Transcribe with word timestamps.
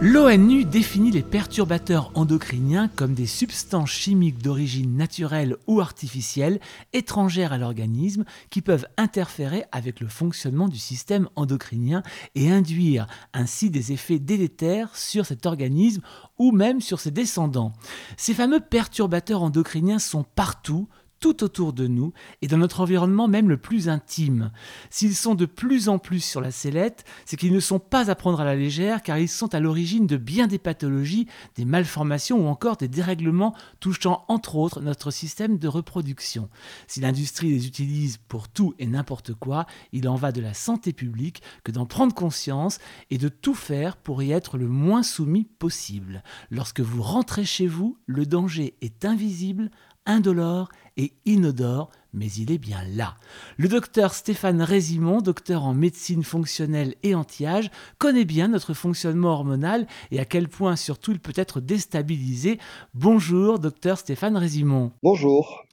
L'ONU 0.00 0.64
définit 0.64 1.10
les 1.10 1.22
perturbateurs 1.22 2.10
endocriniens 2.14 2.88
comme 2.88 3.12
des 3.12 3.26
substances 3.26 3.90
chimiques 3.90 4.42
d'origine 4.42 4.96
naturelle 4.96 5.56
ou 5.66 5.82
artificielle 5.82 6.58
étrangères 6.94 7.52
à 7.52 7.58
l'organisme 7.58 8.24
qui 8.48 8.62
peuvent 8.62 8.86
interférer 8.96 9.64
avec 9.72 10.00
le 10.00 10.08
fonctionnement 10.08 10.68
du 10.68 10.78
système 10.78 11.28
endocrinien 11.36 12.02
et 12.34 12.50
induire 12.50 13.06
ainsi 13.34 13.68
des 13.68 13.92
effets 13.92 14.18
délétères 14.18 14.96
sur 14.96 15.26
cet 15.26 15.44
organisme 15.44 16.00
ou 16.38 16.50
même 16.50 16.80
sur 16.80 16.98
ses 16.98 17.10
descendants. 17.10 17.74
Ces 18.16 18.32
fameux 18.32 18.60
perturbateurs 18.60 19.42
endocriniens 19.42 19.98
sont 19.98 20.24
partout, 20.24 20.88
tout 21.22 21.44
autour 21.44 21.72
de 21.72 21.86
nous 21.86 22.12
et 22.42 22.48
dans 22.48 22.58
notre 22.58 22.80
environnement 22.80 23.28
même 23.28 23.48
le 23.48 23.56
plus 23.56 23.88
intime. 23.88 24.50
S'ils 24.90 25.14
sont 25.14 25.36
de 25.36 25.46
plus 25.46 25.88
en 25.88 25.98
plus 25.98 26.20
sur 26.20 26.40
la 26.40 26.50
sellette, 26.50 27.04
c'est 27.24 27.36
qu'ils 27.36 27.52
ne 27.52 27.60
sont 27.60 27.78
pas 27.78 28.10
à 28.10 28.16
prendre 28.16 28.40
à 28.40 28.44
la 28.44 28.56
légère 28.56 29.02
car 29.02 29.18
ils 29.18 29.28
sont 29.28 29.54
à 29.54 29.60
l'origine 29.60 30.08
de 30.08 30.16
bien 30.16 30.48
des 30.48 30.58
pathologies, 30.58 31.28
des 31.54 31.64
malformations 31.64 32.44
ou 32.44 32.48
encore 32.48 32.76
des 32.76 32.88
dérèglements 32.88 33.54
touchant 33.78 34.24
entre 34.26 34.56
autres 34.56 34.80
notre 34.80 35.12
système 35.12 35.58
de 35.58 35.68
reproduction. 35.68 36.48
Si 36.88 37.00
l'industrie 37.00 37.50
les 37.50 37.68
utilise 37.68 38.16
pour 38.16 38.48
tout 38.48 38.74
et 38.80 38.86
n'importe 38.86 39.32
quoi, 39.32 39.66
il 39.92 40.08
en 40.08 40.16
va 40.16 40.32
de 40.32 40.40
la 40.40 40.54
santé 40.54 40.92
publique 40.92 41.40
que 41.62 41.70
d'en 41.70 41.86
prendre 41.86 42.14
conscience 42.14 42.80
et 43.10 43.18
de 43.18 43.28
tout 43.28 43.54
faire 43.54 43.96
pour 43.96 44.24
y 44.24 44.32
être 44.32 44.58
le 44.58 44.66
moins 44.66 45.04
soumis 45.04 45.44
possible. 45.60 46.24
Lorsque 46.50 46.80
vous 46.80 47.00
rentrez 47.00 47.44
chez 47.44 47.68
vous, 47.68 47.96
le 48.06 48.26
danger 48.26 48.74
est 48.80 49.04
invisible, 49.04 49.70
indolore 50.06 50.68
et 50.96 51.12
inodore, 51.24 51.90
mais 52.12 52.30
il 52.32 52.52
est 52.52 52.58
bien 52.58 52.82
là. 52.94 53.16
Le 53.56 53.68
docteur 53.68 54.12
Stéphane 54.12 54.62
Résimond, 54.62 55.20
docteur 55.20 55.64
en 55.64 55.74
médecine 55.74 56.22
fonctionnelle 56.22 56.94
et 57.02 57.14
anti-âge, 57.14 57.70
connaît 57.98 58.24
bien 58.24 58.48
notre 58.48 58.74
fonctionnement 58.74 59.30
hormonal 59.30 59.86
et 60.10 60.20
à 60.20 60.24
quel 60.24 60.48
point 60.48 60.76
surtout 60.76 61.12
il 61.12 61.20
peut 61.20 61.32
être 61.36 61.60
déstabilisé. 61.60 62.58
Bonjour, 62.94 63.58
docteur 63.58 63.98
Stéphane 63.98 64.36
Résimond. 64.36 64.92
Bonjour. 65.02 65.64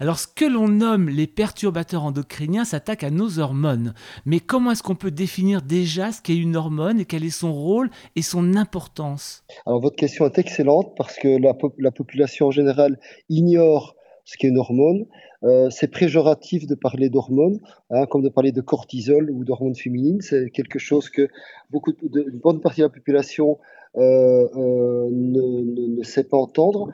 Alors, 0.00 0.18
ce 0.18 0.26
que 0.26 0.44
l'on 0.44 0.68
nomme 0.68 1.08
les 1.08 1.26
perturbateurs 1.26 2.04
endocriniens 2.04 2.64
s'attaque 2.64 3.04
à 3.04 3.10
nos 3.10 3.38
hormones. 3.38 3.94
Mais 4.26 4.40
comment 4.40 4.70
est-ce 4.70 4.82
qu'on 4.82 4.94
peut 4.94 5.10
définir 5.10 5.62
déjà 5.62 6.12
ce 6.12 6.22
qu'est 6.22 6.36
une 6.36 6.56
hormone 6.56 7.00
et 7.00 7.04
quel 7.04 7.24
est 7.24 7.30
son 7.30 7.52
rôle 7.52 7.90
et 8.16 8.22
son 8.22 8.54
importance? 8.54 9.44
Alors, 9.66 9.80
votre 9.80 9.96
question 9.96 10.26
est 10.26 10.38
excellente 10.38 10.94
parce 10.96 11.16
que 11.16 11.28
la, 11.28 11.56
la 11.78 11.90
population 11.90 12.46
en 12.46 12.50
général 12.50 12.98
ignore 13.28 13.96
ce 14.24 14.36
qu'est 14.36 14.48
une 14.48 14.58
hormone. 14.58 15.06
Euh, 15.44 15.70
c'est 15.70 15.88
préjoratif 15.88 16.66
de 16.66 16.74
parler 16.74 17.08
d'hormones, 17.08 17.60
hein, 17.90 18.06
comme 18.06 18.22
de 18.22 18.28
parler 18.28 18.52
de 18.52 18.60
cortisol 18.60 19.30
ou 19.30 19.44
d'hormones 19.44 19.76
féminines. 19.76 20.20
C'est 20.20 20.50
quelque 20.50 20.78
chose 20.78 21.08
que 21.08 21.28
beaucoup 21.70 21.92
une 22.02 22.38
bonne 22.38 22.60
partie 22.60 22.80
de 22.80 22.86
la 22.86 22.90
population 22.90 23.58
euh, 23.98 24.48
euh, 24.56 25.08
ne, 25.10 26.02
sait 26.02 26.24
pas 26.24 26.36
entendre. 26.36 26.90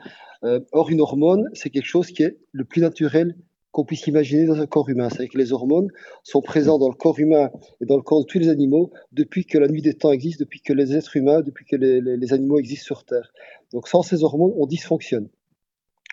or, 0.71 0.89
une 0.89 1.01
hormone, 1.01 1.49
c'est 1.53 1.69
quelque 1.69 1.85
chose 1.85 2.07
qui 2.07 2.23
est 2.23 2.37
le 2.51 2.65
plus 2.65 2.81
naturel 2.81 3.35
qu'on 3.71 3.85
puisse 3.85 4.07
imaginer 4.07 4.45
dans 4.45 4.59
un 4.59 4.67
corps 4.67 4.89
humain. 4.89 5.09
C'est 5.09 5.27
que 5.27 5.37
les 5.37 5.51
hormones 5.53 5.89
sont 6.23 6.41
présentes 6.41 6.79
dans 6.79 6.89
le 6.89 6.95
corps 6.95 7.19
humain 7.19 7.49
et 7.81 7.85
dans 7.85 7.97
le 7.97 8.03
corps 8.03 8.21
de 8.21 8.25
tous 8.25 8.39
les 8.39 8.49
animaux 8.49 8.91
depuis 9.11 9.45
que 9.45 9.57
la 9.57 9.67
nuit 9.67 9.81
des 9.81 9.93
temps 9.93 10.11
existe, 10.11 10.39
depuis 10.39 10.61
que 10.61 10.73
les 10.73 10.95
êtres 10.95 11.15
humains, 11.17 11.41
depuis 11.41 11.65
que 11.65 11.75
les 11.75 12.33
animaux 12.33 12.57
existent 12.57 12.85
sur 12.85 13.03
Terre. 13.05 13.31
Donc 13.73 13.87
sans 13.87 14.01
ces 14.01 14.23
hormones, 14.23 14.53
on 14.57 14.65
dysfonctionne. 14.65 15.29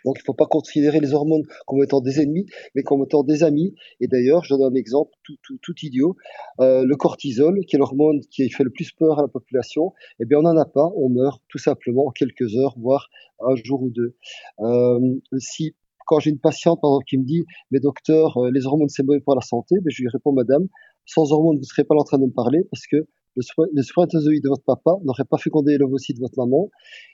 Donc 0.04 0.16
il 0.18 0.22
ne 0.22 0.24
faut 0.24 0.34
pas 0.34 0.46
considérer 0.46 1.00
les 1.00 1.12
hormones 1.14 1.42
comme 1.66 1.82
étant 1.82 2.00
des 2.00 2.20
ennemis, 2.20 2.46
mais 2.74 2.82
comme 2.82 3.02
étant 3.04 3.22
des 3.22 3.42
amis. 3.42 3.74
Et 4.00 4.08
d'ailleurs, 4.08 4.44
je 4.44 4.54
donne 4.54 4.72
un 4.72 4.74
exemple 4.74 5.10
tout, 5.42 5.74
idiot. 5.82 6.16
Euh, 6.60 6.84
le 6.84 6.96
cortisol, 6.96 7.60
qui 7.66 7.76
est 7.76 7.78
l'hormone 7.78 8.20
qui 8.30 8.48
fait 8.50 8.64
le 8.64 8.70
plus 8.70 8.92
peur 8.92 9.18
à 9.18 9.22
la 9.22 9.28
population, 9.28 9.92
eh 10.20 10.24
bien 10.24 10.38
on 10.38 10.42
n'en 10.42 10.56
a 10.56 10.64
pas, 10.64 10.90
on 10.96 11.08
meurt 11.08 11.42
tout 11.48 11.58
simplement 11.58 12.06
en 12.06 12.10
quelques 12.10 12.56
heures, 12.56 12.74
voire 12.78 13.08
un 13.40 13.54
jour 13.56 13.82
ou 13.82 13.90
deux. 13.90 14.16
Euh, 14.60 14.98
si 15.38 15.74
quand 16.06 16.18
j'ai 16.18 16.30
une 16.30 16.40
patiente 16.40 16.80
par 16.80 16.90
qui 17.06 17.16
me 17.18 17.24
dit, 17.24 17.44
mais 17.70 17.80
docteur, 17.80 18.36
euh, 18.36 18.50
les 18.52 18.66
hormones 18.66 18.88
c'est 18.88 19.02
mauvais 19.02 19.20
pour 19.20 19.34
la 19.34 19.40
santé, 19.40 19.76
ben, 19.80 19.90
je 19.90 20.02
lui 20.02 20.08
réponds, 20.08 20.32
madame, 20.32 20.66
sans 21.06 21.32
hormones, 21.32 21.56
vous 21.56 21.62
ne 21.62 21.66
serez 21.66 21.84
pas 21.84 21.94
en 21.94 22.04
train 22.04 22.18
de 22.18 22.26
me 22.26 22.32
parler 22.32 22.60
parce 22.70 22.86
que 22.86 23.06
le, 23.36 23.82
spermatozoïde 23.82 24.42
de 24.42 24.48
votre 24.48 24.64
papa 24.64 24.92
n'aurait 25.04 25.24
pas 25.24 25.38
fécondé 25.38 25.76
l'ovocyte 25.78 26.16
de 26.16 26.22
votre 26.22 26.38
maman 26.38 26.70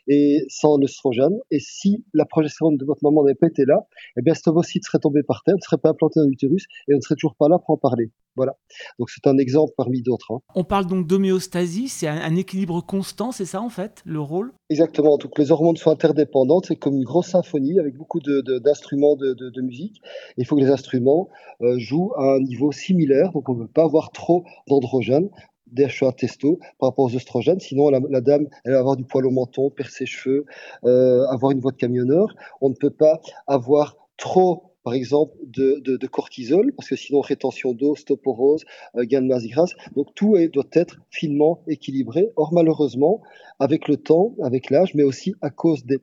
et 0.06 0.44
sans 0.48 0.78
l'œstrogène. 0.78 1.38
Et 1.50 1.60
si 1.60 2.04
la 2.14 2.24
progestérone 2.24 2.76
de 2.76 2.84
votre 2.84 3.02
maman 3.02 3.22
n'avait 3.24 3.34
pas 3.34 3.46
été 3.46 3.64
là, 3.64 3.86
eh 4.16 4.22
bien 4.22 4.34
cet 4.34 4.48
ovocyte 4.48 4.84
serait 4.84 4.98
tombé 4.98 5.22
par 5.22 5.42
terre, 5.44 5.56
ne 5.56 5.60
serait 5.60 5.78
pas 5.78 5.90
implanté 5.90 6.20
dans 6.20 6.26
l'utérus 6.26 6.66
et 6.88 6.94
on 6.94 6.96
ne 6.96 7.02
serait 7.02 7.16
toujours 7.16 7.36
pas 7.36 7.48
là 7.48 7.58
pour 7.58 7.70
en 7.70 7.76
parler. 7.76 8.10
Voilà. 8.36 8.56
Donc 9.00 9.10
c'est 9.10 9.26
un 9.26 9.36
exemple 9.36 9.72
parmi 9.76 10.00
d'autres. 10.00 10.32
Hein. 10.32 10.38
On 10.54 10.62
parle 10.62 10.86
donc 10.86 11.08
d'homéostasie, 11.08 11.88
c'est 11.88 12.06
un, 12.06 12.36
équilibre 12.36 12.80
constant, 12.80 13.32
c'est 13.32 13.44
ça 13.44 13.60
en 13.60 13.68
fait 13.68 14.00
le 14.04 14.20
rôle? 14.20 14.52
Exactement. 14.70 15.16
Donc 15.16 15.36
les 15.38 15.50
hormones 15.50 15.76
sont 15.76 15.90
interdépendantes, 15.90 16.66
c'est 16.66 16.76
comme 16.76 16.94
une 16.94 17.04
grosse 17.04 17.28
symphonie 17.28 17.80
avec 17.80 17.96
beaucoup 17.96 18.20
d'instruments 18.20 19.16
de, 19.16 19.34
de, 19.34 19.50
de, 19.50 19.60
musique. 19.60 20.00
Il 20.36 20.46
faut 20.46 20.54
que 20.54 20.60
les 20.60 20.70
instruments 20.70 21.28
euh, 21.62 21.78
jouent 21.78 22.12
à 22.16 22.36
un 22.36 22.40
niveau 22.40 22.70
similaire, 22.70 23.32
donc 23.32 23.48
on 23.48 23.54
ne 23.54 23.64
peut 23.64 23.72
pas 23.72 23.84
avoir 23.84 24.12
trop 24.12 24.44
d'androgènes 24.68 25.30
DHEA 25.72 26.12
testo 26.12 26.58
par 26.78 26.90
rapport 26.90 27.06
aux 27.06 27.14
oestrogènes. 27.14 27.60
Sinon, 27.60 27.90
la, 27.90 28.20
dame, 28.20 28.48
elle 28.64 28.72
va 28.72 28.78
avoir 28.78 28.96
du 28.96 29.04
poil 29.04 29.26
au 29.26 29.30
menton, 29.30 29.70
perdre 29.70 29.92
ses 29.92 30.06
cheveux, 30.06 30.44
euh, 30.84 31.26
avoir 31.28 31.52
une 31.52 31.60
voix 31.60 31.72
de 31.72 31.76
camionneur. 31.76 32.34
On 32.60 32.70
ne 32.70 32.74
peut 32.74 32.90
pas 32.90 33.20
avoir 33.46 33.96
trop 34.16 34.67
par 34.84 34.94
exemple, 34.94 35.37
de, 35.44 36.06
cortisol, 36.06 36.72
parce 36.75 36.89
que 36.89 36.97
sinon 36.97 37.21
rétention 37.21 37.72
d'eau, 37.72 37.94
stoporose, 37.94 38.65
euh, 38.97 39.05
gain 39.05 39.22
de 39.22 39.27
masse 39.27 39.47
grasse. 39.47 39.75
Donc 39.94 40.15
tout 40.15 40.37
doit 40.53 40.69
être 40.72 41.00
finement 41.11 41.62
équilibré. 41.66 42.31
Or, 42.37 42.53
malheureusement, 42.53 43.21
avec 43.59 43.89
le 43.89 43.97
temps, 43.97 44.34
avec 44.43 44.71
l'âge, 44.71 44.94
mais 44.94 45.03
aussi 45.03 45.34
à 45.43 45.50
cause 45.50 45.84
des 45.84 45.99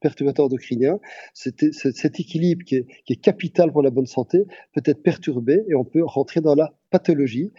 perturbateurs 0.00 0.46
endocriniens, 0.46 1.00
cet, 1.34 1.62
équilibre 2.20 2.64
qui 2.64 2.76
est, 2.76 3.20
capital 3.20 3.72
pour 3.72 3.82
la 3.82 3.90
bonne 3.90 4.06
santé 4.06 4.44
peut 4.72 4.82
être 4.84 5.02
perturbé 5.02 5.62
et 5.68 5.74
on 5.74 5.84
peut 5.84 6.04
rentrer 6.04 6.40
dans 6.40 6.54
la 6.54 6.72
pathologie. 6.90 7.52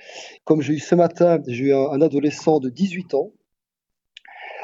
Comme 0.46 0.62
j'ai 0.62 0.74
eu 0.74 0.80
ce 0.80 0.96
matin, 0.96 1.42
j'ai 1.48 1.66
eu 1.66 1.74
un, 1.74 2.02
adolescent 2.02 2.60
de 2.60 2.70
18 2.70 3.14
ans 3.14 3.34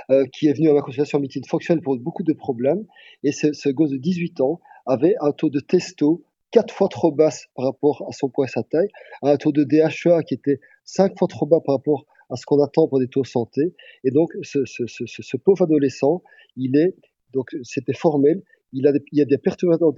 euh, 0.10 0.26
qui 0.34 0.48
est 0.48 0.54
venu 0.54 0.70
à 0.70 0.74
ma 0.74 0.82
consultation 0.82 1.20
médecine 1.20 1.44
fonctionnelle 1.46 1.84
pour 1.84 1.98
beaucoup 1.98 2.24
de 2.24 2.34
problèmes. 2.34 2.86
Et 3.24 3.32
ce, 3.32 3.52
ce 3.54 3.70
gosse 3.70 3.92
de 3.92 3.98
18 3.98 4.42
ans 4.42 4.62
avait 4.88 5.16
un 5.22 5.32
taux 5.32 5.50
de 5.50 5.60
testo 5.60 6.24
quatre 6.52 6.74
fois 6.74 6.88
trop 6.88 7.12
basse 7.12 7.48
par 7.56 7.66
rapport 7.66 8.06
à 8.08 8.14
son 8.14 8.30
poids 8.30 8.46
et 8.46 8.50
sa 8.50 8.64
taille, 8.64 8.88
un 9.22 9.38
taux 9.38 9.52
de 9.52 9.64
DHEA 9.64 10.24
qui 10.24 10.34
était 10.34 10.60
cinq 10.86 11.18
fois 11.18 11.28
trop 11.28 11.46
bas 11.46 11.60
par 11.64 11.76
rapport 11.76 12.06
à 12.30 12.36
ce 12.36 12.46
qu'on 12.46 12.62
attend 12.64 12.88
pour 12.88 13.00
des 13.00 13.08
taux 13.08 13.24
santé. 13.24 13.74
Et 14.04 14.12
donc, 14.12 14.32
ce, 14.42 15.38
pauvre 15.38 15.64
adolescent, 15.64 16.24
il 16.56 16.78
est, 16.78 16.96
donc 17.34 17.56
c'était 17.64 17.94
formel, 17.94 18.42
il, 18.74 18.88
a 18.88 18.92
il 19.12 19.20
y 19.20 19.22
a 19.22 19.26
des 19.26 19.38
perturbateurs 19.38 19.90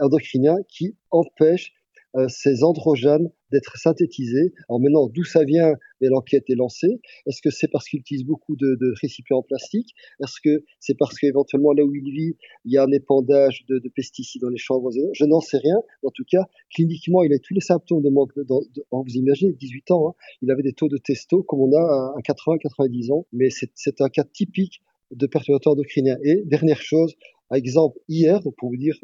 endocriniens, 0.00 0.56
qui 0.68 0.96
empêchent 1.10 1.72
ces 2.28 2.64
androgenes 2.64 3.30
d'être 3.52 3.76
synthétisés. 3.76 4.52
Alors 4.68 4.80
maintenant, 4.80 5.08
d'où 5.08 5.24
ça 5.24 5.44
vient 5.44 5.74
l'enquête 6.00 6.44
est 6.48 6.54
lancée 6.54 7.00
Est-ce 7.26 7.42
que 7.42 7.50
c'est 7.50 7.68
parce 7.68 7.88
qu'il 7.88 8.00
utilise 8.00 8.24
beaucoup 8.24 8.56
de, 8.56 8.94
récipients 9.00 9.38
en 9.38 9.42
plastique? 9.42 9.94
Est-ce 10.22 10.40
que 10.42 10.64
c'est 10.80 10.96
parce 10.96 11.18
qu'éventuellement 11.18 11.72
là 11.72 11.84
où 11.84 11.94
il 11.94 12.10
vit, 12.12 12.36
il 12.64 12.72
y 12.72 12.78
a 12.78 12.84
un 12.84 12.92
épandage 12.92 13.64
de, 13.68 13.78
de 13.78 13.88
pesticides 13.88 14.42
dans 14.42 14.48
les 14.48 14.58
champs 14.58 14.78
voisins 14.80 15.08
Je 15.12 15.24
n'en 15.24 15.40
sais 15.40 15.58
rien. 15.58 15.76
En 16.02 16.10
tout 16.10 16.24
cas, 16.30 16.44
cliniquement, 16.74 17.22
il 17.22 17.32
a 17.32 17.38
tous 17.38 17.54
les 17.54 17.60
symptômes 17.60 18.02
de 18.02 18.10
manque. 18.10 18.34
De, 18.36 18.44
vous 18.44 19.14
imaginez, 19.14 19.52
18 19.52 19.90
ans, 19.90 20.08
hein, 20.08 20.14
il 20.42 20.50
avait 20.50 20.62
des 20.62 20.72
taux 20.72 20.88
de 20.88 20.98
testo 20.98 21.42
comme 21.42 21.60
on 21.60 21.72
a 21.72 22.14
à 22.16 22.20
80-90 22.20 23.12
ans, 23.12 23.26
mais 23.32 23.48
c'est 23.50 24.00
un 24.00 24.08
cas 24.08 24.24
typique 24.24 24.82
de 25.10 25.26
perturbateurs 25.26 25.72
endocriniens. 25.72 26.18
Et 26.22 26.42
dernière 26.44 26.80
chose, 26.82 27.14
exemple, 27.56 27.98
hier, 28.08 28.40
pour 28.58 28.70
vous 28.70 28.76
dire, 28.76 28.94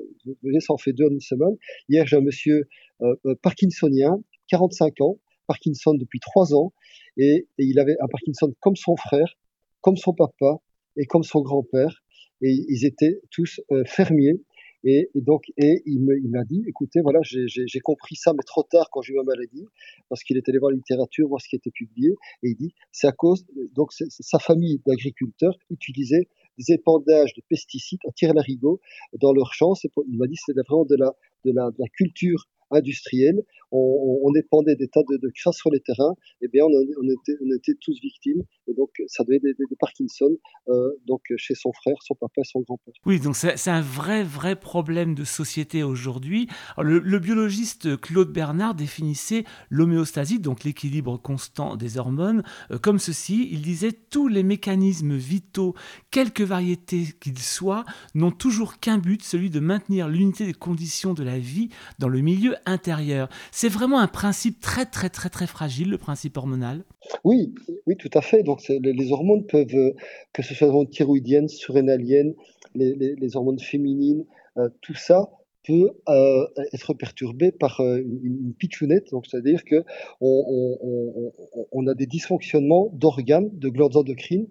ça 0.61 0.73
en 0.73 0.79
fait 0.79 0.93
deux 0.93 1.07
en 1.07 1.11
une 1.11 1.21
semaine, 1.21 1.57
hier 1.89 2.07
j'ai 2.07 2.17
un 2.17 2.21
monsieur 2.21 2.69
euh, 3.03 3.15
euh, 3.27 3.35
parkinsonien, 3.43 4.23
45 4.49 5.01
ans, 5.01 5.19
Parkinson 5.47 5.95
depuis 5.95 6.21
trois 6.21 6.55
ans, 6.55 6.73
et, 7.17 7.47
il 7.59 7.79
avait 7.79 7.97
un 8.01 8.09
Parkinson 8.09 8.53
comme 8.61 8.77
son 8.77 8.97
frère, 8.97 9.37
comme 9.81 9.97
son 9.97 10.13
papa 10.13 10.59
et 10.97 11.07
comme 11.07 11.23
son 11.23 11.41
grand-père, 11.41 12.03
et 12.43 12.51
ils 12.69 12.85
étaient 12.85 13.21
tous 13.31 13.61
euh, 13.73 13.85
fermiers. 13.87 14.41
Et, 14.87 15.09
et, 15.15 15.23
donc, 15.23 15.45
et 15.57 15.83
il 15.87 16.03
m'a 16.03 16.45
dit, 16.45 16.63
écoutez, 16.69 17.01
voilà, 17.01 17.21
j'ai 17.23 17.81
compris 17.81 18.17
ça, 18.17 18.35
mais 18.35 18.43
trop 18.45 18.63
tard 18.65 18.91
quand 18.93 19.01
j'ai 19.01 19.15
eu 19.15 19.17
ma 19.17 19.23
maladie, 19.23 19.65
parce 20.11 20.23
qu'il 20.23 20.37
était 20.37 20.51
allé 20.51 20.59
voir 20.59 20.73
la 20.73 20.77
littérature, 20.77 21.27
voir 21.27 21.41
ce 21.41 21.49
qui 21.49 21.57
était 21.57 21.71
publié, 21.71 22.11
et 22.43 22.51
il 22.51 22.55
dit, 22.55 22.75
c'est 22.93 23.07
à 23.07 23.13
cause, 23.13 23.47
donc 23.75 23.93
sa 23.95 24.39
famille 24.39 24.83
d'agriculteurs 24.87 25.57
utilisait 25.71 26.29
des 26.59 26.75
épandages 26.75 27.35
de 27.35 27.43
pesticides 27.49 28.01
à 28.09 28.13
tire-larigot 28.13 28.81
dans 29.21 29.33
leurs 29.33 29.53
champs. 29.53 29.75
Il 30.09 30.19
m'a 30.19 30.27
dit, 30.27 30.37
c'était 30.37 30.61
vraiment 30.69 30.85
de 30.85 30.97
la, 30.97 31.15
de 31.45 31.53
la 31.53 31.89
culture 31.97 32.47
industrielle. 32.71 33.43
On, 33.75 34.21
on, 34.23 34.35
épandait 34.35 34.77
des 34.77 34.89
tas 34.89 35.03
de, 35.09 35.17
de 35.17 35.33
crasse 35.35 35.57
sur 35.57 35.71
les 35.71 35.81
terrains, 35.81 36.15
eh 36.41 36.49
bien, 36.49 36.65
on, 36.65 37.51
était, 37.55 37.73
tous 37.81 37.99
victimes. 38.01 38.43
Et 38.69 38.75
donc, 38.75 38.91
ça 39.09 39.25
donnait 39.25 39.41
des, 39.41 39.55
des, 39.55 39.77
Parkinson, 39.79 40.31
euh, 40.69 40.91
donc 41.07 41.21
chez 41.37 41.55
son 41.55 41.73
frère, 41.73 41.97
son 42.03 42.15
papa 42.15 42.41
et 42.41 42.45
son 42.45 42.61
grand-père. 42.61 42.95
Oui, 43.05 43.21
donc 43.21 43.37
c'est 43.37 43.71
un 43.71 43.81
vrai, 43.81 44.23
vrai 44.23 44.57
problème 44.57 45.15
de 45.15 45.25
société 45.25 45.83
aujourd'hui. 45.83 46.49
Le, 46.79 47.01
le, 47.01 47.19
biologiste 47.19 48.01
Claude 48.01 48.33
Bernard 48.33 48.75
définissait 48.75 49.45
l'homéostasie, 49.69 50.39
donc 50.39 50.65
l'équilibre 50.65 51.17
constant 51.17 51.77
des 51.77 51.99
hormones, 51.99 52.45
euh, 52.71 52.79
comme 52.79 52.99
ceci. 52.99 53.49
Il 53.51 53.63
disait 53.63 53.93
tous 53.93 54.29
les 54.29 54.43
mécanismes 54.43 55.17
vitaux, 55.17 55.75
quelque 56.11 56.43
variété 56.43 57.09
qu'ils 57.21 57.39
soient, 57.39 57.85
n'ont 58.15 58.31
toujours 58.31 58.79
qu'un 58.79 58.99
but, 58.99 59.23
celui 59.23 59.51
de 59.51 59.61
maintenir 59.61 60.09
l'unité 60.09 60.47
des 60.47 60.55
conditions 60.55 61.15
de 61.15 61.23
la 61.23 61.39
vie 61.39 61.69
dans 61.99 62.09
le 62.09 62.21
milieu 62.21 62.55
intérieur. 62.67 63.29
C'est 63.65 63.71
vraiment 63.71 63.99
un 63.99 64.09
principe 64.09 64.61
très 64.61 64.85
très 64.85 65.09
très 65.09 65.31
très 65.31 65.47
fragile, 65.47 65.89
le 65.89 65.97
principe 65.97 66.37
hormonal. 66.37 66.85
Oui, 67.25 67.55
oui, 67.87 67.97
tout 67.97 68.11
à 68.13 68.21
fait. 68.21 68.43
Donc 68.43 68.61
les, 68.69 69.11
hormones 69.11 69.47
peuvent, 69.47 69.75
euh, 69.75 69.95
que 70.35 70.43
ce 70.43 70.53
soit 70.53 70.71
thyroïdiennes, 70.91 71.49
surrénaliennes, 71.49 72.35
les, 72.75 72.95
les, 72.95 73.37
hormones 73.37 73.59
féminines, 73.59 74.27
euh, 74.59 74.69
tout 74.83 74.93
ça 74.95 75.31
peut 75.67 75.93
euh, 76.11 76.47
être 76.75 76.93
perturbé 76.93 77.53
par 77.53 77.81
une, 77.81 78.21
une 78.23 78.53
pitchounette, 78.53 79.11
donc 79.13 79.27
c'est-à-dire 79.27 79.65
que 79.65 79.83
on, 80.21 81.87
a 81.87 81.95
des 81.95 82.07
dysfonctionnements 82.07 82.91
d'organes, 82.93 83.49
de 83.51 83.71
glandes 83.71 83.97
endocrines, 83.97 84.47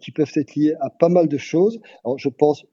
qui 0.00 0.12
peuvent 0.12 0.30
être 0.36 0.54
liés 0.54 0.74
à 0.80 0.90
pas 0.90 1.08
mal 1.08 1.26
de 1.26 1.38
choses. 1.38 1.80
Je 2.18 2.28
pense, 2.28 2.64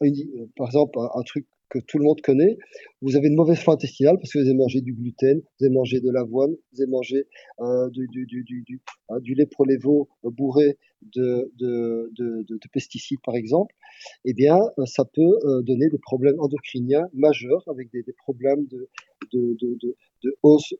par 0.00 0.66
exemple, 0.66 0.98
un 0.98 1.22
truc 1.24 1.46
que 1.68 1.78
tout 1.78 1.98
le 1.98 2.04
monde 2.04 2.20
connaît, 2.20 2.58
vous 3.02 3.16
avez 3.16 3.28
une 3.28 3.34
mauvaise 3.34 3.58
flore 3.58 3.74
intestinale 3.74 4.16
parce 4.16 4.32
que 4.32 4.38
vous 4.38 4.46
avez 4.46 4.56
mangé 4.56 4.80
du 4.80 4.92
gluten, 4.92 5.40
vous 5.40 5.66
avez 5.66 5.74
mangé 5.74 6.00
de 6.00 6.10
l'avoine, 6.10 6.54
vous 6.72 6.82
avez 6.82 6.90
mangé 6.90 7.26
euh, 7.60 7.88
euh, 7.88 9.20
du 9.20 9.34
lait 9.34 9.46
prolévo 9.46 10.08
bourré 10.22 10.78
de, 11.14 11.52
de, 11.58 12.10
de, 12.16 12.44
de, 12.48 12.68
pesticides 12.72 13.20
par 13.24 13.34
exemple, 13.34 13.74
eh 14.24 14.34
bien 14.34 14.58
euh, 14.78 14.86
ça 14.86 15.04
peut 15.04 15.38
euh, 15.44 15.62
donner 15.62 15.88
des 15.88 15.98
problèmes 15.98 16.38
endocriniens 16.40 17.08
majeurs 17.12 17.62
avec 17.68 17.90
des, 17.92 18.04
problèmes 18.24 18.66
de, 18.66 18.88
hausse 20.42 20.74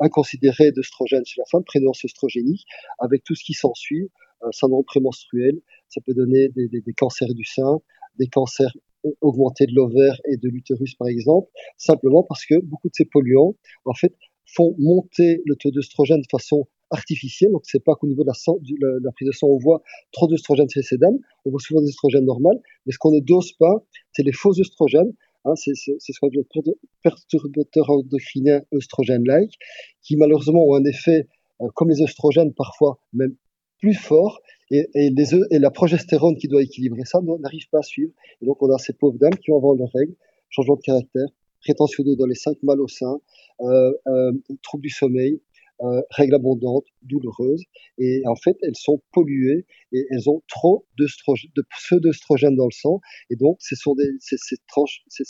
inconsidérée 0.00 0.72
d'œstrogène 0.72 1.24
chez 1.24 1.40
la 1.40 1.44
femme, 1.50 1.64
prénance 1.64 2.04
œstrogénique, 2.04 2.64
avec 2.98 3.22
tout 3.24 3.34
ce 3.34 3.44
qui 3.44 3.54
s'ensuit, 3.54 4.10
euh, 4.42 4.48
syndrome 4.52 4.84
prémenstruel, 4.84 5.60
ça 5.88 6.00
peut 6.00 6.14
donner 6.14 6.48
des 6.48 6.94
cancers 6.96 7.34
du 7.34 7.44
sein, 7.44 7.80
des 8.18 8.28
cancers 8.28 8.74
augmenter 9.20 9.66
de 9.66 9.74
l'ovaire 9.74 10.20
et 10.30 10.36
de 10.36 10.48
l'utérus 10.48 10.94
par 10.94 11.08
exemple, 11.08 11.48
simplement 11.76 12.22
parce 12.22 12.44
que 12.46 12.54
beaucoup 12.62 12.88
de 12.88 12.94
ces 12.94 13.04
polluants, 13.04 13.56
en 13.84 13.94
fait, 13.94 14.14
font 14.54 14.74
monter 14.78 15.42
le 15.46 15.56
taux 15.56 15.70
d'œstrogène 15.70 16.20
de 16.20 16.26
façon 16.30 16.66
artificielle. 16.90 17.52
Donc, 17.52 17.62
c'est 17.64 17.82
pas 17.82 17.94
qu'au 17.94 18.06
niveau 18.06 18.24
de 18.24 18.28
la, 18.28 18.98
la, 19.02 19.12
prise 19.12 19.28
de 19.28 19.32
sang, 19.32 19.46
on 19.46 19.58
voit 19.58 19.82
trop 20.12 20.26
d'œstrogène 20.26 20.68
chez 20.68 20.82
ces 20.82 20.98
dames. 20.98 21.18
On 21.44 21.50
voit 21.50 21.60
souvent 21.60 21.80
des 21.80 21.88
œstrogènes 21.88 22.24
normales. 22.24 22.58
Mais 22.84 22.92
ce 22.92 22.98
qu'on 22.98 23.12
ne 23.12 23.20
dose 23.20 23.52
pas, 23.52 23.84
c'est 24.12 24.22
les 24.22 24.32
faux 24.32 24.58
œstrogènes. 24.58 25.12
Hein, 25.44 25.54
c'est 25.54 25.72
ce 25.74 26.20
qu'on 26.20 26.28
appelle 26.28 26.74
perturbateurs 27.02 27.90
endocriniens 27.90 28.62
œstrogènes-like, 28.74 29.52
qui 30.02 30.16
malheureusement 30.16 30.64
ont 30.66 30.74
un 30.74 30.84
effet, 30.84 31.28
euh, 31.62 31.68
comme 31.74 31.88
les 31.88 32.02
œstrogènes, 32.02 32.52
parfois 32.52 32.98
même 33.12 33.34
plus 33.78 33.94
fort 33.94 34.40
et, 34.70 34.88
et, 34.94 35.10
les, 35.10 35.34
et, 35.50 35.58
la 35.58 35.70
progestérone 35.70 36.36
qui 36.36 36.48
doit 36.48 36.62
équilibrer 36.62 37.04
ça 37.04 37.20
n'arrive 37.22 37.68
pas 37.70 37.78
à 37.78 37.82
suivre. 37.82 38.12
Et 38.40 38.46
donc 38.46 38.62
on 38.62 38.72
a 38.72 38.78
ces 38.78 38.92
pauvres 38.92 39.18
dames 39.18 39.34
qui 39.34 39.50
vont 39.50 39.58
avoir 39.58 39.74
leurs 39.74 39.90
règles, 39.92 40.14
changement 40.48 40.76
de 40.76 40.82
caractère, 40.82 41.26
rétention 41.66 42.04
d'eau 42.04 42.16
dans 42.16 42.26
les 42.26 42.34
seins, 42.34 42.52
mal 42.62 42.80
au 42.80 42.88
sein, 42.88 43.20
euh, 43.60 43.92
euh, 44.06 44.32
troubles 44.62 44.82
du 44.82 44.90
sommeil, 44.90 45.40
euh, 45.82 46.02
règles 46.10 46.34
abondantes, 46.34 46.84
douloureuses, 47.02 47.64
et 47.98 48.22
en 48.26 48.36
fait 48.36 48.56
elles 48.62 48.76
sont 48.76 49.02
polluées 49.12 49.66
et 49.92 50.06
elles 50.10 50.28
ont 50.28 50.42
trop 50.48 50.86
de 50.98 51.06
pseudo-œstrogènes 51.70 52.56
dans 52.56 52.66
le 52.66 52.72
sang, 52.72 53.00
et 53.30 53.36
donc 53.36 53.56
ce 53.60 53.74
sont 53.76 53.94
des, 53.94 54.10
ces, 54.20 54.36
ces 54.36 54.56
tranches, 54.68 55.02
c'est 55.08 55.24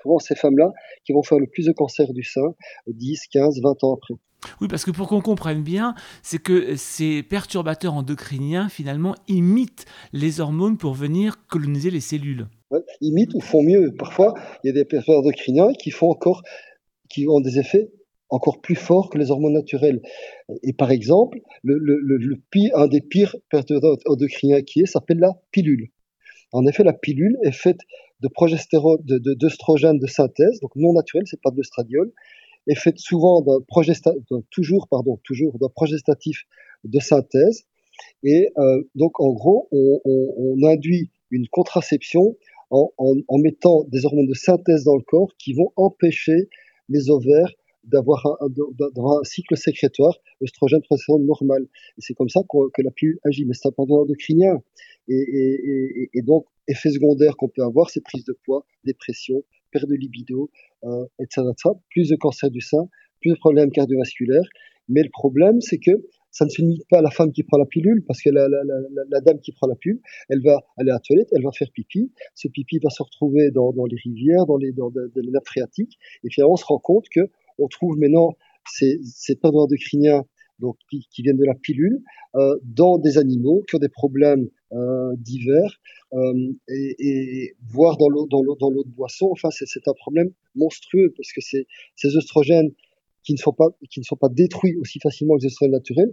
souvent 0.00 0.18
ces 0.18 0.36
femmes-là 0.36 0.72
qui 1.04 1.12
vont 1.12 1.22
faire 1.22 1.38
le 1.38 1.46
plus 1.46 1.66
de 1.66 1.72
cancer 1.72 2.12
du 2.12 2.22
sein 2.22 2.54
10, 2.86 3.26
15, 3.32 3.60
20 3.62 3.84
ans 3.84 3.94
après. 3.94 4.14
Oui, 4.60 4.68
parce 4.68 4.84
que 4.84 4.90
pour 4.90 5.08
qu'on 5.08 5.20
comprenne 5.20 5.62
bien, 5.62 5.94
c'est 6.22 6.40
que 6.40 6.76
ces 6.76 7.22
perturbateurs 7.22 7.94
endocriniens, 7.94 8.68
finalement, 8.68 9.14
imitent 9.28 9.86
les 10.12 10.40
hormones 10.40 10.76
pour 10.76 10.94
venir 10.94 11.46
coloniser 11.48 11.90
les 11.90 12.00
cellules. 12.00 12.46
Ouais, 12.70 12.80
imitent 13.00 13.34
ou 13.34 13.40
font 13.40 13.62
mieux. 13.62 13.94
Parfois, 13.96 14.34
il 14.62 14.68
y 14.68 14.70
a 14.70 14.72
des 14.72 14.84
perturbateurs 14.84 15.20
endocriniens 15.20 15.72
qui 15.72 15.90
font 15.90 16.10
encore, 16.10 16.42
qui 17.08 17.26
ont 17.28 17.40
des 17.40 17.58
effets 17.58 17.90
encore 18.28 18.60
plus 18.60 18.74
forts 18.74 19.10
que 19.10 19.18
les 19.18 19.30
hormones 19.30 19.52
naturelles. 19.52 20.02
Et 20.62 20.72
par 20.72 20.90
exemple, 20.90 21.38
le, 21.62 22.36
pire, 22.50 22.76
un 22.76 22.88
des 22.88 23.00
pires 23.00 23.36
perturbateurs 23.50 23.98
endocriniens 24.06 24.62
qui 24.62 24.80
est 24.80 24.86
s'appelle 24.86 25.18
la 25.18 25.32
pilule. 25.52 25.88
En 26.52 26.66
effet, 26.66 26.84
la 26.84 26.92
pilule 26.92 27.36
est 27.42 27.52
faite 27.52 27.80
de 28.20 28.28
progestérone, 28.28 28.98
d'œstrogène 29.04 29.98
de, 29.98 30.06
de, 30.06 30.06
synthèse, 30.06 30.60
donc 30.60 30.74
non 30.74 30.94
naturel, 30.94 31.24
c'est 31.26 31.40
pas 31.40 31.50
de 31.50 31.56
l'estradiol, 31.56 32.12
est 32.66 32.74
faite 32.74 32.98
souvent 32.98 33.42
d'un 33.42 33.60
toujours, 34.50 34.88
pardon, 34.88 35.18
toujours 35.24 35.58
d'un 35.58 35.68
progestatif 35.68 36.44
de 36.84 36.98
synthèse. 36.98 37.64
Et 38.22 38.48
euh, 38.58 38.82
donc, 38.94 39.20
en 39.20 39.32
gros, 39.32 39.68
on, 39.72 40.56
induit 40.64 41.10
une 41.30 41.46
contraception 41.48 42.36
en, 42.70 43.38
mettant 43.38 43.84
des 43.84 44.04
hormones 44.04 44.26
de 44.26 44.34
synthèse 44.34 44.84
dans 44.84 44.96
le 44.96 45.02
corps 45.02 45.32
qui 45.38 45.52
vont 45.52 45.72
empêcher 45.76 46.48
les 46.88 47.10
ovaires 47.10 47.52
d'avoir 47.84 48.26
un, 48.40 48.48
un, 48.48 49.24
cycle 49.24 49.56
sécrétoire 49.56 50.18
œstrogène 50.42 50.82
progestérone 50.82 51.24
normal. 51.24 51.62
Et 51.98 52.00
c'est 52.00 52.14
comme 52.14 52.28
ça 52.28 52.40
qu 52.40 52.58
que 52.74 52.82
la 52.82 52.90
pilule 52.90 53.20
agit. 53.24 53.44
Mais 53.44 53.54
c'est 53.54 53.68
un 53.68 53.72
pendant 53.72 54.00
endocrinien. 54.02 54.60
Et, 55.08 56.10
et 56.12 56.22
donc, 56.22 56.46
effet 56.66 56.90
secondaire 56.90 57.36
qu'on 57.36 57.48
peut 57.48 57.62
avoir, 57.62 57.90
c'est 57.90 58.02
prise 58.02 58.24
de 58.24 58.36
poids, 58.44 58.66
dépression, 58.84 59.44
perte 59.70 59.86
de 59.86 59.94
libido, 59.94 60.50
euh, 60.84 61.06
etc., 61.18 61.42
Plus 61.90 62.08
de 62.08 62.16
cancer 62.16 62.50
du 62.50 62.60
sein, 62.60 62.88
plus 63.20 63.30
de 63.30 63.36
problèmes 63.36 63.70
cardiovasculaires. 63.70 64.48
Mais 64.88 65.02
le 65.02 65.10
problème, 65.10 65.60
c'est 65.60 65.78
que 65.78 66.06
ça 66.30 66.44
ne 66.44 66.50
se 66.50 66.60
limite 66.60 66.86
pas 66.88 66.98
à 66.98 67.02
la 67.02 67.10
femme 67.10 67.32
qui 67.32 67.42
prend 67.44 67.56
la 67.56 67.64
pilule, 67.64 68.04
parce 68.06 68.20
que 68.20 68.28
la, 68.28 68.46
la, 68.48 69.20
dame 69.22 69.40
qui 69.40 69.52
prend 69.52 69.66
la 69.66 69.74
pilule, 69.74 70.00
elle 70.28 70.42
va 70.42 70.60
aller 70.76 70.90
à 70.90 70.94
la 70.94 71.00
toilette, 71.00 71.28
elle 71.32 71.42
va 71.42 71.50
faire 71.50 71.68
pipi. 71.72 72.12
Ce 72.34 72.46
pipi 72.48 72.78
va 72.78 72.90
se 72.90 73.02
retrouver 73.02 73.50
dans, 73.50 73.72
les 73.90 73.96
rivières, 73.96 74.44
dans 74.44 74.58
les, 74.58 74.72
dans, 74.72 74.90
nappes 74.90 75.46
phréatiques. 75.46 75.98
Et 76.24 76.30
finalement, 76.30 76.52
on 76.52 76.56
se 76.56 76.66
rend 76.66 76.78
compte 76.78 77.06
que 77.08 77.20
on 77.58 77.68
trouve 77.68 77.96
maintenant 77.96 78.36
ces, 78.70 79.00
ces 79.02 79.38
endocriniens 79.42 80.26
donc 80.58 80.76
qui, 80.90 81.22
viennent 81.22 81.36
de 81.36 81.44
la 81.44 81.54
pilule, 81.54 82.02
euh, 82.34 82.56
dans 82.64 82.98
des 82.98 83.18
animaux 83.18 83.64
qui 83.68 83.76
ont 83.76 83.78
des 83.78 83.88
problèmes 83.88 84.48
euh, 84.72 85.12
divers, 85.18 85.80
euh, 86.12 86.52
et, 86.68 86.94
et, 86.98 87.56
voire 87.68 87.96
dans 87.96 88.08
l'eau 88.08 88.26
dans 88.26 88.42
l'eau 88.42 88.56
dans 88.56 88.70
de 88.70 88.88
boisson. 88.88 89.28
Enfin, 89.30 89.48
c'est 89.50 89.88
un 89.88 89.94
problème 89.94 90.30
monstrueux 90.54 91.12
parce 91.16 91.32
que 91.32 91.40
ces 91.40 92.16
oestrogènes 92.16 92.72
qui 93.22 93.32
ne 93.32 93.38
sont 93.38 93.52
pas 93.52 93.68
qui 93.90 94.00
ne 94.00 94.04
sont 94.04 94.16
pas 94.16 94.28
détruits 94.28 94.76
aussi 94.76 94.98
facilement 95.00 95.36
que 95.36 95.42
les 95.42 95.46
oestrogènes 95.46 95.72
naturels 95.72 96.12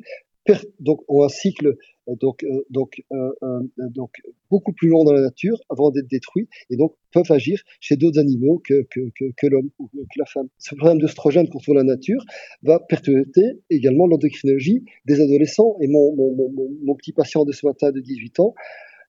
donc 0.80 1.04
ont 1.08 1.24
un 1.24 1.30
cycle 1.30 1.78
donc 2.08 2.44
euh, 2.44 2.64
donc 2.70 3.02
euh, 3.12 3.32
euh, 3.44 3.62
donc 3.78 4.12
beaucoup 4.50 4.74
plus 4.74 4.90
long 4.90 5.04
dans 5.04 5.14
la 5.14 5.22
nature 5.22 5.58
avant 5.70 5.92
d'être 5.92 6.08
détruits 6.08 6.48
et 6.70 6.76
donc 6.76 6.94
peuvent 7.12 7.32
agir 7.32 7.62
chez 7.80 7.96
d'autres 7.96 8.20
animaux 8.20 8.62
que 8.64 8.86
que 8.90 9.10
que, 9.16 9.26
que 9.38 9.48
l'homme 9.48 9.70
ou 9.80 9.88
que 9.88 10.20
la 10.20 10.26
femme. 10.26 10.48
Ce 10.58 10.76
problème 10.76 11.00
d'oestrogène 11.00 11.50
contre 11.50 11.74
la 11.74 11.84
nature 11.84 12.24
va 12.62 12.80
perturber 12.80 13.60
également 13.70 14.08
l'endocrinologie 14.08 14.84
des 15.06 15.22
adolescents 15.22 15.78
et 15.82 15.88
mon, 15.88 16.16
mon, 16.16 16.52
mon 16.84 16.96
petit 16.96 17.14
patient 17.14 17.46
de 17.46 17.52
ce 17.52 17.66
matin 17.66 17.92
de 17.92 18.00
18 18.00 18.40
ans 18.40 18.54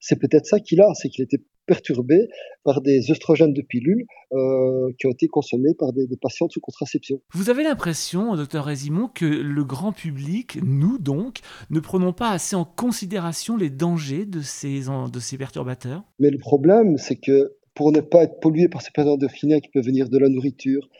c'est 0.05 0.17
peut-être 0.17 0.45
ça 0.45 0.61
qu'il 0.61 0.83
a, 0.83 0.93
c'est 0.95 1.09
qu'il 1.09 1.25
était 1.25 1.43
perturbé 1.65 2.29
par 2.63 2.83
des 2.83 3.11
œstrogènes 3.11 3.55
de 3.55 3.63
pilules 3.63 4.05
euh, 4.33 4.93
qui 4.99 5.07
ont 5.07 5.11
été 5.11 5.29
consommés 5.29 5.73
par 5.79 5.95
des, 5.95 6.07
des, 6.07 6.19
patients 6.19 6.47
sous 6.51 6.61
contraception. 6.61 7.23
Vous 7.33 7.49
avez 7.49 7.63
l'impression, 7.63 8.37
docteur 8.37 8.67
Résimon, 8.67 9.09
que 9.09 9.25
le 9.25 9.65
grand 9.65 9.93
public, 9.93 10.59
nous 10.63 10.99
donc, 10.99 11.39
ne 11.71 11.81
prenons 11.81 12.13
pas 12.13 12.31
assez 12.31 12.55
en 12.55 12.67
considération 12.67 13.57
les 13.57 13.71
dangers 13.71 14.27
de 14.27 14.43
ces, 14.43 14.83
de 15.11 15.21
ces 15.21 15.39
perturbateurs? 15.39 16.03
Mais 16.19 16.29
le 16.29 16.39
problème, 16.39 16.99
c'est 16.99 17.17
que 17.17 17.57
pour 17.75 17.91
ne 17.91 18.01
pas 18.01 18.25
être 18.25 18.41
pollué 18.41 18.69
par 18.69 18.83
ces 18.83 18.91
perturbateurs 18.91 19.15
endocriniens 19.15 19.61
qui 19.61 19.71
peuvent 19.71 19.87
venir 19.87 20.11
de 20.11 20.19
la 20.19 20.29
nourriture, 20.29 20.91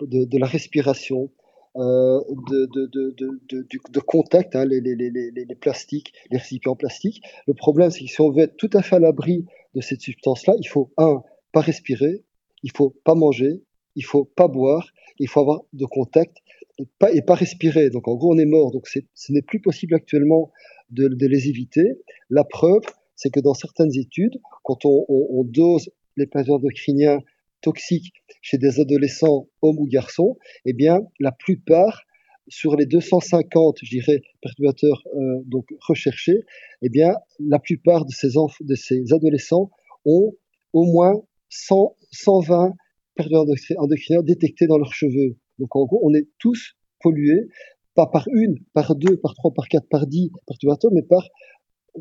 de, 0.00 0.24
de 0.24 0.38
la 0.38 0.46
respiration, 0.46 1.30
de, 1.76 2.66
de, 2.72 2.86
de, 2.86 3.66
de, 3.90 4.00
contact, 4.00 4.54
hein, 4.54 4.64
les, 4.64 4.80
les, 4.80 5.54
plastiques, 5.60 6.12
les 6.30 6.38
récipients 6.38 6.76
plastiques. 6.76 7.22
Le 7.46 7.54
problème, 7.54 7.90
c'est 7.90 8.04
que 8.04 8.10
si 8.10 8.20
on 8.20 8.30
veut 8.30 8.44
être 8.44 8.56
tout 8.56 8.70
à 8.72 8.82
fait 8.82 8.96
à 8.96 9.00
l'abri 9.00 9.44
de 9.74 9.80
cette 9.80 10.00
substance-là, 10.00 10.54
il 10.58 10.68
faut, 10.68 10.92
un, 10.96 11.22
pas 11.52 11.60
respirer, 11.60 12.24
il 12.62 12.70
faut 12.70 12.90
pas 13.04 13.14
manger, 13.14 13.62
il 13.96 14.04
faut 14.04 14.24
pas 14.24 14.48
boire, 14.48 14.88
il 15.18 15.28
faut 15.28 15.40
avoir 15.40 15.62
de 15.72 15.84
contact 15.84 16.38
et 16.78 16.86
pas, 16.98 17.12
et 17.12 17.22
pas 17.22 17.34
respirer. 17.34 17.90
Donc 17.90 18.08
en 18.08 18.14
gros, 18.14 18.34
on 18.34 18.38
est 18.38 18.46
mort. 18.46 18.72
Donc 18.72 18.86
ce 18.88 19.32
n'est 19.32 19.42
plus 19.42 19.60
possible 19.60 19.94
actuellement 19.94 20.50
de, 20.90 21.26
les 21.26 21.48
éviter. 21.48 21.98
La 22.30 22.44
preuve, 22.44 22.82
c'est 23.16 23.30
que 23.30 23.40
dans 23.40 23.54
certaines 23.54 23.96
études, 23.96 24.40
quand 24.62 24.84
on, 24.84 25.44
dose 25.44 25.90
les 26.16 26.26
de 26.26 26.50
endocriniens 26.50 27.20
toxiques 27.64 28.12
chez 28.42 28.58
des 28.58 28.78
adolescents, 28.78 29.48
hommes 29.62 29.78
ou 29.78 29.86
garçons, 29.86 30.36
eh 30.66 30.74
bien, 30.74 31.00
la 31.18 31.32
plupart, 31.32 32.02
sur 32.46 32.76
les 32.76 32.84
250, 32.84 33.78
je 33.82 33.88
dirais, 33.88 34.20
perturbateurs 34.42 35.02
euh, 35.14 35.40
donc 35.46 35.64
recherchés, 35.80 36.40
eh 36.82 36.90
bien, 36.90 37.14
la 37.40 37.58
plupart 37.58 38.04
de 38.04 38.12
ces, 38.12 38.32
de 38.60 38.74
ces 38.74 39.12
adolescents 39.14 39.70
ont 40.04 40.34
au 40.74 40.84
moins 40.84 41.14
100, 41.48 41.96
120 42.12 42.74
perturbateurs 43.14 43.54
endocriniens 43.78 44.22
détectés 44.22 44.66
dans 44.66 44.76
leurs 44.76 44.92
cheveux. 44.92 45.38
Donc, 45.58 45.74
en 45.74 45.86
gros, 45.86 46.00
on 46.02 46.12
est 46.12 46.28
tous 46.38 46.74
pollués, 47.00 47.48
pas 47.94 48.06
par 48.06 48.26
une, 48.28 48.56
par 48.74 48.94
deux, 48.94 49.16
par 49.16 49.34
trois, 49.34 49.54
par 49.54 49.68
quatre, 49.68 49.88
par 49.88 50.06
dix 50.06 50.30
perturbateurs, 50.46 50.90
mais 50.92 51.02
par 51.02 51.26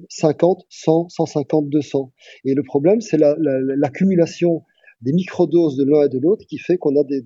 50, 0.09 0.65
100, 0.69 1.09
150, 1.09 1.69
200. 1.69 2.11
Et 2.45 2.53
le 2.53 2.63
problème, 2.63 2.99
c'est 2.99 3.17
l'accumulation 3.17 4.63
des 5.03 5.13
microdoses 5.13 5.75
de 5.75 5.83
l'un 5.83 6.05
et 6.05 6.09
de 6.09 6.19
l'autre 6.19 6.45
qui 6.47 6.57
fait 6.57 6.77
qu'on 6.77 6.95
a 6.99 7.03
des, 7.03 7.21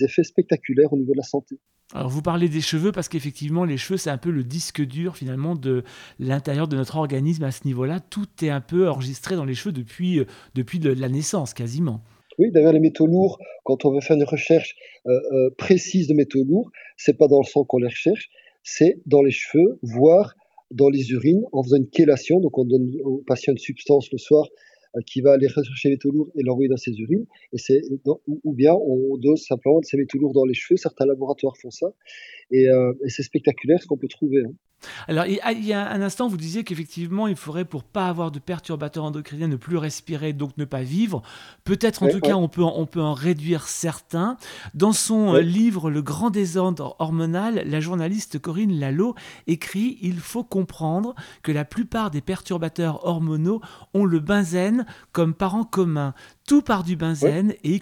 effets 0.00 0.24
spectaculaires 0.24 0.92
au 0.92 0.96
niveau 0.96 1.12
de 1.12 1.16
la 1.16 1.22
santé. 1.22 1.58
Alors 1.94 2.10
vous 2.10 2.20
parlez 2.20 2.50
des 2.50 2.60
cheveux 2.60 2.92
parce 2.92 3.08
qu'effectivement 3.08 3.64
les 3.64 3.78
cheveux 3.78 3.96
c'est 3.96 4.10
un 4.10 4.18
peu 4.18 4.30
le 4.30 4.44
disque 4.44 4.84
dur 4.84 5.16
finalement 5.16 5.54
de 5.54 5.84
l'intérieur 6.18 6.68
de 6.68 6.76
notre 6.76 6.96
organisme 6.96 7.44
à 7.44 7.50
ce 7.50 7.66
niveau-là. 7.66 8.00
Tout 8.00 8.26
est 8.42 8.50
un 8.50 8.60
peu 8.60 8.90
enregistré 8.90 9.36
dans 9.36 9.46
les 9.46 9.54
cheveux 9.54 9.72
depuis, 9.72 10.18
euh, 10.18 10.26
depuis 10.54 10.78
la 10.78 11.08
naissance 11.08 11.54
quasiment. 11.54 12.02
Oui, 12.38 12.50
d'ailleurs 12.52 12.74
les 12.74 12.80
métaux 12.80 13.06
lourds, 13.06 13.38
quand 13.64 13.86
on 13.86 13.92
veut 13.92 14.00
faire 14.00 14.16
une 14.16 14.24
recherche 14.24 14.76
euh, 15.06 15.12
euh, 15.32 15.50
précise 15.56 16.08
de 16.08 16.14
métaux 16.14 16.44
lourds, 16.44 16.70
c'est 16.98 17.16
pas 17.16 17.26
dans 17.26 17.40
le 17.40 17.46
sang 17.46 17.64
qu'on 17.64 17.78
les 17.78 17.88
recherche, 17.88 18.28
c'est 18.62 19.00
dans 19.06 19.22
les 19.22 19.30
cheveux, 19.30 19.78
voire 19.82 20.34
dans 20.70 20.90
les 20.90 21.10
urines 21.10 21.44
en 21.52 21.62
faisant 21.62 21.76
une 21.76 21.88
chélation. 21.94 22.40
Donc, 22.40 22.58
on 22.58 22.64
donne 22.64 22.92
au 23.02 23.22
patient 23.26 23.52
une 23.52 23.58
substance 23.58 24.10
le 24.12 24.18
soir 24.18 24.46
qui 25.06 25.20
va 25.20 25.32
aller 25.32 25.46
rechercher 25.46 25.88
les 25.88 25.94
métaux 25.94 26.10
lourds 26.10 26.30
et 26.34 26.42
l'envoyer 26.42 26.68
dans 26.68 26.76
ses 26.76 26.92
urines. 26.92 27.26
Et 27.52 27.58
c'est, 27.58 27.82
ou, 28.26 28.52
bien 28.52 28.74
on 28.74 29.16
dose 29.18 29.44
simplement 29.44 29.80
ces 29.82 29.96
métaux 29.96 30.18
lourds 30.18 30.32
dans 30.32 30.44
les 30.44 30.54
cheveux. 30.54 30.76
Certains 30.76 31.06
laboratoires 31.06 31.56
font 31.56 31.70
ça. 31.70 31.88
Et, 32.50 32.68
euh, 32.68 32.92
et 33.04 33.08
c'est 33.08 33.22
spectaculaire 33.22 33.82
ce 33.82 33.86
qu'on 33.86 33.98
peut 33.98 34.08
trouver. 34.08 34.42
Hein. 34.44 34.52
Alors, 35.08 35.26
il 35.26 35.64
y 35.64 35.72
a 35.72 35.90
un 35.90 36.02
instant, 36.02 36.28
vous 36.28 36.36
disiez 36.36 36.64
qu'effectivement, 36.64 37.26
il 37.26 37.36
faudrait, 37.36 37.64
pour 37.64 37.82
pas 37.82 38.08
avoir 38.08 38.30
de 38.30 38.38
perturbateurs 38.38 39.04
endocriniens, 39.04 39.48
ne 39.48 39.56
plus 39.56 39.76
respirer, 39.76 40.32
donc 40.32 40.56
ne 40.56 40.64
pas 40.64 40.82
vivre. 40.82 41.22
Peut-être, 41.64 42.02
en 42.02 42.08
tout 42.08 42.20
cas, 42.20 42.36
on 42.36 42.48
peut, 42.48 42.62
on 42.62 42.86
peut 42.86 43.00
en 43.00 43.14
réduire 43.14 43.66
certains. 43.66 44.36
Dans 44.74 44.92
son 44.92 45.34
euh, 45.34 45.40
livre 45.40 45.90
Le 45.90 46.02
grand 46.02 46.30
désordre 46.30 46.94
hormonal, 46.98 47.62
la 47.66 47.80
journaliste 47.80 48.38
Corinne 48.38 48.78
Lalo 48.78 49.14
écrit 49.46 49.98
Il 50.00 50.20
faut 50.20 50.44
comprendre 50.44 51.14
que 51.42 51.52
la 51.52 51.64
plupart 51.64 52.10
des 52.10 52.20
perturbateurs 52.20 53.04
hormonaux 53.06 53.60
ont 53.94 54.04
le 54.04 54.20
benzène 54.20 54.77
comme 55.12 55.34
parent 55.34 55.64
commun 55.64 56.14
tout 56.48 56.62
part 56.62 56.82
du 56.82 56.96
benzène 56.96 57.54
et, 57.62 57.78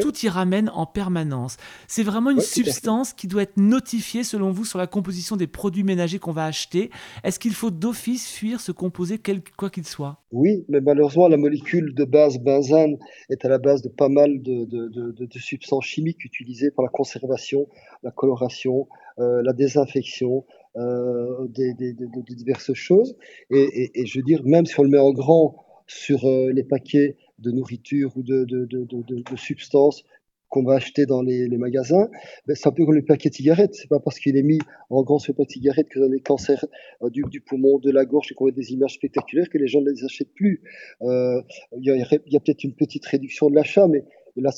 tout 0.00 0.16
y 0.22 0.28
ramène 0.28 0.70
en 0.72 0.86
permanence. 0.86 1.56
C'est 1.88 2.04
vraiment 2.04 2.30
une 2.30 2.40
substance 2.40 3.12
qui 3.12 3.26
doit 3.26 3.42
être 3.42 3.56
notifiée 3.56 4.22
selon 4.22 4.52
vous 4.52 4.64
sur 4.64 4.78
la 4.78 4.86
composition 4.86 5.36
des 5.36 5.48
produits 5.48 5.82
ménagers 5.82 6.20
qu'on 6.20 6.32
va 6.32 6.44
acheter. 6.44 6.90
Est-ce 7.24 7.40
qu'il 7.40 7.54
faut 7.54 7.72
d'office 7.72 8.30
fuir 8.30 8.60
ce 8.60 8.70
composé 8.70 9.18
quel, 9.18 9.40
quoi 9.56 9.68
qu'il 9.68 9.84
soit? 9.84 10.22
Oui, 10.30 10.64
mais 10.68 10.80
malheureusement 10.80 11.26
la 11.26 11.36
molécule 11.36 11.92
de 11.92 12.04
base 12.04 12.38
benzène 12.38 12.98
est 13.30 13.44
à 13.44 13.48
la 13.48 13.58
base 13.58 13.82
de 13.82 13.88
pas 13.88 14.08
mal 14.08 14.40
de, 14.42 15.28
substances 15.36 15.84
chimiques 15.84 16.24
utilisées 16.24 16.70
pour 16.70 16.84
la 16.84 16.90
conservation, 16.90 17.66
la 18.04 18.12
coloration, 18.12 18.86
euh, 19.18 19.42
la 19.42 19.52
désinfection, 19.52 20.44
euh, 20.76 21.48
des, 21.48 21.74
de, 21.74 22.34
diverses 22.34 22.72
choses. 22.74 23.16
Et, 23.50 24.06
je 24.06 24.18
veux 24.18 24.24
dire, 24.24 24.42
même 24.44 24.66
si 24.66 24.78
on 24.78 24.84
le 24.84 24.88
met 24.88 24.98
en 24.98 25.12
grand 25.12 25.63
sur 25.86 26.24
euh, 26.24 26.50
les 26.52 26.64
paquets 26.64 27.16
de 27.38 27.50
nourriture 27.50 28.16
ou 28.16 28.22
de, 28.22 28.44
de, 28.44 29.36
substances 29.36 30.04
qu'on 30.48 30.62
va 30.62 30.74
acheter 30.74 31.04
dans 31.04 31.20
les, 31.20 31.48
les 31.48 31.58
magasins, 31.58 32.08
ben, 32.46 32.54
c'est 32.54 32.68
un 32.68 32.72
peu 32.72 32.86
comme 32.86 32.94
le 32.94 33.04
paquet 33.04 33.28
de 33.28 33.34
cigarettes. 33.34 33.74
C'est 33.74 33.88
pas 33.88 33.98
parce 33.98 34.20
qu'il 34.20 34.36
est 34.36 34.42
mis 34.42 34.60
en 34.88 35.02
grand 35.02 35.18
sur 35.18 35.32
le 35.32 35.36
paquet 35.36 35.48
de 35.48 35.52
cigarettes 35.52 35.88
que 35.88 36.00
a 36.00 36.08
des 36.08 36.20
cancers 36.20 36.64
euh, 37.02 37.10
du, 37.10 37.22
du, 37.28 37.40
poumon, 37.40 37.78
de 37.78 37.90
la 37.90 38.04
gorge 38.04 38.30
et 38.30 38.34
qu'on 38.34 38.44
voit 38.44 38.52
des 38.52 38.72
images 38.72 38.94
spectaculaires 38.94 39.48
que 39.50 39.58
les 39.58 39.66
gens 39.66 39.80
ne 39.80 39.90
les 39.90 40.04
achètent 40.04 40.32
plus. 40.34 40.62
Euh, 41.02 41.42
il 41.76 41.84
y 41.84 41.90
a, 41.90 41.96
y 41.96 42.36
a 42.36 42.40
peut-être 42.40 42.62
une 42.62 42.74
petite 42.74 43.04
réduction 43.06 43.50
de 43.50 43.56
l'achat, 43.56 43.88
mais 43.88 44.04
la, 44.36 44.50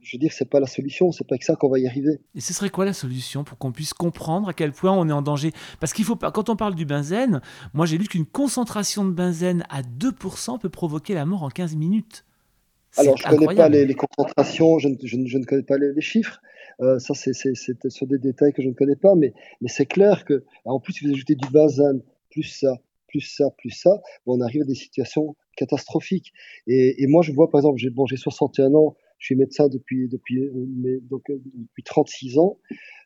je 0.00 0.16
veux 0.16 0.18
dire, 0.18 0.32
c'est 0.32 0.48
pas 0.48 0.60
la 0.60 0.66
solution, 0.66 1.10
c'est 1.12 1.26
pas 1.26 1.38
que 1.38 1.44
ça 1.44 1.56
qu'on 1.56 1.68
va 1.68 1.78
y 1.78 1.86
arriver. 1.86 2.20
Et 2.34 2.40
ce 2.40 2.52
serait 2.52 2.70
quoi 2.70 2.84
la 2.84 2.92
solution 2.92 3.44
pour 3.44 3.58
qu'on 3.58 3.72
puisse 3.72 3.94
comprendre 3.94 4.48
à 4.48 4.52
quel 4.52 4.72
point 4.72 4.92
on 4.92 5.08
est 5.08 5.12
en 5.12 5.22
danger? 5.22 5.52
Parce 5.80 5.92
qu'il 5.92 6.04
faut 6.04 6.16
pas, 6.16 6.30
quand 6.30 6.48
on 6.50 6.56
parle 6.56 6.74
du 6.74 6.84
benzène, 6.84 7.40
moi 7.72 7.86
j'ai 7.86 7.98
lu 7.98 8.06
qu'une 8.06 8.26
concentration 8.26 9.04
de 9.04 9.12
benzène 9.12 9.64
à 9.70 9.82
2% 9.82 10.60
peut 10.60 10.68
provoquer 10.68 11.14
la 11.14 11.24
mort 11.24 11.42
en 11.42 11.48
15 11.48 11.76
minutes. 11.76 12.24
Alors, 12.96 13.16
je 13.16 13.28
ne 13.28 13.36
connais 13.36 13.54
pas 13.54 13.68
les, 13.68 13.94
concentrations, 13.94 14.78
je 14.78 14.88
ne, 14.88 14.96
je, 15.02 15.38
ne, 15.38 15.44
connais 15.44 15.62
pas 15.62 15.78
les, 15.78 16.00
chiffres. 16.00 16.40
Euh, 16.80 16.98
ça, 16.98 17.14
c'est 17.14 17.32
sur 17.90 18.06
des 18.06 18.18
détails 18.18 18.52
que 18.52 18.62
je 18.62 18.68
ne 18.68 18.74
connais 18.74 18.96
pas, 18.96 19.14
mais, 19.14 19.34
mais 19.60 19.68
c'est 19.68 19.86
clair 19.86 20.24
que, 20.24 20.44
en 20.64 20.80
plus, 20.80 20.94
si 20.94 21.06
vous 21.06 21.12
ajoutez 21.12 21.34
du 21.34 21.48
benzène, 21.48 22.00
plus 22.30 22.44
ça, 22.44 22.76
plus 23.08 23.20
ça, 23.20 23.50
plus 23.58 23.70
ça, 23.70 24.00
on 24.26 24.40
arrive 24.40 24.62
à 24.62 24.64
des 24.64 24.74
situations 24.74 25.36
catastrophiques. 25.56 26.32
Et, 26.66 27.06
moi, 27.08 27.22
je 27.22 27.32
vois, 27.32 27.50
par 27.50 27.60
exemple, 27.60 27.78
j'ai 27.78 27.90
bon, 27.90 28.06
61 28.06 28.74
ans, 28.74 28.96
je 29.18 29.26
suis 29.26 29.36
médecin 29.36 29.68
depuis, 29.68 30.08
depuis, 30.08 30.48
donc, 31.10 31.24
depuis 31.28 31.82
36 31.82 32.38
ans, 32.38 32.58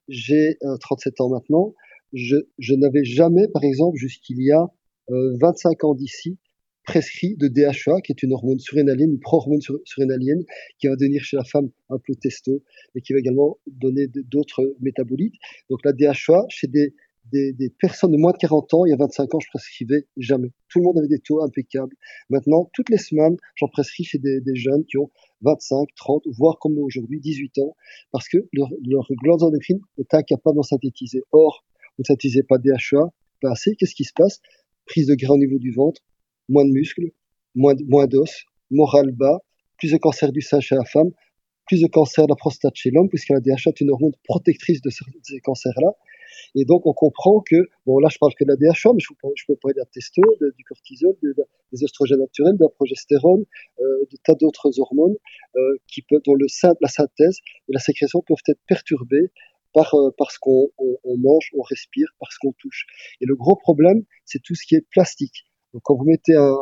j'ai 0.08 0.58
37 0.80 1.20
ans 1.20 1.30
maintenant. 1.30 1.74
Je, 2.12 2.36
n'avais 2.74 3.04
jamais, 3.04 3.48
par 3.48 3.64
exemple, 3.64 3.96
jusqu'il 3.96 4.42
y 4.42 4.52
a 4.52 4.66
25 5.08 5.82
euh, 5.82 5.86
ans 5.86 5.94
d'ici, 5.94 6.38
prescrit 6.84 7.36
de 7.36 7.48
DHA, 7.48 8.00
qui 8.02 8.12
est 8.12 8.22
une 8.22 8.32
hormone 8.32 8.58
surrénalienne, 8.58 9.12
une 9.12 9.20
pro-hormone 9.20 9.60
surrénalienne, 9.84 10.44
qui 10.78 10.88
va 10.88 10.96
devenir 10.96 11.22
chez 11.22 11.36
la 11.36 11.44
femme 11.44 11.70
un 11.88 11.98
peu 11.98 12.14
testo, 12.14 12.62
et 12.94 13.00
qui 13.00 13.12
va 13.12 13.20
également 13.20 13.58
donner 13.66 14.08
d'autres 14.08 14.74
métabolites. 14.80 15.34
Donc 15.70 15.80
la 15.84 15.92
DHA, 15.92 16.44
chez 16.48 16.66
des, 16.66 16.94
des, 17.30 17.52
des, 17.52 17.70
personnes 17.70 18.12
de 18.12 18.16
moins 18.16 18.32
de 18.32 18.36
40 18.36 18.74
ans, 18.74 18.84
il 18.84 18.90
y 18.90 18.92
a 18.92 18.96
25 18.96 19.34
ans, 19.34 19.40
je 19.40 19.48
prescrivais 19.48 20.06
jamais. 20.16 20.50
Tout 20.68 20.80
le 20.80 20.84
monde 20.84 20.98
avait 20.98 21.08
des 21.08 21.20
taux 21.20 21.42
impeccables. 21.42 21.94
Maintenant, 22.30 22.68
toutes 22.74 22.90
les 22.90 22.98
semaines, 22.98 23.36
j'en 23.56 23.68
prescris 23.68 24.04
chez 24.04 24.18
des, 24.18 24.40
des, 24.40 24.56
jeunes 24.56 24.84
qui 24.84 24.98
ont 24.98 25.10
25, 25.42 25.88
30, 25.96 26.24
voire 26.36 26.58
comme 26.58 26.78
aujourd'hui, 26.78 27.20
18 27.20 27.58
ans, 27.58 27.76
parce 28.10 28.28
que 28.28 28.38
leur, 28.52 28.68
leur 28.86 29.06
glande 29.22 29.42
endocrine 29.42 29.80
est 29.98 30.12
incapable 30.14 30.56
d'en 30.56 30.62
synthétiser. 30.62 31.22
Or, 31.30 31.64
vous 31.96 32.02
ne 32.02 32.04
synthétisez 32.04 32.42
pas 32.42 32.58
DHA, 32.58 33.12
pas 33.40 33.50
assez, 33.52 33.76
qu'est-ce 33.76 33.94
qui 33.94 34.04
se 34.04 34.12
passe? 34.14 34.40
Prise 34.86 35.06
de 35.06 35.14
gras 35.14 35.34
au 35.34 35.38
niveau 35.38 35.58
du 35.58 35.72
ventre, 35.72 36.02
moins 36.48 36.64
de 36.64 36.70
muscles, 36.70 37.10
moins, 37.54 37.74
moins 37.86 38.06
d'os, 38.06 38.44
moral 38.70 39.12
bas, 39.12 39.40
plus 39.78 39.92
de 39.92 39.96
cancer 39.96 40.32
du 40.32 40.40
sein 40.40 40.60
chez 40.60 40.74
la 40.74 40.84
femme, 40.84 41.10
plus 41.66 41.80
de 41.80 41.86
cancer 41.86 42.26
de 42.26 42.32
la 42.32 42.36
prostate 42.36 42.74
chez 42.74 42.90
l'homme, 42.90 43.08
puisque 43.08 43.30
la 43.30 43.40
DHA 43.40 43.70
est 43.70 43.80
une 43.80 43.90
hormone 43.90 44.12
protectrice 44.24 44.80
de 44.80 44.90
ces 44.90 45.40
cancers-là. 45.40 45.92
Et 46.54 46.64
donc, 46.64 46.86
on 46.86 46.92
comprend 46.92 47.40
que, 47.40 47.56
bon, 47.86 47.98
là, 47.98 48.08
je 48.10 48.18
parle 48.18 48.32
que 48.38 48.44
de 48.44 48.50
la 48.50 48.56
DHA, 48.56 48.92
mais 48.94 49.00
je, 49.00 49.08
peux 49.46 49.56
parler 49.56 49.74
de 49.74 49.80
la 49.80 49.86
testo, 49.86 50.22
du 50.40 50.64
cortisol, 50.64 51.14
des 51.22 51.84
oestrogènes 51.84 52.20
naturels, 52.20 52.56
de 52.56 52.64
la 52.64 52.68
progestérone, 52.68 53.44
euh, 53.80 53.84
de 54.10 54.16
tas 54.24 54.34
d'autres 54.34 54.78
hormones 54.78 55.16
euh, 55.56 55.76
qui 55.88 56.02
peuvent, 56.02 56.20
dont 56.24 56.34
le, 56.34 56.46
la 56.80 56.88
synthèse 56.88 57.38
et 57.68 57.72
la 57.72 57.80
sécrétion 57.80 58.22
peuvent 58.26 58.42
être 58.48 58.60
perturbées 58.66 59.30
par, 59.72 59.94
euh, 59.94 60.10
parce 60.18 60.38
qu'on 60.38 60.68
on, 60.78 61.16
mange, 61.16 61.50
on 61.56 61.62
respire, 61.62 62.08
parce 62.20 62.36
qu'on 62.38 62.52
touche. 62.52 62.86
Et 63.20 63.26
le 63.26 63.34
gros 63.34 63.56
problème, 63.56 64.04
c'est 64.24 64.42
tout 64.42 64.54
ce 64.54 64.66
qui 64.66 64.74
est 64.74 64.86
plastique. 64.90 65.46
Donc 65.72 65.82
quand 65.84 65.96
vous 65.96 66.04
mettez 66.04 66.34
un, 66.34 66.54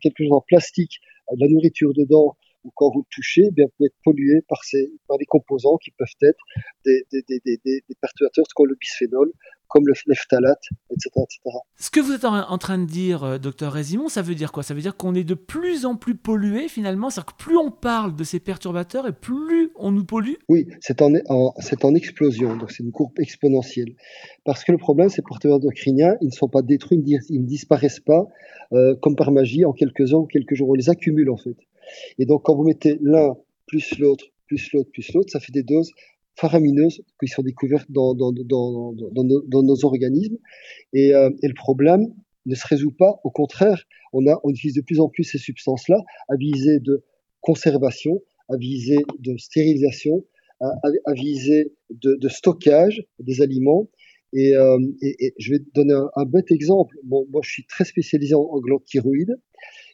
quelque 0.00 0.24
chose 0.24 0.32
en 0.32 0.40
plastique, 0.40 1.00
de 1.30 1.40
la 1.40 1.48
nourriture 1.48 1.92
dedans, 1.94 2.36
ou 2.64 2.70
quand 2.74 2.90
vous 2.92 3.00
le 3.00 3.14
touchez, 3.14 3.42
eh 3.48 3.50
bien, 3.50 3.66
vous 3.66 3.72
pouvez 3.76 3.86
être 3.86 3.98
pollué 4.04 4.40
par, 4.48 4.64
ces, 4.64 4.92
par 5.08 5.18
des 5.18 5.26
composants 5.26 5.76
qui 5.76 5.90
peuvent 5.90 6.06
être 6.22 6.38
des, 6.84 7.04
des, 7.12 7.22
des, 7.28 7.40
des, 7.44 7.58
des 7.64 7.94
perturbateurs 8.00 8.44
comme 8.54 8.66
le 8.66 8.76
bisphénol, 8.80 9.32
comme 9.72 9.84
le 9.86 10.14
phtalate, 10.14 10.62
etc., 10.90 11.08
etc. 11.16 11.56
Ce 11.76 11.90
que 11.90 12.00
vous 12.00 12.12
êtes 12.12 12.26
en, 12.26 12.58
train 12.58 12.76
de 12.76 12.84
dire, 12.84 13.24
euh, 13.24 13.38
docteur 13.38 13.72
Résimon, 13.72 14.08
ça 14.08 14.20
veut 14.20 14.34
dire 14.34 14.52
quoi? 14.52 14.62
Ça 14.62 14.74
veut 14.74 14.82
dire 14.82 14.98
qu'on 14.98 15.14
est 15.14 15.24
de 15.24 15.32
plus 15.32 15.86
en 15.86 15.96
plus 15.96 16.14
pollué 16.14 16.68
finalement? 16.68 17.08
C'est-à-dire 17.08 17.34
que 17.34 17.42
plus 17.42 17.56
on 17.56 17.70
parle 17.70 18.14
de 18.14 18.22
ces 18.22 18.38
perturbateurs 18.38 19.06
et 19.08 19.12
plus 19.12 19.70
on 19.76 19.90
nous 19.90 20.04
pollue? 20.04 20.34
Oui, 20.50 20.68
c'est 20.80 21.00
en, 21.00 21.14
en, 21.30 21.54
en 21.82 21.94
explosion, 21.94 22.56
donc 22.56 22.70
c'est 22.70 22.82
une 22.82 22.92
courbe 22.92 23.18
exponentielle. 23.18 23.94
Parce 24.44 24.62
que 24.62 24.72
le 24.72 24.78
problème, 24.78 25.08
c'est 25.08 25.22
que 25.22 25.28
les 25.28 25.30
perturbateurs 25.30 25.56
endocriniens, 25.56 26.16
ils 26.20 26.26
ne 26.26 26.32
sont 26.32 26.48
pas 26.48 26.60
détruits, 26.60 27.02
ils 27.30 27.40
ne 27.40 27.46
disparaissent 27.46 28.00
pas 28.00 28.26
euh, 28.74 28.94
comme 29.00 29.16
par 29.16 29.32
magie 29.32 29.64
en 29.64 29.72
quelques 29.72 30.12
heures 30.12 30.20
ou 30.20 30.26
quelques 30.26 30.54
jours. 30.54 30.68
On 30.68 30.74
les 30.74 30.90
accumule 30.90 31.30
en 31.30 31.38
fait. 31.38 31.56
Et 32.18 32.26
donc 32.26 32.42
quand 32.44 32.54
vous 32.54 32.64
mettez 32.64 32.98
l'un 33.00 33.36
plus 33.66 33.98
l'autre, 33.98 34.26
plus 34.46 34.72
l'autre, 34.72 34.90
plus 34.92 35.12
l'autre, 35.14 35.30
ça 35.30 35.40
fait 35.40 35.52
des 35.52 35.62
doses 35.62 35.90
faramineuses 36.36 37.02
qui 37.20 37.28
sont 37.28 37.42
découvertes 37.42 37.90
dans, 37.90 38.14
nos 38.14 39.84
organismes. 39.84 40.38
Et, 40.92 41.14
euh, 41.14 41.30
et, 41.42 41.48
le 41.48 41.54
problème 41.54 42.12
ne 42.46 42.54
se 42.54 42.66
résout 42.66 42.92
pas. 42.92 43.20
Au 43.24 43.30
contraire, 43.30 43.84
on, 44.12 44.22
utilise 44.50 44.74
de 44.74 44.80
plus 44.80 45.00
en 45.00 45.08
plus 45.08 45.24
ces 45.24 45.38
substances-là 45.38 45.98
à 46.28 46.36
viser 46.36 46.80
de 46.80 47.04
conservation, 47.40 48.22
à 48.48 48.56
viser 48.56 48.98
de 49.18 49.36
stérilisation, 49.36 50.24
à, 50.60 50.70
à 51.06 51.12
viser 51.14 51.74
de, 51.90 52.28
stockage 52.28 53.04
des 53.18 53.42
aliments. 53.42 53.88
Et, 54.32 54.54
euh, 54.56 54.78
je 55.38 55.52
vais 55.52 55.58
donner 55.74 55.94
un, 56.16 56.24
bête 56.24 56.50
exemple. 56.50 56.96
Bon, 57.04 57.26
moi, 57.30 57.42
je 57.44 57.50
suis 57.50 57.66
très 57.66 57.84
spécialisé 57.84 58.34
en, 58.34 58.40
en 58.40 58.78
thyroïde. 58.84 59.36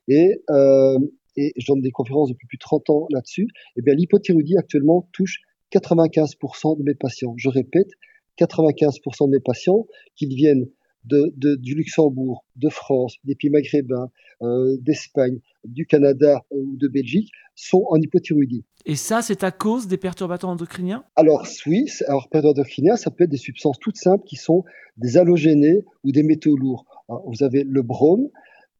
Et, 0.08 0.42
euh, 0.50 0.98
et 1.38 1.52
je 1.56 1.66
donne 1.66 1.80
des 1.80 1.90
conférences 1.90 2.28
depuis 2.28 2.46
plus 2.46 2.56
de 2.56 2.62
30 2.62 2.90
ans 2.90 3.06
là-dessus, 3.10 3.48
eh 3.76 3.82
bien 3.82 3.94
l'hypothyroïdie 3.94 4.56
actuellement 4.56 5.08
touche 5.12 5.40
95% 5.72 6.78
de 6.78 6.82
mes 6.82 6.94
patients. 6.94 7.34
Je 7.36 7.48
répète, 7.48 7.90
95% 8.38 9.26
de 9.26 9.30
mes 9.30 9.40
patients, 9.40 9.86
qu'ils 10.16 10.34
viennent 10.34 10.66
de, 11.04 11.56
du 11.56 11.74
Luxembourg, 11.74 12.44
de 12.56 12.68
France, 12.68 13.16
des 13.24 13.34
pays 13.34 13.50
maghrébins, 13.50 14.10
euh, 14.42 14.76
d'Espagne, 14.80 15.38
du 15.64 15.86
Canada 15.86 16.44
euh, 16.52 16.56
ou 16.56 16.76
de 16.76 16.88
Belgique, 16.88 17.30
sont 17.54 17.84
en 17.88 17.96
hypothyroïdie. 17.96 18.64
Et 18.84 18.94
ça, 18.94 19.22
c'est 19.22 19.42
à 19.42 19.50
cause 19.50 19.88
des 19.88 19.96
perturbateurs 19.96 20.50
endocriniens? 20.50 21.04
Alors 21.16 21.46
oui, 21.66 21.86
alors 22.06 22.28
perturbateurs 22.28 22.60
endocriniens, 22.60 22.96
ça 22.96 23.10
peut 23.10 23.24
être 23.24 23.30
des 23.30 23.36
substances 23.36 23.78
toutes 23.80 23.96
simples 23.96 24.24
qui 24.24 24.36
sont 24.36 24.64
des 24.96 25.16
halogénés 25.16 25.84
ou 26.04 26.12
des 26.12 26.22
métaux 26.22 26.56
lourds. 26.56 26.84
vous 27.08 27.42
avez 27.42 27.64
le 27.64 27.82
brome, 27.82 28.28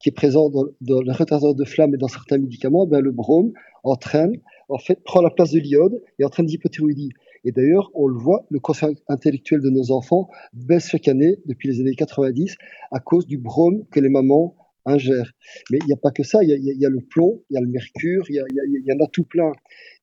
qui 0.01 0.09
est 0.09 0.13
présent 0.13 0.51
dans, 0.51 0.65
le 0.81 1.13
retardateur 1.13 1.55
de 1.55 1.65
flamme 1.65 1.95
et 1.95 1.99
dans 1.99 2.09
certains 2.09 2.39
médicaments, 2.39 2.87
ben 2.87 3.01
le 3.01 3.11
brome 3.11 3.53
entraîne, 3.85 4.41
en 4.69 4.79
fait, 4.79 5.03
prend 5.05 5.23
la 5.23 5.31
place 5.31 5.53
de 5.53 5.59
l'iode 5.59 6.03
et 6.19 6.25
entraîne 6.25 6.47
l'hypothyroïdie. 6.47 7.11
Et 7.45 7.53
d'ailleurs, 7.53 7.91
on 7.95 8.07
le 8.07 8.19
voit, 8.19 8.47
le 8.51 8.59
quotient 8.59 8.93
intellectuel 9.09 9.61
de 9.61 9.71
nos 9.71 9.91
enfants 9.91 10.29
baisse 10.53 10.89
chaque 10.89 11.09
année 11.09 11.39
depuis 11.47 11.69
les 11.69 11.81
années 11.81 11.95
90 11.95 12.57
à 12.91 13.01
cause 13.01 13.27
du 13.27 13.39
brome 13.39 13.85
que 13.91 14.01
les 14.01 14.09
mamans 14.09 14.57
ingèrent. 14.85 15.33
Mais 15.71 15.79
il 15.83 15.87
n'y 15.87 15.93
a 15.93 15.97
pas 15.97 16.11
que 16.11 16.23
ça, 16.23 16.43
il 16.43 16.49
y, 16.49 16.87
a, 16.87 16.89
le 16.89 17.01
plomb, 17.01 17.43
il 17.51 17.55
y 17.55 17.57
a 17.57 17.61
le 17.61 17.69
mercure, 17.69 18.25
il 18.29 18.37
y, 18.37 18.93
en 18.93 19.05
a 19.05 19.07
tout 19.09 19.25
plein. 19.25 19.53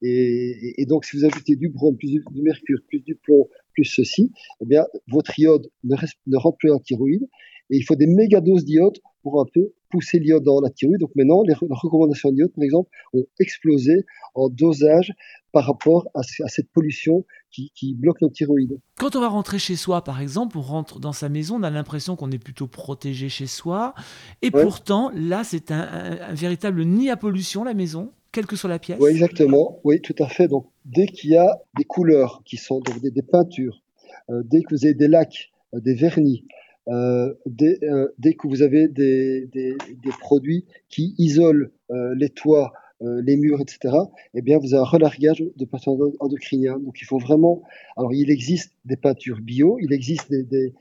Et, 0.02 0.86
donc, 0.88 1.06
si 1.06 1.18
vous 1.18 1.26
ajoutez 1.26 1.56
du 1.56 1.70
brome, 1.70 1.98
plus 1.98 2.12
du, 2.12 2.42
mercure, 2.42 2.80
plus 2.88 3.02
du 3.02 3.16
plomb, 3.16 3.48
plus 3.74 3.86
ceci, 3.86 4.32
eh 4.62 4.66
bien, 4.66 4.86
votre 5.08 5.38
iode 5.40 5.70
ne, 5.84 5.96
ne 6.28 6.38
rentre 6.38 6.58
plus 6.58 6.70
dans 6.70 6.76
la 6.76 6.82
thyroïde 6.82 7.28
et 7.70 7.78
il 7.78 7.84
faut 7.84 7.96
des 7.96 8.08
méga 8.08 8.42
doses 8.42 8.66
d'iode 8.66 8.98
pour 9.24 9.42
un 9.42 9.46
peu 9.52 9.74
pousser 9.90 10.20
l'iode 10.20 10.44
dans 10.44 10.62
la 10.62 10.70
thyroïde. 10.70 11.00
Donc 11.00 11.12
maintenant, 11.16 11.42
les, 11.44 11.54
recommandations 11.54 12.32
d'iode, 12.32 12.52
par 12.54 12.64
exemple, 12.64 12.90
ont 13.14 13.26
explosé 13.40 14.06
en 14.34 14.50
dosage 14.50 15.14
par 15.52 15.66
rapport 15.66 16.08
à, 16.14 16.22
cette 16.24 16.70
pollution 16.72 17.26
qui, 17.50 17.96
bloque 17.98 18.22
nos 18.22 18.30
thyroïdes. 18.30 18.78
Quand 19.00 19.16
on 19.16 19.22
va 19.22 19.30
rentrer 19.30 19.58
chez 19.58 19.78
soi, 19.78 20.04
par 20.04 20.20
exemple, 20.20 20.58
on 20.58 20.62
rentre 20.62 21.00
dans 21.00 21.14
sa 21.14 21.30
maison, 21.30 21.56
on 21.56 21.64
a 21.64 21.70
l'impression 21.70 22.18
qu'on 22.18 22.30
est 22.32 22.44
plutôt 22.44 22.68
protégé 22.68 23.30
chez 23.30 23.48
soi. 23.48 23.94
Et 24.42 24.52
pourtant, 24.52 25.12
là, 25.16 25.46
c'est 25.46 25.72
un, 25.72 26.34
véritable 26.34 26.84
nid 26.84 27.10
à 27.10 27.18
pollution, 27.18 27.64
la 27.64 27.74
maison 27.74 28.12
quelle 28.34 28.48
que 28.48 28.58
soit 28.58 28.70
la 28.70 28.80
pièce 28.80 28.98
Oui, 29.00 29.12
exactement. 29.12 29.80
Oui, 29.86 30.02
tout 30.02 30.16
à 30.20 30.28
fait. 30.28 30.50
Donc, 30.50 30.68
dès 30.84 31.08
qu'il 31.08 31.30
y 31.30 31.38
a 31.38 31.58
des 31.78 31.86
couleurs 31.86 32.42
qui 32.44 32.58
sont 32.58 32.82
donc 32.82 33.00
des, 33.02 33.22
peintures, 33.22 33.82
euh, 34.30 34.44
dès 34.44 34.62
que 34.62 34.76
vous 34.76 34.84
avez 34.84 34.94
des 34.94 35.08
lacs, 35.08 35.54
euh, 35.74 35.80
des 35.80 35.94
vernis, 35.94 36.44
dès, 36.88 37.80
euh, 37.84 38.08
dès, 38.18 38.34
que 38.34 38.48
vous 38.48 38.62
avez 38.62 38.88
des, 38.88 39.78
produits 40.20 40.66
qui 40.90 41.16
isolent 41.18 41.70
euh, 41.92 42.14
les 42.16 42.30
toits, 42.30 42.74
euh, 43.02 43.22
les 43.24 43.38
murs, 43.38 43.60
etc., 43.62 43.96
eh 44.34 44.42
bien, 44.42 44.58
vous 44.58 44.74
avez 44.74 44.82
un 44.82 44.86
relargage 44.86 45.44
de 45.56 45.66
perturbateurs 45.66 46.14
endocriniens. 46.20 46.80
Donc, 46.80 47.02
il 47.02 47.06
faut 47.06 47.18
vraiment. 47.18 47.64
Alors, 47.98 48.14
il 48.14 48.30
existe 48.30 48.74
des 48.86 48.98
peintures 48.98 49.40
bio, 49.42 49.78
il 49.82 49.94
existe 49.94 50.32
des, 50.32 50.74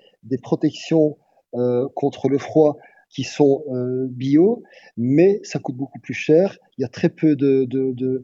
protections 0.43 1.17
contre 1.95 2.29
le 2.29 2.39
froid 2.39 2.77
qui 3.09 3.23
sont 3.23 3.65
bio, 4.09 4.65
mais 4.97 5.41
ça 5.45 5.61
coûte 5.61 5.77
beaucoup 5.77 6.01
plus 6.01 6.15
cher. 6.15 6.59
Il 6.77 6.83
y 6.83 6.85
a 6.85 6.89
très 6.89 7.09
peu 7.09 7.37
de, 7.37 7.65
de, 7.65 8.23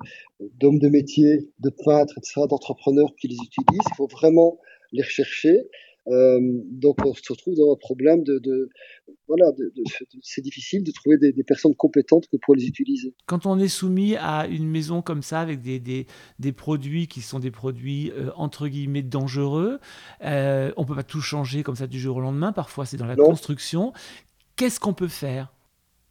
d'hommes 0.59 0.81
de 0.81 0.89
métier, 0.89 1.49
de 1.61 1.71
peintres, 1.71 2.19
etc., 2.19 2.43
d'entrepreneurs 2.49 3.15
qui 3.17 3.29
les 3.29 3.37
utilisent. 3.37 3.87
Il 3.93 3.97
faut 3.97 4.09
vraiment 4.09 4.59
les 4.93 5.03
rechercher. 5.03 5.69
Euh, 6.09 6.41
donc 6.71 6.97
on 7.05 7.15
se 7.15 7.33
retrouve 7.33 7.55
dans 7.55 7.73
un 7.73 7.77
problème 7.77 8.23
de, 8.25 8.69
voilà, 9.29 9.45
c'est 10.23 10.41
difficile 10.41 10.83
de 10.83 10.93
trouver 10.93 11.19
des, 11.19 11.33
personnes 11.45 11.75
compétentes 11.75 12.27
que 12.29 12.37
pour 12.37 12.55
les 12.55 12.67
utiliser. 12.67 13.15
Quand 13.27 13.47
on 13.47 13.59
est 13.59 13.69
soumis 13.69 14.17
à 14.17 14.47
une 14.47 14.69
maison 14.69 15.03
comme 15.03 15.23
ça 15.23 15.41
avec 15.41 15.61
des, 15.61 15.79
des, 15.79 16.53
produits 16.53 17.07
qui 17.07 17.21
sont 17.21 17.39
des 17.39 17.51
produits 17.51 18.13
euh, 18.13 18.31
entre 18.37 18.69
guillemets 18.69 19.03
dangereux, 19.03 19.79
euh, 20.25 20.73
on 20.77 20.85
peut 20.85 20.95
pas 20.95 21.03
tout 21.03 21.21
changer 21.21 21.63
comme 21.63 21.77
ça 21.77 21.87
du 21.87 22.01
jour 22.01 22.17
au 22.17 22.21
lendemain. 22.21 22.53
Parfois 22.53 22.87
c'est 22.87 22.97
dans 22.97 23.07
la 23.07 23.17
construction. 23.17 23.93
Qu'est-ce 24.57 24.81
qu'on 24.81 24.95
peut 24.95 25.09
faire? 25.09 25.53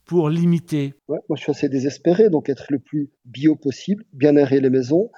Pour 0.09 0.31
limiter 0.31 0.95
ouais, 1.07 1.19
Moi, 1.29 1.37
je 1.37 1.43
suis 1.43 1.51
assez 1.51 1.69
désespéré, 1.69 2.31
donc 2.31 2.49
être 2.49 2.65
le 2.71 2.79
plus 2.79 3.11
bio 3.25 3.55
possible, 3.55 4.03
bien 4.11 4.35
aérer 4.37 4.59
les 4.59 4.71
maisons. 4.71 5.11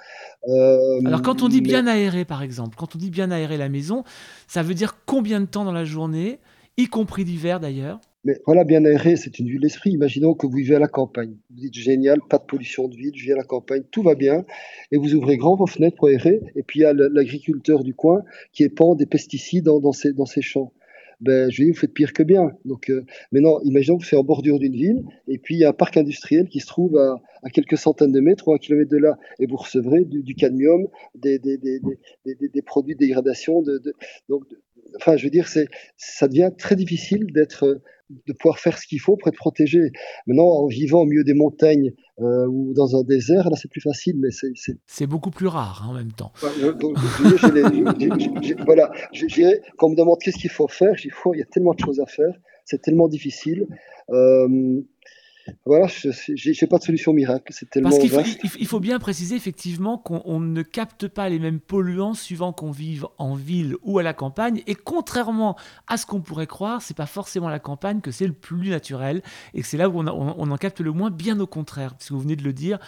Euh, 0.49 0.99
Alors, 1.05 1.21
quand 1.21 1.43
on 1.43 1.47
dit 1.47 1.61
bien 1.61 1.87
aérer, 1.87 2.25
par 2.25 2.43
exemple, 2.43 2.75
quand 2.77 2.93
on 2.93 2.97
dit 2.97 3.09
bien 3.09 3.31
aérer 3.31 3.55
la 3.55 3.69
maison, 3.69 4.03
ça 4.47 4.63
veut 4.63 4.73
dire 4.73 4.97
combien 5.05 5.39
de 5.39 5.45
temps 5.45 5.63
dans 5.63 5.71
la 5.71 5.85
journée, 5.85 6.39
y 6.75 6.87
compris 6.87 7.23
l'hiver 7.23 7.61
d'ailleurs? 7.61 8.01
Mais 8.25 8.41
voilà, 8.45 8.65
bien 8.65 8.83
aéré, 8.83 9.15
c'est 9.15 9.39
une 9.39 9.47
vue 9.47 9.59
de 9.59 9.61
l'esprit. 9.61 9.91
Imaginons 9.91 10.33
que 10.33 10.45
vous 10.45 10.57
vivez 10.57 10.75
à 10.75 10.79
la 10.79 10.89
campagne. 10.89 11.37
Vous 11.51 11.61
dites 11.61 11.73
génial, 11.73 12.19
pas 12.29 12.39
de 12.39 12.43
pollution 12.43 12.89
de 12.89 12.95
vide, 12.97 13.13
je 13.15 13.23
vis 13.23 13.31
à 13.31 13.37
la 13.37 13.45
campagne, 13.45 13.83
tout 13.91 14.03
va 14.03 14.15
bien. 14.15 14.43
Et 14.91 14.97
vous 14.97 15.15
ouvrez 15.15 15.37
grand 15.37 15.55
vos 15.55 15.67
fenêtres 15.67 15.95
pour 15.95 16.09
aérer. 16.09 16.41
Et 16.57 16.63
puis 16.63 16.81
il 16.81 16.83
y 16.83 16.85
a 16.85 16.91
l'agriculteur 16.91 17.85
du 17.85 17.93
coin 17.93 18.23
qui 18.51 18.63
épand 18.63 18.97
des 18.97 19.05
pesticides 19.05 19.63
dans, 19.63 19.79
dans, 19.79 19.93
ses, 19.93 20.11
dans 20.11 20.25
ses 20.25 20.41
champs 20.41 20.73
ben, 21.21 21.49
je 21.51 21.63
dis, 21.63 21.71
vous 21.71 21.77
faites 21.77 21.93
pire 21.93 22.13
que 22.13 22.23
bien. 22.23 22.51
Donc, 22.65 22.89
euh, 22.89 23.05
maintenant, 23.31 23.59
imaginons 23.61 23.97
que 23.97 24.05
c'est 24.05 24.15
en 24.15 24.23
bordure 24.23 24.59
d'une 24.59 24.73
ville, 24.73 25.03
et 25.27 25.37
puis 25.37 25.55
il 25.55 25.59
y 25.59 25.63
a 25.63 25.69
un 25.69 25.73
parc 25.73 25.97
industriel 25.97 26.47
qui 26.49 26.59
se 26.59 26.67
trouve 26.67 26.97
à, 26.97 27.21
à 27.43 27.49
quelques 27.49 27.77
centaines 27.77 28.11
de 28.11 28.19
mètres 28.19 28.47
ou 28.47 28.53
un 28.53 28.57
kilomètre 28.57 28.89
de 28.89 28.97
là, 28.97 29.17
et 29.39 29.45
vous 29.45 29.57
recevrez 29.57 30.03
du, 30.03 30.23
du 30.23 30.35
cadmium, 30.35 30.87
des, 31.15 31.39
des, 31.39 31.57
des, 31.57 31.79
des, 32.25 32.61
produits 32.61 32.95
de 32.95 32.99
dégradation. 32.99 33.61
De, 33.61 33.77
de 33.77 33.93
donc, 34.29 34.43
enfin, 34.95 35.15
je 35.15 35.23
veux 35.23 35.29
dire, 35.29 35.47
ça 35.47 36.27
devient 36.27 36.51
très 36.57 36.75
difficile 36.75 37.31
d'être 37.31 37.81
de 38.27 38.33
pouvoir 38.33 38.59
faire 38.59 38.77
ce 38.77 38.87
qu'il 38.87 38.99
faut 38.99 39.17
pour 39.17 39.27
être 39.27 39.37
protégé. 39.37 39.91
Maintenant, 40.27 40.47
en 40.47 40.67
vivant 40.67 41.01
au 41.01 41.05
milieu 41.05 41.23
des 41.23 41.33
montagnes 41.33 41.93
euh, 42.19 42.45
ou 42.47 42.73
dans 42.73 42.95
un 42.95 43.03
désert, 43.03 43.49
là, 43.49 43.55
c'est 43.55 43.69
plus 43.69 43.81
facile, 43.81 44.15
mais 44.19 44.31
c'est... 44.31 44.51
C'est 44.85 45.07
beaucoup 45.07 45.31
plus 45.31 45.47
rare 45.47 45.83
hein, 45.83 45.91
en 45.91 45.93
même 45.93 46.11
temps. 46.11 46.31
voilà, 48.65 48.91
quand 49.77 49.87
on 49.87 49.89
me 49.91 49.95
demande 49.95 50.19
qu'est-ce 50.21 50.37
qu'il 50.37 50.51
faut 50.51 50.67
faire, 50.67 50.95
je 50.95 51.03
dis, 51.03 51.09
il 51.33 51.39
y 51.39 51.41
a 51.41 51.45
tellement 51.45 51.73
de 51.73 51.79
choses 51.79 51.99
à 51.99 52.05
faire, 52.05 52.33
c'est 52.65 52.81
tellement 52.81 53.07
difficile. 53.07 53.67
Euh, 54.09 54.81
voilà, 55.65 55.87
je 55.87 56.49
n'ai 56.49 56.67
pas 56.67 56.77
de 56.77 56.83
solution 56.83 57.13
miracle. 57.13 57.51
C'est 57.51 57.69
tellement 57.69 57.89
Parce 57.89 58.01
qu'il 58.01 58.09
faut, 58.09 58.21
il 58.59 58.67
faut 58.67 58.79
bien 58.79 58.99
préciser 58.99 59.35
effectivement 59.35 59.97
qu'on 59.97 60.39
ne 60.39 60.61
capte 60.61 61.07
pas 61.07 61.29
les 61.29 61.39
mêmes 61.39 61.59
polluants 61.59 62.13
suivant 62.13 62.53
qu'on 62.53 62.71
vive 62.71 63.05
en 63.17 63.35
ville 63.35 63.75
ou 63.83 63.99
à 63.99 64.03
la 64.03 64.13
campagne. 64.13 64.61
Et 64.67 64.75
contrairement 64.75 65.57
à 65.87 65.97
ce 65.97 66.05
qu'on 66.05 66.21
pourrait 66.21 66.47
croire, 66.47 66.81
c'est 66.81 66.97
pas 66.97 67.05
forcément 67.05 67.49
la 67.49 67.59
campagne 67.59 68.01
que 68.01 68.11
c'est 68.11 68.27
le 68.27 68.33
plus 68.33 68.69
naturel 68.69 69.21
et 69.53 69.61
que 69.61 69.67
c'est 69.67 69.77
là 69.77 69.89
où 69.89 69.99
on, 69.99 70.07
on, 70.07 70.51
en 70.51 70.57
capte 70.57 70.81
le 70.81 70.91
moins. 70.91 71.09
Bien 71.09 71.39
au 71.39 71.47
contraire, 71.47 71.95
que 71.97 72.13
vous 72.13 72.19
venez 72.19 72.35
de 72.35 72.43
le 72.43 72.53
dire, 72.53 72.79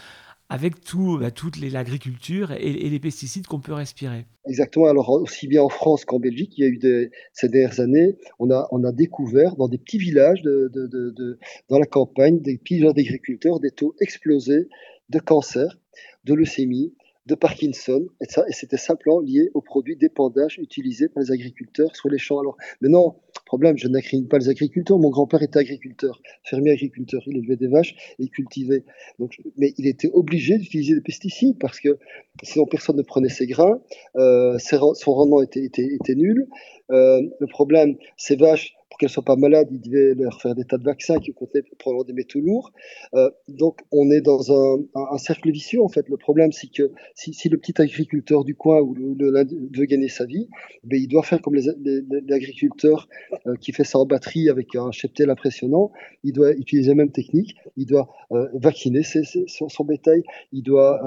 avec 0.54 0.82
tout, 0.82 1.18
bah, 1.18 1.32
toute 1.32 1.60
l'agriculture 1.60 2.52
et, 2.52 2.88
les 2.88 3.00
pesticides 3.00 3.48
qu'on 3.48 3.60
peut 3.60 3.74
respirer. 3.74 4.28
Exactement. 4.48 4.86
Alors 4.86 5.10
aussi 5.10 5.48
bien 5.48 5.64
en 5.64 5.70
France 5.70 6.06
qu'en 6.06 6.20
Belgique, 6.20 6.54
il 6.58 6.64
y 6.64 6.68
a 6.68 6.70
eu 6.70 7.10
ces 7.34 7.50
dernières 7.50 7.80
années, 7.80 8.18
on 8.38 8.52
a, 8.52 8.68
on 8.70 8.84
a 8.84 8.92
découvert 8.92 9.56
dans 9.56 9.68
des 9.68 9.80
petits 9.80 9.98
villages 9.98 10.44
de, 10.44 10.70
de, 10.72 10.86
de, 10.88 11.40
dans 11.70 11.80
la 11.80 11.88
campagne, 11.88 12.40
des 12.40 12.60
petits 12.60 12.76
villages 12.76 12.94
d'agriculteurs, 12.94 13.60
des 13.60 13.72
taux 13.72 13.96
explosés 14.00 14.68
de 15.10 15.18
cancer, 15.18 15.80
de 16.24 16.36
leucémie, 16.36 16.94
de 17.26 17.36
Parkinson, 17.36 18.08
et, 18.22 18.26
ça, 18.26 18.44
et 18.50 18.54
c'était 18.54 18.78
simplement 18.78 19.20
lié 19.20 19.50
aux 19.54 19.62
produits 19.62 19.96
d'épandage 19.96 20.58
utilisés 20.60 21.08
par 21.08 21.24
les 21.24 21.32
agriculteurs 21.32 21.96
sur 21.96 22.10
les 22.10 22.18
champs. 22.18 22.40
Alors 22.40 22.58
maintenant, 22.82 23.22
problème, 23.46 23.78
je 23.78 23.88
n'accrimine 23.88 24.28
pas 24.28 24.40
les 24.40 24.50
agriculteurs, 24.50 24.98
mon 24.98 25.12
grand-père 25.12 25.44
était 25.44 25.60
agriculteur, 25.60 26.20
fermier 26.44 26.72
agriculteur, 26.72 27.22
il 27.28 27.38
élevait 27.38 27.56
des 27.56 27.68
vaches 27.68 27.94
et 28.18 28.24
il 28.24 28.30
cultivait. 28.32 28.84
Donc, 29.20 29.38
mais 29.58 29.74
il 29.78 29.86
était 29.86 30.10
obligé 30.12 30.58
d'utiliser 30.58 30.96
des 30.96 31.02
pesticides 31.02 31.60
parce 31.60 31.80
que 31.80 32.00
sinon 32.42 32.66
personne 32.66 32.98
ne 32.98 33.04
prenait 33.04 33.30
ses 33.30 33.46
grains, 33.46 33.80
euh, 34.16 34.58
son 34.58 35.14
rendement 35.14 35.44
était, 35.44 35.64
était, 35.64 35.88
était 35.88 36.16
nul. 36.16 36.48
Euh, 36.92 37.22
le 37.40 37.46
problème, 37.48 37.96
ces 38.18 38.36
vaches 38.36 38.74
pour 38.94 39.00
qu'elles 39.00 39.10
soient 39.10 39.26
pas 39.26 39.36
malades, 39.36 39.70
il 39.72 39.82
devait 39.82 40.14
leur 40.14 40.40
faire 40.40 40.54
des 40.54 40.66
tas 40.66 40.78
de 40.78 40.84
vaccins 40.84 41.18
qui 41.18 41.34
contenaient 41.34 41.64
probablement 41.80 42.04
des 42.04 42.14
métaux 42.14 42.40
lourds. 42.40 42.72
Euh, 43.16 43.32
donc 43.48 43.80
on 43.92 44.12
est 44.12 44.22
dans 44.22 44.54
un, 44.54 45.18
cercle 45.18 45.50
vicieux 45.50 45.82
en 45.82 45.88
fait. 45.90 46.08
Le 46.10 46.18
problème 46.18 46.52
c'est 46.52 46.72
que 46.72 46.92
si, 47.16 47.50
le 47.50 47.58
petit 47.58 47.82
agriculteur 47.82 48.44
du 48.44 48.54
coin 48.54 48.82
ou 48.82 48.94
le, 48.94 49.32
veut 49.76 49.86
gagner 49.86 50.10
sa 50.10 50.26
vie, 50.26 50.48
ben, 50.84 51.02
il 51.02 51.08
doit 51.08 51.24
faire 51.24 51.42
comme 51.42 51.56
l'agriculteur 51.56 53.08
euh, 53.48 53.56
qui 53.56 53.72
fait 53.72 53.84
ça 53.84 53.98
en 53.98 54.06
batterie 54.06 54.48
avec 54.48 54.76
un 54.76 54.92
cheptel 54.92 55.32
impressionnant. 55.32 55.92
Il 56.24 56.34
doit 56.34 56.52
utiliser 56.52 56.90
la 56.90 56.96
même 56.96 57.12
technique. 57.12 57.56
Il 57.78 57.88
doit 57.88 58.08
euh, 58.32 58.48
vacciner 58.54 59.02
son, 59.02 59.86
bétail. 59.86 60.22
Il 60.52 60.62
doit 60.62 61.02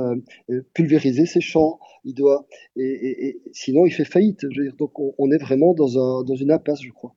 pulvériser 0.75 1.25
ses 1.25 1.41
champs. 1.41 1.79
Il 2.05 2.15
doit 2.15 2.49
et, 2.75 3.41
sinon 3.53 3.87
il 3.87 3.93
fait 3.93 4.05
faillite. 4.05 4.45
Donc 4.77 4.99
on, 4.99 5.31
est 5.31 5.39
vraiment 5.39 5.73
dans 5.73 6.35
une 6.35 6.51
impasse, 6.51 6.83
je 6.83 6.91
crois. 6.91 7.15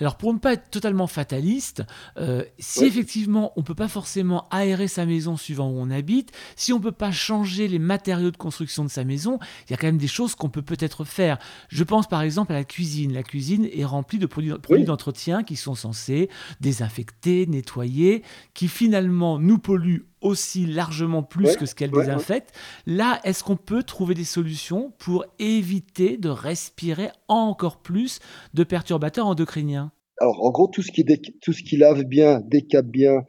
Alors 0.00 0.16
pour 0.16 0.32
ne 0.32 0.38
pas 0.38 0.54
être 0.54 0.70
totalement 0.70 1.06
fataliste, 1.06 1.82
euh, 2.18 2.44
si 2.58 2.84
effectivement 2.84 3.52
on 3.56 3.60
ne 3.60 3.64
peut 3.64 3.74
pas 3.74 3.88
forcément 3.88 4.46
aérer 4.50 4.88
sa 4.88 5.06
maison 5.06 5.36
suivant 5.36 5.70
où 5.70 5.78
on 5.78 5.90
habite, 5.90 6.32
si 6.56 6.72
on 6.72 6.78
ne 6.78 6.82
peut 6.82 6.92
pas 6.92 7.12
changer 7.12 7.68
les 7.68 7.78
matériaux 7.78 8.30
de 8.30 8.36
construction 8.36 8.84
de 8.84 8.90
sa 8.90 9.04
maison, 9.04 9.38
il 9.68 9.72
y 9.72 9.74
a 9.74 9.76
quand 9.76 9.86
même 9.86 9.98
des 9.98 10.08
choses 10.08 10.34
qu'on 10.34 10.48
peut 10.48 10.62
peut-être 10.62 11.04
faire. 11.04 11.38
Je 11.68 11.84
pense 11.84 12.06
par 12.06 12.22
exemple 12.22 12.52
à 12.52 12.56
la 12.56 12.64
cuisine. 12.64 13.12
La 13.12 13.22
cuisine 13.22 13.68
est 13.72 13.84
remplie 13.84 14.18
de 14.18 14.26
produits, 14.26 14.84
d'entretien 14.84 15.42
qui 15.42 15.56
sont 15.56 15.74
censés 15.74 16.28
désinfecter, 16.60 17.46
nettoyer, 17.46 18.22
qui 18.54 18.68
finalement 18.68 19.38
nous 19.38 19.58
polluent 19.58 20.06
aussi 20.24 20.66
largement 20.66 21.22
plus 21.22 21.56
que 21.56 21.66
ce 21.66 21.74
qu'elle 21.74 21.90
désinfecte. 21.90 22.52
Là, 22.86 23.20
est-ce 23.22 23.44
qu'on 23.44 23.56
peut 23.56 23.82
trouver 23.82 24.14
des 24.14 24.24
solutions 24.24 24.92
pour 24.98 25.24
éviter 25.38 26.16
de 26.16 26.28
respirer 26.28 27.10
encore 27.28 27.80
plus 27.80 28.18
de 28.54 28.64
perturbateurs 28.64 29.26
endocriniens? 29.26 29.92
Alors, 30.18 30.44
en 30.44 30.50
gros, 30.50 30.66
tout 30.66 30.82
ce, 30.82 30.90
qui 30.90 31.04
tout 31.40 31.52
ce 31.52 31.62
qui 31.62 31.76
lave 31.76 32.04
bien, 32.04 32.40
décape 32.40 32.86
bien, 32.86 33.24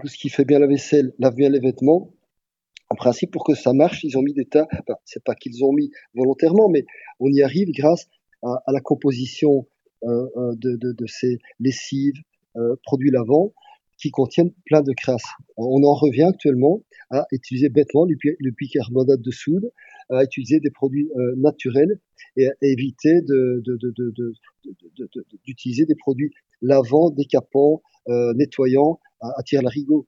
tout 0.00 0.08
ce 0.08 0.18
qui 0.18 0.28
fait 0.28 0.44
bien 0.44 0.58
la 0.58 0.66
vaisselle, 0.66 1.12
lave 1.18 1.34
bien 1.34 1.48
les 1.48 1.60
vêtements, 1.60 2.10
en 2.90 2.96
principe, 2.96 3.30
pour 3.30 3.44
que 3.44 3.54
ça 3.54 3.72
marche, 3.72 4.04
ils 4.04 4.18
ont 4.18 4.22
mis 4.22 4.34
des 4.34 4.44
tas, 4.44 4.66
enfin, 4.72 4.98
c'est 5.04 5.24
pas 5.24 5.34
qu'ils 5.34 5.64
ont 5.64 5.72
mis 5.72 5.90
volontairement, 6.14 6.68
mais 6.68 6.84
on 7.20 7.28
y 7.28 7.42
arrive 7.42 7.68
grâce 7.72 8.06
à, 8.42 8.72
la 8.72 8.80
composition 8.80 9.66
euh, 10.04 10.26
euh, 10.36 10.54
de, 10.56 10.76
de, 10.76 11.06
ces 11.06 11.38
lessives, 11.60 12.20
euh, 12.56 12.76
produits 12.84 13.10
lavants, 13.10 13.54
qui 13.98 14.10
contiennent 14.10 14.52
plein 14.66 14.82
de 14.82 14.92
crasse. 14.92 15.24
On 15.56 15.82
en 15.84 15.94
revient 15.94 16.24
actuellement 16.24 16.82
à 17.10 17.26
utiliser 17.32 17.68
bêtement 17.68 18.04
le, 18.04 18.50
bicarbonate 18.50 19.20
de 19.20 19.30
soude, 19.30 19.70
à 20.10 20.24
utiliser 20.24 20.60
des 20.60 20.70
produits 20.70 21.08
naturels 21.36 22.00
et 22.36 22.48
à 22.48 22.52
éviter 22.62 23.20
d'utiliser 25.46 25.86
des 25.86 25.94
produits 25.94 26.32
lavants, 26.60 27.10
décapants, 27.10 27.82
nettoyants 28.34 29.00
à, 29.20 29.38
à 29.38 29.42
tir-larigot 29.42 30.06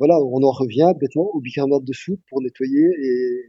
voilà, 0.00 0.18
on 0.18 0.42
en 0.42 0.50
revient 0.50 0.90
bêtement 0.98 1.28
au 1.34 1.40
bicarbonate 1.40 1.84
de 1.84 1.92
soude 1.92 2.20
pour 2.30 2.40
nettoyer 2.40 2.88
et 2.98 3.44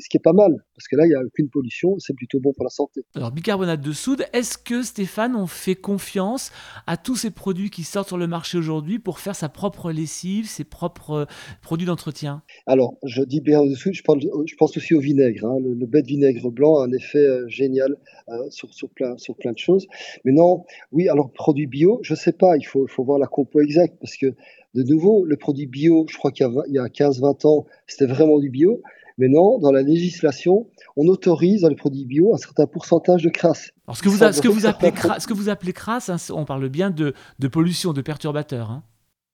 ce 0.00 0.08
qui 0.08 0.16
est 0.16 0.22
pas 0.22 0.32
mal 0.32 0.52
parce 0.74 0.88
que 0.88 0.96
là 0.96 1.04
il 1.06 1.08
n'y 1.08 1.14
a 1.14 1.20
aucune 1.20 1.48
pollution, 1.48 1.98
c'est 1.98 2.14
plutôt 2.14 2.40
bon 2.40 2.52
pour 2.52 2.64
la 2.64 2.70
santé. 2.70 3.02
Alors 3.14 3.32
bicarbonate 3.32 3.80
de 3.80 3.92
soude, 3.92 4.24
est-ce 4.32 4.58
que 4.58 4.82
Stéphane 4.82 5.34
on 5.36 5.46
fait 5.46 5.74
confiance 5.74 6.50
à 6.86 6.96
tous 6.96 7.16
ces 7.16 7.30
produits 7.30 7.70
qui 7.70 7.84
sortent 7.84 8.08
sur 8.08 8.18
le 8.18 8.26
marché 8.26 8.58
aujourd'hui 8.58 8.98
pour 8.98 9.18
faire 9.18 9.34
sa 9.34 9.48
propre 9.48 9.92
lessive, 9.92 10.48
ses 10.48 10.64
propres 10.64 11.10
euh, 11.10 11.24
produits 11.62 11.86
d'entretien? 11.86 12.42
Alors 12.66 12.96
je 13.04 13.22
dis 13.22 13.40
bicarbonate 13.40 13.72
de 13.72 13.76
soude, 13.76 13.94
je 13.94 14.54
pense, 14.56 14.76
aussi 14.76 14.94
au 14.94 15.00
vinaigre. 15.00 15.46
Hein. 15.46 15.58
Le, 15.62 15.74
le, 15.74 15.86
de 15.86 16.06
vinaigre 16.06 16.50
blanc 16.50 16.78
a 16.78 16.84
un 16.84 16.92
effet 16.92 17.18
euh, 17.18 17.48
génial 17.48 17.96
euh, 18.28 18.50
sur, 18.50 18.90
plein, 18.90 19.16
sur 19.16 19.36
plein 19.36 19.52
de 19.52 19.58
choses. 19.58 19.86
Mais 20.24 20.32
non, 20.32 20.64
oui, 20.92 21.08
alors 21.08 21.30
produits 21.32 21.66
bio, 21.66 22.00
je 22.02 22.14
sais 22.14 22.32
pas, 22.32 22.56
il 22.56 22.64
faut, 22.64 22.86
faut 22.86 23.04
voir 23.04 23.18
la 23.18 23.26
compo 23.26 23.60
exacte 23.60 23.96
parce 24.00 24.16
que 24.16 24.34
de 24.74 24.82
nouveau, 24.82 25.24
le 25.24 25.36
produit 25.36 25.66
bio, 25.66 26.06
je 26.10 26.16
crois 26.18 26.30
qu'il 26.30 26.46
y 26.68 26.78
a, 26.78 26.82
a 26.82 26.88
15-20 26.88 27.46
ans, 27.46 27.66
c'était 27.86 28.06
vraiment 28.06 28.38
du 28.38 28.50
bio. 28.50 28.82
Mais 29.18 29.28
non, 29.28 29.58
dans 29.58 29.72
la 29.72 29.82
législation, 29.82 30.68
on 30.96 31.08
autorise 31.08 31.62
dans 31.62 31.68
les 31.68 31.76
produits 31.76 32.04
bio 32.04 32.34
un 32.34 32.38
certain 32.38 32.66
pourcentage 32.66 33.22
de 33.22 33.30
crasse. 33.30 33.70
Alors 33.86 33.96
ce 33.96 34.02
que, 34.02 34.08
vous, 34.08 34.18
ce 34.18 34.40
que 34.42 34.48
vous, 34.48 34.66
appelez, 34.66 34.92
crasse, 34.92 35.22
ce 35.22 35.26
que 35.26 35.32
vous 35.32 35.48
appelez 35.48 35.72
crasse, 35.72 36.10
hein, 36.10 36.16
on 36.34 36.44
parle 36.44 36.68
bien 36.68 36.90
de, 36.90 37.14
de 37.38 37.48
pollution, 37.48 37.92
de 37.92 38.02
perturbateurs. 38.02 38.70
Hein. 38.70 38.82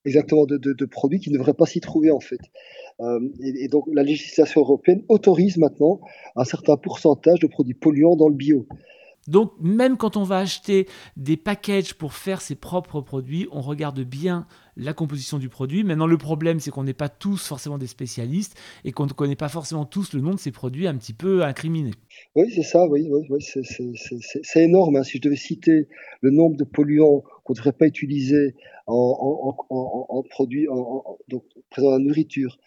Exactement, 0.05 0.45
de, 0.45 0.57
de, 0.57 0.85
produits 0.85 1.19
qui 1.19 1.31
ne 1.31 1.37
devraient 1.37 1.53
pas 1.53 1.65
s'y 1.65 1.79
trouver 1.79 2.11
en 2.11 2.19
fait. 2.19 2.39
Euh, 2.99 3.19
et, 3.41 3.69
donc 3.69 3.85
la 3.93 4.03
législation 4.03 4.61
européenne 4.61 5.03
autorise 5.07 5.57
maintenant 5.57 6.01
un 6.35 6.43
certain 6.43 6.75
pourcentage 6.75 7.39
de 7.39 7.47
produits 7.47 7.73
polluants 7.73 8.17
dans 8.17 8.27
le 8.27 8.35
bio. 8.35 8.67
Donc 9.27 9.53
même 9.61 9.95
quand 9.95 10.17
on 10.17 10.23
va 10.23 10.39
acheter 10.39 10.87
des 11.15 11.37
packages 11.37 11.93
pour 11.93 12.13
faire 12.13 12.41
ses 12.41 12.55
propres 12.55 12.99
produits, 12.99 13.47
on 13.51 13.61
regarde 13.61 14.01
bien 14.01 14.45
la 14.77 14.93
composition 14.93 15.37
du 15.37 15.49
produit. 15.49 15.83
Maintenant 15.83 16.07
le 16.07 16.17
problème 16.17 16.59
c'est 16.59 16.71
qu'on 16.71 16.83
n'est 16.83 16.93
pas 16.93 17.09
tous 17.09 17.47
forcément 17.47 17.77
des 17.77 17.87
spécialistes 17.87 18.57
et 18.83 18.91
qu'on 18.91 19.05
ne 19.05 19.11
connaît 19.11 19.35
pas 19.35 19.49
forcément 19.49 19.85
tous 19.85 20.13
le 20.13 20.21
nom 20.21 20.31
de 20.31 20.39
ces 20.39 20.51
produits 20.51 20.87
un 20.87 20.95
petit 20.95 21.13
peu 21.13 21.43
incriminés. 21.43 21.93
Oui 22.35 22.51
c'est 22.53 22.63
ça, 22.63 22.85
oui, 22.87 23.09
c'est 23.39 24.63
énorme. 24.63 24.97
Hein. 24.97 25.03
Si 25.03 25.17
je 25.17 25.21
devais 25.21 25.35
citer 25.35 25.87
le 26.21 26.31
nombre 26.31 26.57
de 26.57 26.63
polluants 26.63 27.23
qu'on 27.43 27.53
ne 27.53 27.57
devrait 27.57 27.73
pas 27.73 27.87
utiliser 27.87 28.55
en, 28.87 30.23
produits 30.29 30.67
donc, 31.29 31.43
présents 31.69 31.91
dans 31.91 31.97
la 31.97 32.03
nourriture, 32.03 32.57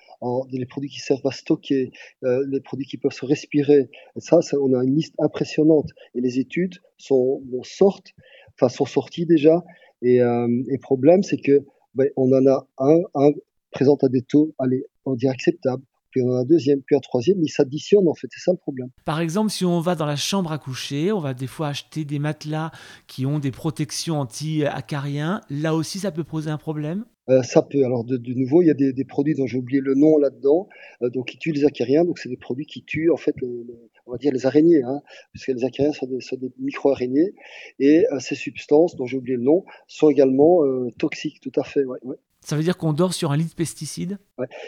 les 0.51 0.67
produits 0.67 0.89
qui 0.89 1.01
servent 1.01 1.27
à 1.27 1.31
stocker, 1.31 1.93
euh, 2.25 2.45
les 2.51 2.61
produits 2.61 2.87
qui 2.87 2.97
peuvent 2.97 3.13
se 3.13 3.25
respirer. 3.25 3.91
ça, 4.17 4.41
on 4.61 4.73
a 4.75 4.85
une 4.85 4.97
liste 4.97 5.15
impressionnante. 5.19 5.91
Et 6.15 6.21
les 6.21 6.39
études 6.39 6.77
sont, 6.97 7.43
sortent, 7.63 8.13
enfin, 8.55 8.69
sont 8.69 8.87
sorties 8.87 9.27
déjà. 9.27 9.65
Et 10.03 10.21
euh, 10.21 10.47
le 10.49 10.79
problème, 10.79 11.23
c'est 11.23 11.39
que 11.39 11.65
ben, 11.97 12.11
on 12.17 12.31
en 12.33 12.47
a 12.47 12.67
un, 12.79 13.01
un 13.15 13.31
présente 13.71 14.05
à 14.05 14.09
des 14.09 14.23
taux, 14.23 14.55
allez, 14.59 14.85
on 15.05 15.15
dit 15.15 15.29
acceptables 15.29 15.83
puis 16.17 16.25
on 16.25 16.33
a 16.33 16.41
un 16.41 16.45
deuxième, 16.45 16.81
puis 16.81 16.97
un 16.97 17.01
troisième, 17.01 17.43
ils 17.43 17.51
s'additionnent 17.51 18.09
en 18.09 18.15
fait, 18.15 18.27
c'est 18.31 18.41
ça 18.41 18.51
le 18.51 18.57
problème. 18.57 18.89
Par 19.05 19.21
exemple, 19.21 19.51
si 19.51 19.67
on 19.67 19.81
va 19.81 19.95
dans 19.97 20.07
la 20.07 20.17
chambre 20.17 20.51
à 20.51 20.57
coucher, 20.57 21.13
on 21.13 21.21
va 21.21 21.35
des 21.35 21.47
fois 21.47 21.69
acheter 21.69 22.07
des 22.07 22.19
matelas 22.19 22.71
qui 23.07 23.27
ont 23.27 23.39
des 23.39 23.51
protections 23.51 24.19
anti-acariens, 24.21 25.43
là 25.51 25.75
aussi 25.75 25.99
ça 25.99 26.11
peut 26.13 26.25
poser 26.25 26.49
un 26.49 26.57
problème? 26.57 27.05
Euh, 27.29 27.43
ça 27.43 27.61
peut. 27.61 27.85
Alors 27.85 28.05
de, 28.05 28.17
nouveau, 28.33 28.63
il 28.63 28.69
y 28.69 28.71
a 28.71 28.75
des, 28.75 29.05
produits 29.05 29.35
dont 29.35 29.47
j'ai 29.47 29.59
oublié 29.59 29.81
le 29.83 29.95
nom 29.95 30.17
là-dedans, 30.17 30.69
euh, 31.03 31.11
donc 31.11 31.27
qui 31.27 31.37
tuent 31.37 31.53
les 31.53 31.67
acariens. 31.67 32.07
Donc 32.07 32.19
c'est 32.19 32.31
des 32.31 32.39
produits 32.39 32.65
qui 32.65 32.83
tuent 32.83 33.11
en 33.11 33.19
fait, 33.19 33.35
on 34.07 34.13
va 34.13 34.17
dire 34.17 34.33
les 34.33 34.47
araignées, 34.47 34.83
hein, 34.85 35.03
puisque 35.33 35.49
les 35.49 35.65
acariens 35.65 35.93
sont 35.93 36.07
des, 36.07 36.21
des 36.39 36.53
micro-araignées. 36.61 37.35
Et 37.79 38.07
euh, 38.11 38.21
ces 38.21 38.37
substances 38.37 38.97
dont 38.97 39.05
j'ai 39.05 39.19
oublié 39.19 39.37
le 39.37 39.43
nom 39.43 39.65
sont 39.87 40.09
également 40.09 40.63
toxiques, 40.99 41.41
tout 41.43 41.53
à 41.61 41.65
fait. 41.65 41.85
Ouais, 41.85 41.99
ouais. 42.05 42.17
Ça 42.47 42.55
veut 42.55 42.63
dire 42.63 42.77
qu'on 42.77 42.93
dort 42.93 43.13
sur 43.13 43.33
un 43.33 43.37
lit 43.37 43.47
de 43.47 43.55
pesticides. 43.55 44.19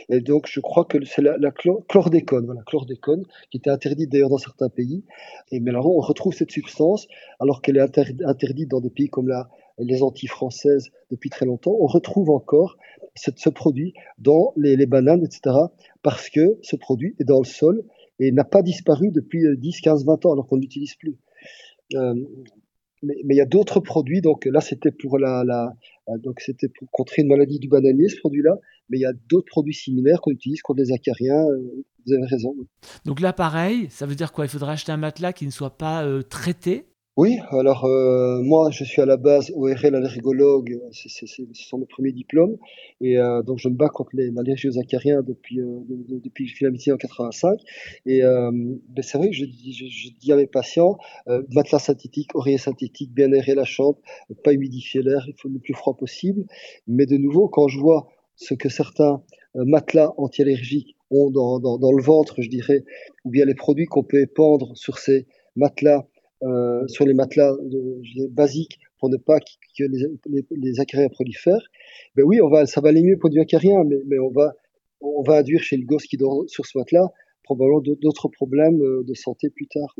Et 0.08 0.20
donc, 0.20 0.48
je 0.50 0.58
crois 0.58 0.84
que 0.84 0.98
c'est 1.04 1.22
la, 1.22 1.52
chlordécone, 1.52 2.44
voilà, 2.44 2.62
chlordécone, 2.66 3.24
qui 3.52 3.58
était 3.58 3.70
interdite 3.70 4.10
d'ailleurs 4.10 4.30
dans 4.30 4.38
certains 4.38 4.68
pays. 4.68 5.04
Et 5.52 5.60
mais 5.60 5.70
alors, 5.70 5.86
on 5.86 6.00
retrouve 6.00 6.34
cette 6.34 6.50
substance, 6.50 7.06
alors 7.38 7.62
qu'elle 7.62 7.76
est 7.76 7.98
interdite 8.26 8.68
dans 8.68 8.80
des 8.80 8.90
pays 8.90 9.08
comme 9.08 9.28
la, 9.28 9.48
les 9.78 10.02
Antilles 10.02 10.28
françaises 10.28 10.90
depuis 11.12 11.30
très 11.30 11.46
longtemps. 11.46 11.76
On 11.78 11.86
retrouve 11.86 12.30
encore 12.30 12.78
ce 13.14 13.48
produit 13.48 13.94
dans 14.18 14.52
les, 14.56 14.86
bananes, 14.86 15.24
etc., 15.24 15.56
parce 16.02 16.30
que 16.30 16.58
ce 16.62 16.74
produit 16.74 17.14
est 17.20 17.24
dans 17.24 17.38
le 17.38 17.46
sol 17.46 17.84
et 18.18 18.32
n'a 18.32 18.42
pas 18.42 18.62
disparu 18.62 19.12
depuis 19.12 19.44
10, 19.56 19.80
15, 19.82 20.04
20 20.04 20.26
ans, 20.26 20.32
alors 20.32 20.48
qu'on 20.48 20.56
n'utilise 20.56 20.96
plus. 20.96 21.16
Euh, 21.94 22.16
mais, 23.02 23.14
il 23.28 23.36
y 23.36 23.40
a 23.40 23.46
d'autres 23.46 23.80
produits. 23.80 24.20
Donc 24.20 24.44
là, 24.44 24.60
c'était 24.60 24.90
pour 24.90 25.18
la, 25.18 25.44
la, 25.44 25.72
donc 26.18 26.40
c'était 26.40 26.68
pour 26.68 26.90
contrer 26.90 27.22
une 27.22 27.28
maladie 27.28 27.58
du 27.58 27.68
bananier, 27.68 28.08
ce 28.08 28.16
produit-là. 28.16 28.56
Mais 28.90 28.98
il 28.98 29.02
y 29.02 29.06
a 29.06 29.12
d'autres 29.28 29.46
produits 29.46 29.74
similaires 29.74 30.20
qu'on 30.20 30.30
utilise 30.30 30.62
contre 30.62 30.80
les 30.80 30.92
acariens. 30.92 31.44
Euh, 31.44 31.84
vous 32.06 32.14
avez 32.14 32.26
raison. 32.26 32.54
Donc 33.04 33.20
là, 33.20 33.32
pareil, 33.32 33.88
ça 33.90 34.06
veut 34.06 34.14
dire 34.14 34.32
quoi? 34.32 34.46
Il 34.46 34.48
faudra 34.48 34.72
acheter 34.72 34.92
un 34.92 34.96
matelas 34.96 35.32
qui 35.32 35.44
ne 35.44 35.50
soit 35.50 35.76
pas 35.76 36.04
euh, 36.04 36.22
traité? 36.22 36.86
Oui, 37.18 37.40
alors 37.50 37.84
euh, 37.84 38.40
moi 38.42 38.70
je 38.70 38.84
suis 38.84 39.02
à 39.02 39.04
la 39.04 39.16
base 39.16 39.50
ORL 39.56 39.96
allergologue, 39.96 40.80
ce 40.92 41.26
sont 41.52 41.78
mes 41.78 41.86
premiers 41.86 42.12
diplômes, 42.12 42.56
et 43.00 43.18
euh, 43.18 43.42
donc 43.42 43.58
je 43.58 43.68
me 43.68 43.74
bats 43.74 43.88
contre 43.88 44.10
l'allergie 44.14 44.68
aux 44.68 44.78
acariens 44.78 45.22
depuis, 45.22 45.60
euh, 45.60 45.80
depuis 45.88 46.46
que 46.46 46.52
je 46.56 46.64
la 46.64 46.70
médecine 46.70 46.92
en 46.92 46.96
85. 46.96 47.58
Et 48.06 48.20
ben, 48.20 49.02
c'est 49.02 49.18
vrai 49.18 49.30
que 49.30 49.34
je, 49.34 49.46
je, 49.46 50.10
dis 50.20 50.32
à 50.32 50.36
mes 50.36 50.46
patients, 50.46 50.96
matelas 51.50 51.80
synthétique, 51.80 52.36
oreiller 52.36 52.56
synthétique, 52.56 53.12
bien 53.12 53.32
aérer 53.32 53.56
la 53.56 53.64
chambre, 53.64 53.98
pas 54.44 54.52
humidifier 54.52 55.02
l'air, 55.02 55.24
il 55.26 55.34
faut 55.36 55.48
le 55.48 55.58
plus 55.58 55.74
froid 55.74 55.96
possible. 55.96 56.44
Mais 56.86 57.06
de 57.06 57.16
nouveau, 57.16 57.48
quand 57.48 57.66
je 57.66 57.80
vois 57.80 58.06
ce 58.36 58.54
que 58.54 58.68
certains 58.68 59.24
matelas 59.56 60.12
anti-allergiques 60.18 60.94
ont 61.10 61.32
dans, 61.32 61.58
dans, 61.58 61.78
dans 61.78 61.90
le 61.90 62.00
ventre, 62.00 62.42
je 62.42 62.48
dirais, 62.48 62.84
ou 63.24 63.30
bien 63.30 63.44
les 63.44 63.56
produits 63.56 63.86
qu'on 63.86 64.04
peut 64.04 64.20
épandre 64.20 64.76
sur 64.76 64.98
ces 64.98 65.26
matelas 65.56 66.06
euh, 66.42 66.86
sur 66.88 67.04
les 67.04 67.14
matelas 67.14 67.52
basiques 68.30 68.78
pour 68.98 69.08
ne 69.08 69.16
pas 69.16 69.38
que 69.40 69.84
les, 70.50 70.80
acariens 70.80 71.08
prolifèrent, 71.08 71.68
ben 72.16 72.24
oui, 72.24 72.40
on 72.40 72.48
va, 72.48 72.66
ça 72.66 72.80
va 72.80 72.88
aller 72.88 73.02
mieux 73.02 73.16
pour 73.18 73.30
du 73.30 73.40
acarien, 73.40 73.84
mais, 73.84 73.96
mais 74.06 74.18
on, 74.18 74.30
va, 74.30 74.54
on 75.00 75.22
va 75.22 75.38
induire 75.38 75.62
chez 75.62 75.76
le 75.76 75.84
gosse 75.84 76.04
qui 76.04 76.16
dort 76.16 76.44
sur 76.48 76.66
ce 76.66 76.76
matelas 76.76 77.08
probablement 77.48 77.80
d'autres 77.80 78.28
problèmes 78.28 78.80
euh, 78.82 79.02
de 79.04 79.14
santé 79.14 79.48
plus 79.48 79.66
tard. 79.68 79.96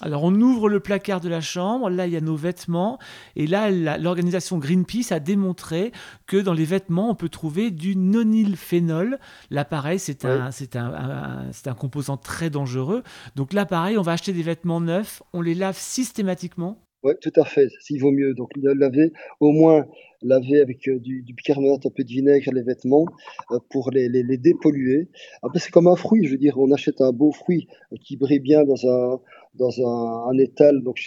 Alors 0.00 0.24
on 0.24 0.34
ouvre 0.34 0.68
le 0.68 0.80
placard 0.80 1.20
de 1.20 1.28
la 1.28 1.40
chambre, 1.40 1.88
là 1.88 2.06
il 2.06 2.12
y 2.12 2.16
a 2.16 2.20
nos 2.20 2.34
vêtements, 2.34 2.98
et 3.36 3.46
là 3.46 3.70
l'organisation 3.96 4.58
Greenpeace 4.58 5.12
a 5.12 5.20
démontré 5.20 5.92
que 6.26 6.36
dans 6.36 6.52
les 6.52 6.64
vêtements 6.64 7.10
on 7.10 7.14
peut 7.14 7.28
trouver 7.28 7.70
du 7.70 7.94
nonylphénol. 7.94 9.20
Là 9.50 9.64
pareil 9.64 10.00
c'est 10.00 10.24
un, 10.24 10.50
un, 10.76 11.50
un, 11.64 11.74
composant 11.74 12.16
très 12.16 12.50
dangereux. 12.50 13.04
Donc 13.36 13.52
là 13.52 13.66
pareil 13.66 13.96
on 13.96 14.02
va 14.02 14.12
acheter 14.12 14.32
des 14.32 14.42
vêtements 14.42 14.80
neufs, 14.80 15.22
on 15.32 15.40
les 15.40 15.54
lave 15.54 15.78
systématiquement. 15.78 16.83
Oui, 17.04 17.12
tout 17.20 17.32
à 17.36 17.44
fait, 17.44 17.68
s'il 17.80 18.00
vaut 18.00 18.10
mieux. 18.10 18.32
Donc 18.32 18.50
laver, 18.56 19.12
au 19.38 19.52
moins 19.52 19.86
laver 20.22 20.60
avec 20.60 20.88
euh, 20.88 20.98
du, 20.98 21.22
bicarbonate, 21.22 21.84
un 21.84 21.90
peu 21.90 22.02
de 22.02 22.08
vinaigre 22.08 22.50
les 22.52 22.62
vêtements 22.62 23.04
euh, 23.50 23.58
pour 23.70 23.90
les, 23.90 24.08
dépolluer. 24.38 25.10
Après 25.42 25.58
c'est 25.58 25.70
comme 25.70 25.86
un 25.86 25.96
fruit, 25.96 26.24
je 26.24 26.30
veux 26.30 26.38
dire, 26.38 26.58
on 26.58 26.72
achète 26.72 27.02
un 27.02 27.12
beau 27.12 27.30
fruit 27.30 27.68
qui 28.00 28.16
brille 28.16 28.40
bien 28.40 28.64
dans 28.64 28.88
un 28.88 29.20
dans 29.54 30.30
un, 30.30 30.38
étal, 30.38 30.82
donc 30.82 30.98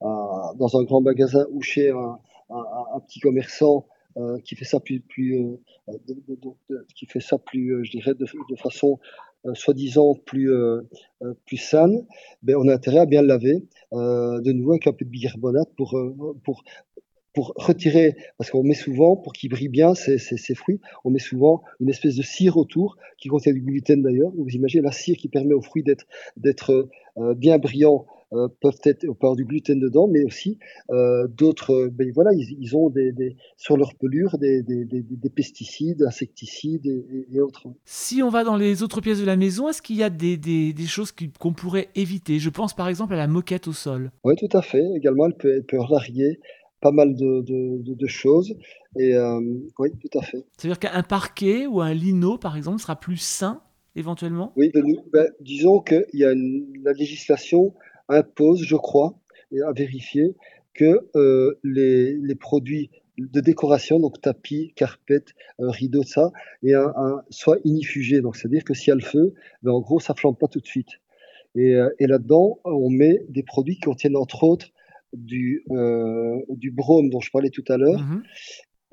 dans 0.00 0.76
un 0.78 0.82
grand 0.84 1.02
magasin 1.02 1.44
ou 1.52 1.60
chez 1.62 1.90
un, 1.90 2.18
petit 3.06 3.20
commerçant 3.20 3.86
euh, 4.16 4.38
qui 4.40 4.56
fait 4.56 4.64
ça 4.64 4.80
plus, 4.80 5.00
plus 5.00 5.58
euh, 5.88 6.84
qui 6.94 7.06
fait 7.06 7.20
ça 7.20 7.38
plus, 7.38 7.74
euh, 7.74 7.84
je 7.84 7.90
dirais, 7.90 8.14
de, 8.14 8.26
façon 8.56 8.98
euh, 8.98 9.35
soi-disant 9.54 10.14
plus 10.24 10.50
plus 11.46 11.56
saine, 11.56 12.06
ben 12.42 12.56
on 12.56 12.68
a 12.68 12.74
intérêt 12.74 13.00
à 13.00 13.06
bien 13.06 13.22
le 13.22 13.28
laver, 13.28 13.62
de 13.92 14.52
nouveau 14.52 14.72
avec 14.72 14.86
un 14.86 14.92
peu 14.92 15.04
de 15.04 15.10
bicarbonate 15.10 15.68
pour 15.76 15.96
pour 16.44 16.62
pour 17.36 17.52
retirer, 17.56 18.16
parce 18.38 18.50
qu'on 18.50 18.62
met 18.62 18.72
souvent, 18.72 19.14
pour 19.14 19.34
qu'ils 19.34 19.50
brillent 19.50 19.68
bien 19.68 19.94
ces, 19.94 20.54
fruits, 20.54 20.80
on 21.04 21.10
met 21.10 21.18
souvent 21.18 21.62
une 21.80 21.90
espèce 21.90 22.16
de 22.16 22.22
cire 22.22 22.56
autour 22.56 22.96
qui 23.18 23.28
contient 23.28 23.52
du 23.52 23.60
gluten 23.60 24.02
d'ailleurs. 24.02 24.32
Vous 24.34 24.48
imaginez 24.48 24.82
la 24.82 24.90
cire 24.90 25.18
qui 25.18 25.28
permet 25.28 25.52
aux 25.52 25.60
fruits 25.60 25.82
d'être 25.82 26.06
d'être 26.38 26.88
euh, 27.18 27.34
bien 27.34 27.58
brillants 27.58 28.06
euh, 28.32 28.48
peuvent 28.60 28.80
être 28.84 29.04
avoir 29.08 29.36
du 29.36 29.44
gluten 29.44 29.78
dedans, 29.78 30.08
mais 30.08 30.24
aussi 30.24 30.58
euh, 30.90 31.28
d'autres. 31.28 31.88
Ben 31.92 32.10
voilà, 32.12 32.30
ils, 32.34 32.76
ont 32.76 32.90
des, 32.90 33.36
sur 33.56 33.76
leur 33.76 33.94
pelure 33.94 34.36
des, 34.38 34.62
des 34.62 35.30
pesticides, 35.30 36.02
insecticides 36.02 36.86
et, 36.86 37.40
autres. 37.40 37.68
Si 37.84 38.22
on 38.22 38.28
va 38.28 38.42
dans 38.42 38.56
les 38.56 38.82
autres 38.82 39.00
pièces 39.00 39.20
de 39.20 39.26
la 39.26 39.36
maison, 39.36 39.68
est-ce 39.68 39.82
qu'il 39.82 39.96
y 39.96 40.02
a 40.02 40.10
des, 40.10 40.74
choses 40.86 41.12
qu'on 41.38 41.52
pourrait 41.52 41.88
éviter? 41.94 42.38
Je 42.38 42.50
pense 42.50 42.74
par 42.74 42.88
exemple 42.88 43.14
à 43.14 43.16
la 43.16 43.28
moquette 43.28 43.68
au 43.68 43.72
sol. 43.72 44.10
Oui, 44.24 44.34
tout 44.36 44.56
à 44.56 44.62
fait. 44.62 44.84
Également, 44.96 45.26
elle 45.26 45.36
peut, 45.36 45.54
elle 45.54 45.64
peut 45.64 45.78
pas 46.80 46.90
mal 46.90 47.14
de, 47.14 48.06
choses. 48.06 48.54
Et 48.98 49.14
euh, 49.14 49.40
oui, 49.78 49.90
tout 50.00 50.18
à 50.18 50.22
fait. 50.22 50.44
C'est-à-dire 50.56 50.78
qu'un 50.78 51.02
parquet 51.02 51.66
ou 51.66 51.80
un 51.80 51.92
lino, 51.92 52.38
par 52.38 52.56
exemple, 52.56 52.80
sera 52.80 52.96
plus 52.96 53.18
sain 53.18 53.60
éventuellement? 53.96 54.52
Oui, 54.56 54.70
ben, 55.12 55.28
disons 55.40 55.80
que 55.80 56.06
y 56.12 56.24
a 56.24 56.34
la 56.84 56.92
législation 56.92 57.74
impose, 58.08 58.62
je 58.62 58.76
crois, 58.76 59.18
et 59.52 59.62
à 59.62 59.72
vérifier, 59.72 60.34
que 60.74 61.08
euh, 61.16 61.58
les, 61.64 62.34
produits 62.34 62.90
de 63.18 63.40
décoration, 63.40 63.98
donc 63.98 64.20
tapis, 64.20 64.72
carpette, 64.76 65.34
euh, 65.60 65.70
rideaux, 65.70 66.02
ça, 66.02 66.32
et 66.62 66.74
un. 66.74 67.22
Donc, 68.22 68.36
c'est-à-dire 68.36 68.64
que 68.64 68.74
s'il 68.74 68.88
y 68.88 68.92
a 68.92 68.96
le 68.96 69.00
feu, 69.00 69.34
ben, 69.62 69.72
en 69.72 69.80
gros, 69.80 70.00
ça 70.00 70.14
flambe 70.14 70.38
pas 70.38 70.48
tout 70.48 70.60
de 70.60 70.66
suite. 70.66 71.00
Et, 71.54 71.74
et 71.98 72.06
là-dedans, 72.06 72.60
on 72.64 72.90
met 72.90 73.24
des 73.30 73.42
produits 73.42 73.76
qui 73.76 73.80
contiennent 73.80 74.16
entre 74.16 74.44
autres 74.44 74.72
du, 75.12 75.64
euh, 75.70 76.40
du 76.48 76.70
brome 76.70 77.10
dont 77.10 77.20
je 77.20 77.30
parlais 77.30 77.50
tout 77.50 77.64
à 77.68 77.76
l'heure. 77.76 78.00
Mhm. 78.00 78.22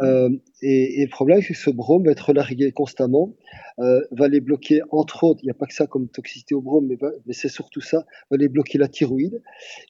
Euh, 0.02 0.30
et, 0.62 1.04
le 1.04 1.10
problème, 1.10 1.42
c'est 1.42 1.54
que 1.54 1.60
ce 1.60 1.70
brome 1.70 2.06
va 2.06 2.12
être 2.12 2.28
relargué 2.30 2.72
constamment, 2.72 3.36
euh, 3.80 4.02
va 4.12 4.28
les 4.28 4.42
bloquer, 4.42 4.82
entre 4.92 5.24
autres, 5.24 5.42
il 5.44 5.46
n'y 5.46 5.52
a 5.52 5.56
pas 5.56 5.68
que 5.68 5.74
ça 5.74 5.88
comme 5.88 6.08
toxicité 6.10 6.56
au 6.56 6.62
brome, 6.62 6.88
mais, 6.88 6.98
c'est 7.34 7.50
surtout 7.50 7.82
ça, 7.82 8.06
va 8.32 8.38
les 8.38 8.50
bloquer 8.50 8.78
la 8.78 8.88
thyroïde. 8.88 9.42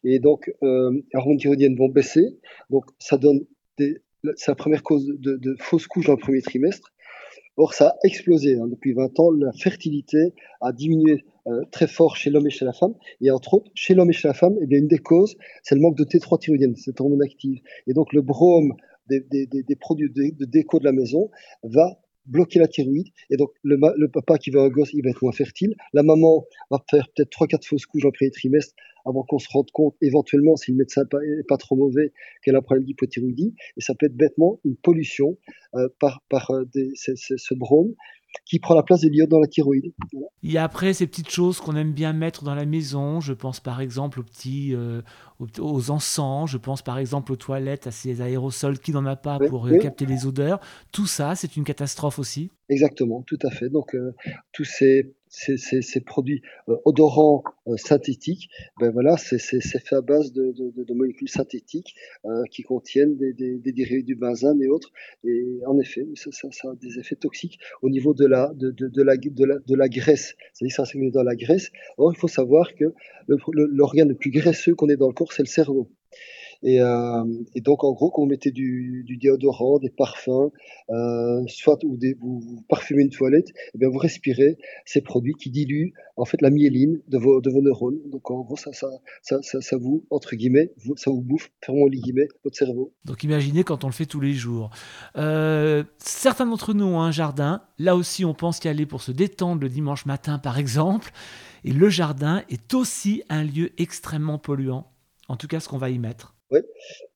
Et 0.04 0.20
donc, 0.20 0.52
les 0.62 1.04
hormones 1.14 1.38
thyroïdiennes 1.38 1.76
vont 1.76 1.90
baisser. 1.90 2.38
Donc, 2.70 2.86
ça 3.00 3.18
donne 3.18 3.46
c'est 3.78 4.52
la 4.52 4.56
première 4.56 4.84
cause 4.84 5.06
de, 5.06 5.36
de 5.36 5.56
fausses 5.60 5.88
couches 5.88 6.06
dans 6.06 6.14
le 6.14 6.20
premier 6.20 6.42
trimestre. 6.42 6.94
Or, 7.56 7.74
ça 7.74 7.90
a 7.90 7.96
explosé. 8.04 8.56
Hein. 8.56 8.68
Depuis 8.68 8.94
20 8.94 9.20
ans, 9.20 9.32
la 9.32 9.52
fertilité 9.52 10.34
a 10.62 10.72
diminué 10.72 11.24
euh, 11.46 11.62
très 11.72 11.88
fort 11.88 12.16
chez 12.16 12.32
l'homme 12.32 12.48
et 12.48 12.50
chez 12.50 12.66
la 12.66 12.74
femme. 12.74 12.96
Et 13.22 13.30
entre 13.30 13.54
autres, 13.56 13.72
chez 13.76 13.94
l'homme 13.94 14.10
et 14.10 14.14
chez 14.14 14.28
la 14.28 14.34
femme, 14.34 14.56
eh 14.62 14.66
bien, 14.66 14.80
une 14.80 14.88
des 14.88 14.98
causes, 14.98 15.36
c'est 15.62 15.76
le 15.76 15.82
manque 15.82 15.98
de 15.98 16.04
T3 16.04 16.40
thyroïdienne, 16.40 16.76
cette 16.76 17.00
hormone 17.00 17.22
active. 17.22 17.62
Et 17.86 17.94
donc, 17.94 18.12
le 18.14 18.22
brome 18.22 18.74
des, 19.08 19.22
des, 19.22 19.46
des 19.48 19.76
produits 19.76 20.10
de, 20.10 20.46
déco 20.46 20.80
de 20.80 20.86
la 20.86 20.92
maison 20.92 21.30
va 21.64 22.00
bloquer 22.26 22.60
la 22.60 22.68
thyroïde. 22.68 23.08
Et 23.30 23.38
donc, 23.38 23.50
le, 23.64 23.78
le, 23.98 24.08
papa 24.10 24.38
qui 24.38 24.50
va 24.50 24.62
un 24.62 24.70
gosse, 24.70 24.94
il 24.94 25.04
va 25.04 25.10
être 25.10 25.22
moins 25.22 25.34
fertile. 25.34 25.76
La 25.94 26.04
maman 26.04 26.46
va 26.72 26.84
faire 26.90 27.08
peut-être 27.16 27.32
3-4 27.32 27.68
fausses 27.68 27.86
couches 27.86 28.06
en 28.06 28.12
premier 28.12 28.32
trimestre 28.32 28.74
avant 29.06 29.24
qu'on 29.24 29.40
se 29.40 29.48
rende 29.52 29.72
compte, 29.72 29.96
éventuellement, 30.02 30.56
si 30.56 30.72
le 30.72 30.78
médecin 30.78 31.04
n'est 31.04 31.44
pas, 31.44 31.58
trop 31.58 31.76
mauvais, 31.76 32.14
qu'elle 32.44 32.56
a 32.56 32.60
un 32.60 32.62
problème 32.62 32.86
d'hypothyroïdie. 32.86 33.56
Et 33.78 33.82
ça 33.82 33.94
peut 33.96 34.06
être 34.06 34.16
bêtement 34.16 34.60
une 34.64 34.76
pollution 34.76 35.38
euh, 35.76 35.88
par, 36.00 36.22
par 36.30 36.52
euh, 36.52 36.66
ce 36.96 37.54
brome 37.54 37.94
qui 38.46 38.60
prend 38.60 38.76
la 38.76 38.84
place 38.84 39.02
de 39.02 39.10
l'iode 39.10 39.30
dans 39.30 39.40
la 39.40 39.48
thyroïde. 39.48 39.94
Il 40.42 40.52
y 40.52 40.58
a 40.58 40.64
après 40.64 40.94
ces 40.94 41.08
petites 41.08 41.30
choses 41.30 41.60
qu'on 41.60 41.76
aime 41.76 41.94
bien 41.94 42.14
mettre 42.14 42.44
dans 42.44 42.56
la 42.56 42.66
maison. 42.66 43.20
Je 43.20 43.34
pense 43.34 43.60
par 43.60 43.80
exemple 43.80 44.20
aux 44.20 44.24
petits, 44.24 44.74
euh, 44.74 45.02
aux, 45.40 45.92
encens. 45.92 46.50
Je 46.50 46.58
pense 46.58 46.82
par 46.82 46.98
exemple 46.98 47.32
aux 47.32 47.36
toilettes, 47.36 47.88
à 47.88 47.92
ces 47.92 48.22
aérosols 48.22 48.80
qui 48.80 48.92
n'en 48.92 49.06
a 49.06 49.16
pas 49.16 49.40
pour 49.40 49.70
capter 49.80 50.06
les 50.06 50.26
odeurs. 50.26 50.60
Tout 50.92 51.08
ça, 51.08 51.36
c'est 51.36 51.56
une 51.56 51.64
catastrophe 51.64 52.20
aussi. 52.20 52.50
Exactement, 52.70 53.24
tout 53.28 53.40
à 53.44 53.52
fait. 53.52 53.70
Donc 53.70 53.96
euh, 53.96 54.14
tous 54.52 54.66
ces 54.66 55.14
ces, 55.34 55.58
ces, 55.58 55.82
ces 55.82 56.00
produits 56.00 56.42
euh, 56.70 56.76
odorants 56.86 57.44
euh, 57.68 57.76
synthétiques, 57.76 58.50
ben 58.80 58.92
voilà, 58.92 59.18
c'est 59.18 59.40
fait 59.40 59.96
à 59.96 60.02
base 60.02 60.32
de, 60.32 60.52
de, 60.52 60.84
de 60.84 60.94
molécules 60.94 61.28
synthétiques 61.28 61.96
euh, 62.26 62.44
qui 62.52 62.62
contiennent 62.62 63.18
des, 63.18 63.34
des, 63.34 63.58
des, 63.58 63.72
dérivés 63.72 64.04
du 64.04 64.16
benzène 64.16 64.62
et 64.62 64.68
autres. 64.68 64.92
Et 65.24 65.60
en 65.66 65.80
effet, 65.80 66.08
ça, 66.14 66.30
ça, 66.32 66.70
a 66.70 66.76
des 66.76 67.00
effets 67.00 67.16
toxiques 67.16 67.60
au 67.82 67.90
niveau 67.90 68.14
de 68.14 68.28
la, 68.28 68.54
de, 68.54 68.70
de, 68.70 69.02
la, 69.02 69.18
de, 69.18 69.46
la, 69.46 69.58
de 69.58 69.76
la 69.76 69.90
graisse. 69.90 70.36
C'est-à-dire 70.54 70.76
ça 70.76 70.86
s'accumule 70.86 71.12
dans 71.12 71.24
la 71.24 71.36
graisse. 71.36 71.72
Or, 71.98 72.14
il 72.14 72.18
faut 72.18 72.28
savoir 72.28 72.76
que 72.76 72.86
l'organe 73.28 74.10
le, 74.10 74.14
le 74.14 74.18
plus 74.18 74.32
graisseux 74.32 74.76
qu'on 74.76 74.90
ait 74.90 74.98
dans 74.98 75.08
le 75.08 75.14
corps, 75.14 75.34
c'est 75.34 75.44
le 75.44 75.48
cerveau. 75.48 75.90
Et, 76.64 76.80
euh, 76.80 77.24
et, 77.56 77.62
donc, 77.62 77.84
en 77.84 77.92
gros, 77.92 78.10
quand 78.10 78.22
vous 78.22 78.28
mettez 78.28 78.52
du, 78.52 79.04
du 79.06 79.18
déodorant, 79.18 79.80
des 79.80 79.90
parfums, 79.90 80.52
euh, 80.90 81.44
soit 81.48 81.84
ou 81.84 81.98
vous, 82.20 82.64
parfumez 82.70 83.04
une 83.04 83.10
toilette, 83.10 83.50
et 83.50 83.72
eh 83.76 83.78
bien 83.78 83.90
vous 83.90 83.98
respirez 83.98 84.58
ces 84.86 85.02
produits 85.02 85.34
qui 85.34 85.50
diluent 85.52 85.94
en 86.16 86.26
fait 86.26 86.42
la 86.42 86.50
myéline 86.50 87.02
de 87.08 87.18
vos, 87.18 87.42
neurones. 87.42 88.00
Donc, 88.10 88.32
en 88.32 88.42
gros, 88.42 88.56
ça 88.56 89.78
vous, 89.78 90.06
entre 90.10 90.36
guillemets, 90.36 90.72
ça 90.96 91.12
vous 91.12 91.22
bouffe, 91.22 91.52
fermons 91.62 91.88
les 91.88 92.00
guillemets, 92.00 92.28
votre 92.44 92.56
cerveau. 92.56 92.94
Donc, 93.06 93.24
imaginez 93.24 93.64
quand 93.64 93.84
on 93.84 93.88
le 93.88 93.94
fait 93.94 94.06
tous 94.06 94.22
les 94.22 94.34
jours. 94.34 94.70
Euh, 95.18 95.84
certains 95.98 96.46
d'entre 96.46 96.74
nous 96.74 96.86
ont 96.86 97.02
un 97.02 97.12
jardin. 97.12 97.62
Là 97.78 97.96
aussi, 97.96 98.24
on 98.24 98.34
pense 98.34 98.64
y 98.64 98.68
aller 98.68 98.86
pour 98.86 99.02
se 99.02 99.12
détendre 99.12 99.62
le 99.62 99.70
dimanche 99.70 100.06
matin, 100.06 100.40
par 100.40 100.58
exemple. 100.58 101.12
Et 101.66 101.72
le 101.72 101.90
jardin 101.90 102.44
est 102.50 102.74
aussi 102.74 103.24
un 103.30 103.44
lieu 103.44 103.72
extrêmement 103.78 104.38
polluant. 104.38 104.88
En 105.28 105.38
tout 105.38 105.48
cas, 105.48 105.60
ce 105.60 105.70
qu'on 105.70 105.78
va 105.78 105.90
y 105.90 106.00
mettre. 106.00 106.33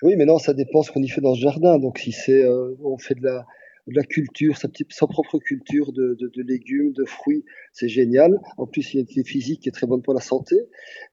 Oui, 0.01 0.15
mais 0.15 0.25
non, 0.25 0.37
ça 0.39 0.53
dépend 0.53 0.81
ce 0.81 0.91
qu'on 0.91 1.01
y 1.01 1.09
fait 1.09 1.21
dans 1.21 1.35
ce 1.35 1.41
jardin. 1.41 1.79
Donc, 1.79 1.99
si 1.99 2.11
c'est, 2.11 2.43
euh, 2.43 2.75
on 2.83 2.97
fait 2.97 3.15
de 3.15 3.23
la, 3.23 3.45
de 3.87 4.01
culture, 4.01 4.57
sa, 4.57 5.07
propre 5.07 5.39
culture 5.39 5.93
de, 5.93 6.15
de, 6.19 6.27
de, 6.27 6.43
légumes, 6.43 6.91
de 6.91 7.05
fruits, 7.05 7.45
c'est 7.71 7.87
génial. 7.87 8.39
En 8.57 8.67
plus, 8.67 8.93
il 8.93 8.97
y 8.97 8.99
a 8.99 9.05
une 9.07 9.25
physique 9.25 9.61
qui 9.61 9.69
est 9.69 9.71
très 9.71 9.87
bonne 9.87 10.01
pour 10.01 10.13
la 10.13 10.19
santé. 10.19 10.55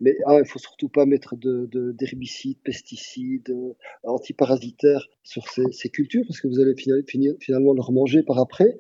Mais 0.01 0.17
ah, 0.27 0.39
il 0.41 0.47
faut 0.47 0.59
surtout 0.59 0.89
pas 0.89 1.07
mettre 1.07 1.37
de, 1.37 1.69
d'herbicides, 1.93 2.59
pesticides, 2.65 3.51
euh, 3.51 3.75
antiparasitaires 4.03 5.09
sur 5.23 5.49
ces, 5.49 5.89
cultures 5.89 6.25
parce 6.27 6.41
que 6.41 6.49
vous 6.49 6.61
allez 6.61 6.75
finalement 7.39 7.73
leur 7.73 7.93
manger 7.93 8.23
par 8.23 8.39
après. 8.39 8.77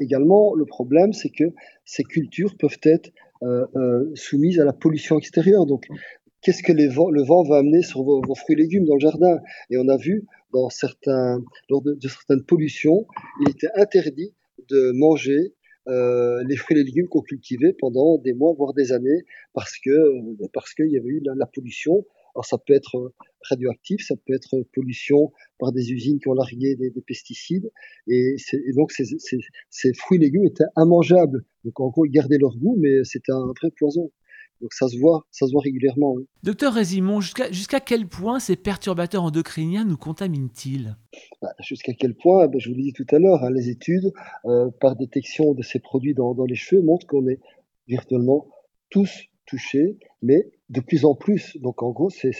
Également, 0.00 0.54
le 0.54 0.64
problème, 0.64 1.12
c'est 1.12 1.30
que 1.30 1.52
ces 1.84 2.04
cultures 2.04 2.56
peuvent 2.56 2.78
être 2.82 3.10
euh, 3.42 4.10
soumises 4.14 4.58
à 4.58 4.64
la 4.64 4.72
pollution 4.72 5.18
extérieure. 5.18 5.66
Donc, 5.66 5.86
qu'est-ce 6.48 6.62
que 6.62 6.72
le 6.72 7.22
vent 7.24 7.42
va 7.42 7.58
amener 7.58 7.82
sur 7.82 8.02
vos, 8.02 8.22
fruits 8.34 8.54
et 8.54 8.62
légumes 8.62 8.86
dans 8.86 8.94
le 8.94 9.00
jardin. 9.00 9.38
Et 9.68 9.76
on 9.76 9.86
a 9.86 9.98
vu, 9.98 10.24
dans 10.54 10.70
certains, 10.70 11.44
lors 11.68 11.82
de, 11.82 11.98
certaines 12.08 12.42
pollutions, 12.42 13.06
il 13.42 13.50
était 13.50 13.68
interdit 13.74 14.32
de 14.70 14.92
manger 14.94 15.52
euh, 15.88 16.42
les 16.48 16.56
fruits 16.56 16.78
et 16.78 16.82
légumes 16.82 17.06
qu'on 17.08 17.20
cultivait 17.20 17.74
pendant 17.78 18.16
des 18.16 18.32
mois, 18.32 18.54
voire 18.56 18.72
des 18.72 18.92
années, 18.92 19.24
parce 19.52 19.78
parce 20.54 20.72
qu'il 20.72 20.90
y 20.90 20.96
avait 20.96 21.08
eu 21.08 21.22
la, 21.22 21.46
pollution. 21.46 22.06
Alors 22.34 22.46
ça 22.46 22.56
peut 22.56 22.72
être 22.72 23.12
radioactif, 23.50 24.00
ça 24.06 24.14
peut 24.16 24.32
être 24.32 24.62
pollution 24.72 25.32
par 25.58 25.72
des 25.72 25.92
usines 25.92 26.18
qui 26.18 26.28
ont 26.28 26.34
largué 26.34 26.76
des, 26.76 26.90
pesticides, 27.06 27.70
et, 28.06 28.36
donc 28.74 28.92
ces, 28.92 29.04
ces, 29.04 29.38
ces, 29.68 29.92
fruits 29.92 30.16
et 30.16 30.20
légumes 30.22 30.46
étaient 30.46 30.64
immangeables. 30.78 31.44
Donc 31.64 31.78
en 31.78 31.88
gros, 31.88 32.06
ils 32.06 32.10
gardaient 32.10 32.38
leur 32.38 32.56
goût, 32.56 32.76
mais 32.78 33.04
c'était 33.04 33.32
un 33.32 33.52
vrai 33.60 33.70
poison. 33.78 34.10
Donc 34.60 34.72
ça 34.72 34.88
se 34.88 34.98
voit, 34.98 35.24
ça 35.30 35.46
se 35.46 35.52
voit 35.52 35.62
régulièrement. 35.62 36.16
Docteur 36.42 36.72
Résimon, 36.72 37.20
jusqu'à 37.20 37.80
quel 37.80 38.08
point 38.08 38.40
ces 38.40 38.56
perturbateurs 38.56 39.22
endocriniens 39.22 39.84
nous 39.84 39.96
contaminent-ils? 39.96 40.96
Bah, 41.40 41.54
Jusqu'à 41.60 41.92
quel 41.94 42.14
point 42.14 42.48
bah, 42.48 42.58
Je 42.58 42.68
vous 42.68 42.74
l'ai 42.74 42.82
dit 42.82 42.92
tout 42.92 43.06
à 43.10 43.18
l'heure, 43.18 43.44
hein, 43.44 43.50
les 43.50 43.68
études 43.68 44.12
euh, 44.46 44.70
par 44.80 44.96
détection 44.96 45.54
de 45.54 45.62
ces 45.62 45.78
produits 45.78 46.14
dans, 46.14 46.34
les 46.44 46.56
cheveux 46.56 46.82
montrent 46.82 47.06
qu'on 47.06 47.28
est 47.28 47.40
virtuellement 47.86 48.48
tous 48.90 49.26
touchés, 49.46 49.98
mais 50.22 50.50
de 50.68 50.80
plus 50.80 51.04
en 51.04 51.14
plus. 51.14 51.56
Donc 51.58 51.82
en 51.82 51.90
gros, 51.90 52.10
c'est 52.10 52.32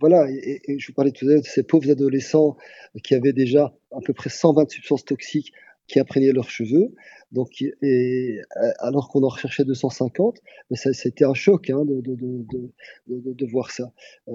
voilà. 0.00 0.30
Et, 0.30 0.60
et, 0.66 0.78
je 0.78 0.88
vous 0.88 0.94
parlais 0.94 1.12
tout 1.12 1.24
à 1.26 1.28
l'heure 1.28 1.40
de 1.40 1.46
ces 1.46 1.62
pauvres 1.62 1.90
adolescents 1.90 2.56
qui 3.04 3.14
avaient 3.14 3.32
déjà 3.32 3.74
à 3.92 4.00
peu 4.04 4.12
près 4.12 4.30
120 4.30 4.70
substances 4.70 5.04
toxiques 5.04 5.52
qui 5.90 5.98
imprégnaient 5.98 6.32
leurs 6.32 6.50
cheveux. 6.50 6.94
Donc, 7.32 7.62
et, 7.62 8.40
euh, 8.40 8.70
alors 8.78 9.08
qu'on 9.08 9.22
en 9.22 9.28
recherchait 9.28 9.64
250, 9.64 10.38
mais 10.70 10.76
ça, 10.76 10.92
c'était 10.92 11.24
un 11.24 11.34
choc 11.34 11.70
hein, 11.70 11.84
de, 11.84 12.00
de, 12.00 12.16
de, 12.16 13.32
de, 13.32 13.46
voir 13.46 13.70
ça. 13.70 13.92
Euh, 14.28 14.32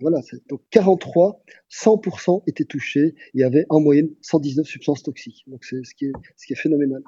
voilà, 0.00 0.20
donc 0.48 0.60
43, 0.70 1.42
100% 1.70 2.42
étaient 2.46 2.64
touchés. 2.64 3.14
Il 3.34 3.40
y 3.40 3.44
avait 3.44 3.66
en 3.68 3.80
moyenne 3.80 4.08
119 4.22 4.66
substances 4.66 5.02
toxiques. 5.02 5.44
Donc 5.48 5.64
c'est 5.64 5.84
ce 5.84 5.94
qui 5.94 6.06
est, 6.06 6.12
ce 6.36 6.46
qui 6.46 6.54
est 6.54 6.56
phénoménal. 6.56 7.02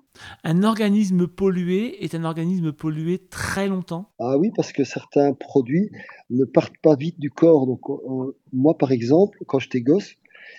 Un 0.45 0.63
organisme 0.63 1.27
pollué 1.27 2.05
est 2.05 2.15
un 2.15 2.25
organisme 2.25 2.73
pollué 2.73 3.19
très 3.19 3.69
longtemps? 3.69 4.11
Ah 4.19 4.37
oui, 4.39 4.51
parce 4.55 4.73
que 4.73 4.85
certains 4.85 5.33
produits 5.33 5.91
ne 6.29 6.45
partent 6.45 6.79
pas 6.83 6.95
vite 6.95 7.19
du 7.19 7.31
corps. 7.31 7.67
Donc 7.67 7.89
euh, 7.89 8.37
moi, 8.53 8.77
par 8.77 8.93
exemple, 8.93 9.39
quand 9.47 9.59
j'étais 9.59 9.81
gosse, 9.81 10.17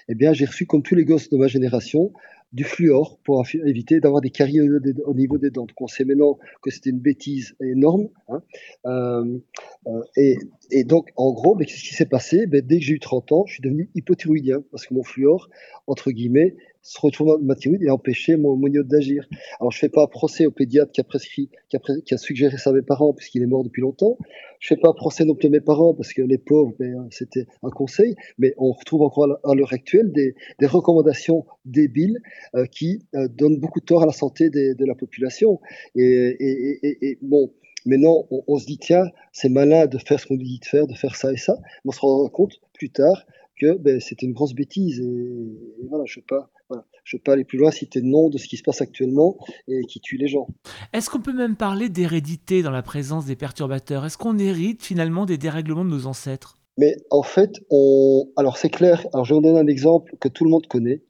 eh 0.10 0.16
bien, 0.16 0.34
j'ai 0.34 0.46
reçu 0.46 0.66
comme 0.66 0.82
tous 0.82 0.96
les 0.96 1.06
gosses 1.06 1.30
de 1.30 1.38
ma 1.38 1.48
génération 1.48 2.12
du 2.54 2.64
fluor 2.64 3.18
pour 3.24 3.44
éviter 3.66 4.00
d'avoir 4.00 4.22
des 4.22 4.30
caries 4.30 4.62
au, 4.62 5.14
niveau 5.14 5.38
des 5.38 5.50
dents. 5.50 5.66
Donc 5.66 5.82
on 5.82 5.88
sait 5.88 6.06
maintenant 6.06 6.38
que 6.62 6.70
c'était 6.70 6.92
une 6.92 7.00
bêtise 7.00 7.56
énorme. 7.60 8.10
Hein. 8.30 8.44
Euh, 8.86 9.40
euh, 9.88 10.02
et, 10.16 10.38
et, 10.72 10.84
donc 10.84 11.10
en 11.16 11.34
gros, 11.34 11.56
mais 11.56 11.66
qu'est-ce 11.66 11.84
qui 11.84 11.96
s'est 11.96 12.06
passé? 12.06 12.46
Ben, 12.46 12.62
Dès 12.62 12.80
que 12.80 12.86
j'ai 12.86 12.94
eu 12.94 13.00
30 13.00 13.32
ans, 13.32 13.46
je 13.48 13.54
suis 13.54 13.62
devenu 13.62 13.90
hypothyroïdien 13.96 14.64
parce 14.72 14.86
que 14.86 14.94
mon 14.94 15.04
fluor, 15.04 15.50
entre 15.88 16.12
guillemets, 16.12 16.56
se 16.84 17.00
retrouve 17.00 17.28
dans 17.28 17.40
ma 17.40 17.56
thyroïde 17.56 17.82
et 17.82 17.90
empêcher 17.90 18.36
mon, 18.36 18.58
mon 18.58 18.68
d'agir. 18.68 19.28
Alors 19.60 19.72
je 19.72 19.80
fais 19.80 19.90
pas 19.90 20.04
un 20.04 20.08
procès 20.08 20.46
au 20.46 20.52
pédiatre 20.52 20.92
qui 20.92 21.02
a 21.02 21.06
prescrit, 21.06 21.50
qui 21.70 22.14
a, 22.14 22.18
suggéré 22.18 22.58
ça 22.58 22.72
à 22.72 22.74
mes 22.74 22.82
parents 22.82 23.14
puisqu'il 23.14 23.42
est 23.42 23.48
mort 23.48 23.64
depuis 23.64 23.82
longtemps. 23.82 24.18
Je 24.60 24.68
fais 24.68 24.78
pas 24.78 24.90
un 24.90 24.94
procès 24.94 25.24
non 25.24 25.34
plus 25.34 25.48
à 25.48 25.52
mes 25.52 25.62
parents 25.62 25.94
parce 25.94 26.14
que 26.14 26.22
les 26.22 26.38
pauvres, 26.38 26.74
ben, 26.78 27.08
c'était 27.10 27.48
un 27.64 27.70
conseil. 27.70 28.16
Mais 28.38 28.54
on 28.58 28.72
retrouve 28.74 29.02
encore 29.02 29.40
à 29.44 29.56
l'heure 29.56 29.74
actuelle 29.74 30.12
des, 30.12 30.36
recommandations 30.66 31.46
débiles 31.66 32.20
euh, 32.56 32.66
qui 32.66 33.06
euh, 33.16 33.28
donnent 33.28 33.60
beaucoup 33.60 33.80
de 33.80 33.86
tort 33.86 34.04
à 34.04 34.06
la 34.06 34.12
santé 34.12 34.50
de 34.50 34.86
la 34.86 34.96
population. 34.96 35.60
Et, 35.96 37.18
bon, 37.22 37.52
Maintenant, 37.86 38.26
on, 38.48 38.58
se 38.58 38.66
dit, 38.66 38.78
tiens, 38.78 39.04
c'est 39.34 39.50
malin 39.50 39.88
de 39.88 39.98
faire 39.98 40.18
ce 40.18 40.26
qu'on 40.26 40.38
lui 40.38 40.46
dit 40.46 40.60
de 40.60 40.66
faire, 40.66 40.88
de 40.88 40.94
faire 40.94 41.18
ça 41.18 41.34
et 41.34 41.38
ça. 41.38 41.58
Mais 41.84 41.90
on 41.90 41.92
se 41.92 42.00
rend 42.00 42.30
compte 42.30 42.62
plus 42.72 42.90
tard 42.90 43.26
que 43.60 43.78
ben, 43.78 44.00
c'était 44.00 44.26
une 44.26 44.34
grosse 44.34 44.54
bêtise. 44.54 45.00
Et, 45.00 45.88
voilà, 45.90 46.06
je 46.06 46.20
ne 46.20 46.22
veux, 46.22 46.26
pas, 46.26 46.50
voilà, 46.70 46.86
je 47.04 47.18
veux 47.18 47.22
pas 47.22 47.34
aller 47.34 47.44
plus 47.44 47.58
loin, 47.58 47.72
citer 47.72 48.02
le 48.02 48.08
nom 48.08 48.30
de 48.30 48.38
ce 48.38 48.48
qui 48.48 48.58
se 48.58 48.64
passe 48.64 48.82
actuellement 48.82 49.38
et 49.68 49.82
qui 49.86 50.00
tue 50.00 50.18
les 50.18 50.28
gens. 50.28 50.48
Est-ce 50.94 51.10
qu'on 51.10 51.22
peut 51.22 51.34
même 51.34 51.56
parler 51.56 51.90
d'hérédité 51.90 52.62
dans 52.62 52.72
la 52.72 52.84
présence 52.84 53.26
des 53.26 53.36
perturbateurs? 53.36 54.06
Est-ce 54.06 54.18
qu'on 54.18 54.38
hérite 54.38 54.84
finalement 54.84 55.26
des 55.26 55.38
dérèglements 55.38 55.86
de 55.86 55.90
nos 55.90 56.08
ancêtres? 56.08 56.58
Mais 56.78 56.98
en 57.12 57.24
fait, 57.24 57.62
on... 57.70 58.30
alors 58.36 58.58
c'est 58.58 58.70
clair. 58.70 59.06
Alors 59.14 59.26
je 59.26 59.34
vais 59.34 59.40
vous 59.40 59.46
donner 59.46 59.60
un 59.60 59.68
exemple 59.68 60.16
que 60.20 60.28
tout 60.28 60.44
le 60.44 60.50
monde 60.50 60.68
connaît. 60.68 61.04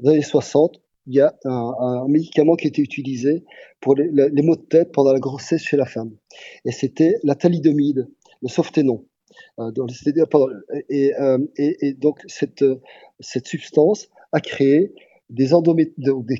Dans 0.00 0.10
les 0.10 0.16
années 0.16 0.24
60, 0.24 0.80
il 1.06 1.14
y 1.14 1.20
a 1.20 1.34
un, 1.44 1.74
un, 1.78 2.08
médicament 2.08 2.56
qui 2.56 2.66
été 2.66 2.82
utilisé 2.82 3.44
pour 3.80 3.94
les, 3.94 4.10
les, 4.10 4.42
maux 4.42 4.56
de 4.56 4.62
tête 4.62 4.90
pendant 4.92 5.12
la 5.12 5.20
grossesse 5.20 5.62
chez 5.62 5.76
la 5.76 5.84
femme. 5.84 6.16
Et 6.64 6.72
c'était 6.72 7.16
la 7.22 7.34
thalidomide, 7.34 8.08
le 8.42 8.48
softénon. 8.48 9.04
Euh, 9.58 9.70
euh, 10.90 11.38
et, 11.56 11.94
donc 11.94 12.20
cette, 12.26 12.64
cette 13.20 13.46
substance 13.46 14.08
a 14.32 14.40
créé 14.40 14.92
des, 15.30 15.48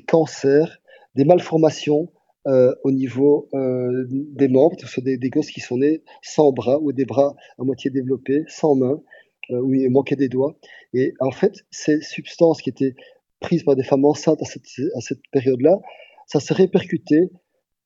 cancers, 0.05 0.81
des 1.15 1.25
malformations 1.25 2.09
euh, 2.47 2.75
au 2.83 2.91
niveau 2.91 3.49
euh, 3.55 4.05
des 4.09 4.47
membres, 4.47 4.75
ce 4.79 4.85
sont 4.85 5.01
des, 5.01 5.17
gosses 5.29 5.49
qui 5.49 5.61
sont 5.61 5.77
nés 5.77 6.03
sans 6.21 6.51
bras 6.51 6.79
ou 6.79 6.91
des 6.91 7.05
bras 7.05 7.35
à 7.57 7.63
moitié 7.63 7.89
développés, 7.89 8.43
sans 8.47 8.75
mains, 8.75 9.01
euh, 9.49 9.61
où 9.61 9.73
il 9.73 9.89
manquait 9.89 10.15
des 10.15 10.29
doigts. 10.29 10.55
Et 10.93 11.13
en 11.19 11.31
fait, 11.31 11.65
ces 11.71 12.01
substances 12.01 12.61
qui 12.61 12.69
étaient 12.69 12.93
prises 13.39 13.63
par 13.63 13.75
des 13.75 13.83
femmes 13.83 14.05
enceintes 14.05 14.41
à 14.43 14.45
cette, 14.45 15.21
période-là, 15.31 15.79
ça 16.27 16.39
s'est 16.39 16.53
répercuté 16.53 17.31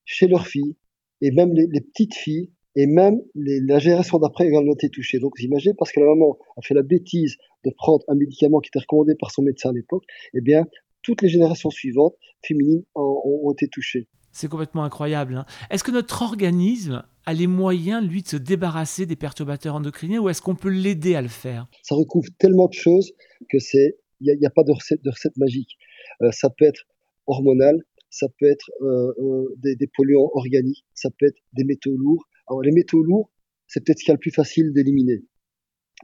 chez 0.03 0.27
leurs 0.27 0.47
filles 0.47 0.75
et 1.21 1.31
même 1.31 1.53
les 1.53 1.81
petites 1.81 2.15
filles 2.15 2.51
et 2.75 2.85
même 2.85 3.19
les, 3.35 3.59
la 3.61 3.79
génération 3.79 4.19
d'après 4.19 4.47
également 4.47 4.73
été 4.73 4.89
touchée. 4.89 5.19
Donc 5.19 5.33
vous 5.37 5.45
imaginez, 5.45 5.73
parce 5.77 5.91
que 5.91 5.99
la 5.99 6.07
maman 6.07 6.37
a 6.57 6.61
fait 6.61 6.73
la 6.73 6.83
bêtise 6.83 7.37
de 7.65 7.71
prendre 7.75 8.03
un 8.07 8.15
médicament 8.15 8.59
qui 8.59 8.69
était 8.69 8.79
recommandé 8.79 9.15
par 9.19 9.31
son 9.31 9.41
médecin 9.41 9.69
à 9.69 9.73
l'époque, 9.73 10.03
eh 10.33 10.41
bien 10.41 10.65
toutes 11.01 11.21
les 11.21 11.29
générations 11.29 11.69
suivantes 11.69 12.15
féminines 12.45 12.83
ont, 12.95 13.41
ont 13.43 13.51
été 13.51 13.67
touchées. 13.67 14.07
C'est 14.31 14.47
complètement 14.47 14.83
incroyable. 14.83 15.35
Hein. 15.35 15.45
Est-ce 15.71 15.83
que 15.83 15.91
notre 15.91 16.21
organisme 16.21 17.03
a 17.25 17.33
les 17.33 17.47
moyens, 17.47 18.07
lui, 18.07 18.21
de 18.21 18.27
se 18.27 18.37
débarrasser 18.37 19.05
des 19.05 19.15
perturbateurs 19.15 19.75
endocriniens 19.75 20.19
ou 20.19 20.29
est-ce 20.29 20.41
qu'on 20.41 20.55
peut 20.55 20.69
l'aider 20.69 21.15
à 21.15 21.21
le 21.21 21.27
faire? 21.27 21.67
Ça 21.83 21.95
recouvre 21.95 22.29
tellement 22.37 22.67
de 22.67 22.73
choses 22.73 23.11
que 23.49 23.59
c'est 23.59 23.97
il 24.21 24.37
n'y 24.37 24.45
a, 24.45 24.49
a, 24.49 24.51
pas 24.51 24.63
de 24.63 24.71
recette, 24.71 25.03
de 25.03 25.09
recette 25.09 25.37
magique. 25.37 25.77
Euh, 26.21 26.31
ça 26.31 26.49
peut 26.49 26.65
être 26.65 26.85
hormonal, 27.27 27.81
ça 28.09 28.27
peut 28.39 28.49
être 28.49 28.69
euh, 28.81 29.13
euh, 29.19 29.55
des, 29.57 29.75
des, 29.75 29.87
polluants 29.87 30.29
organiques, 30.33 30.83
ça 30.93 31.09
peut 31.17 31.27
être 31.27 31.37
des 31.53 31.63
métaux 31.63 31.95
lourds. 31.95 32.27
Alors 32.49 32.61
les 32.61 32.71
métaux 32.71 33.03
lourds, 33.03 33.31
c'est 33.67 33.83
peut-être 33.83 33.99
ce 33.99 34.05
qui 34.05 34.11
est 34.11 34.13
le 34.13 34.19
plus 34.19 34.31
facile 34.31 34.73
d'éliminer. 34.73 35.23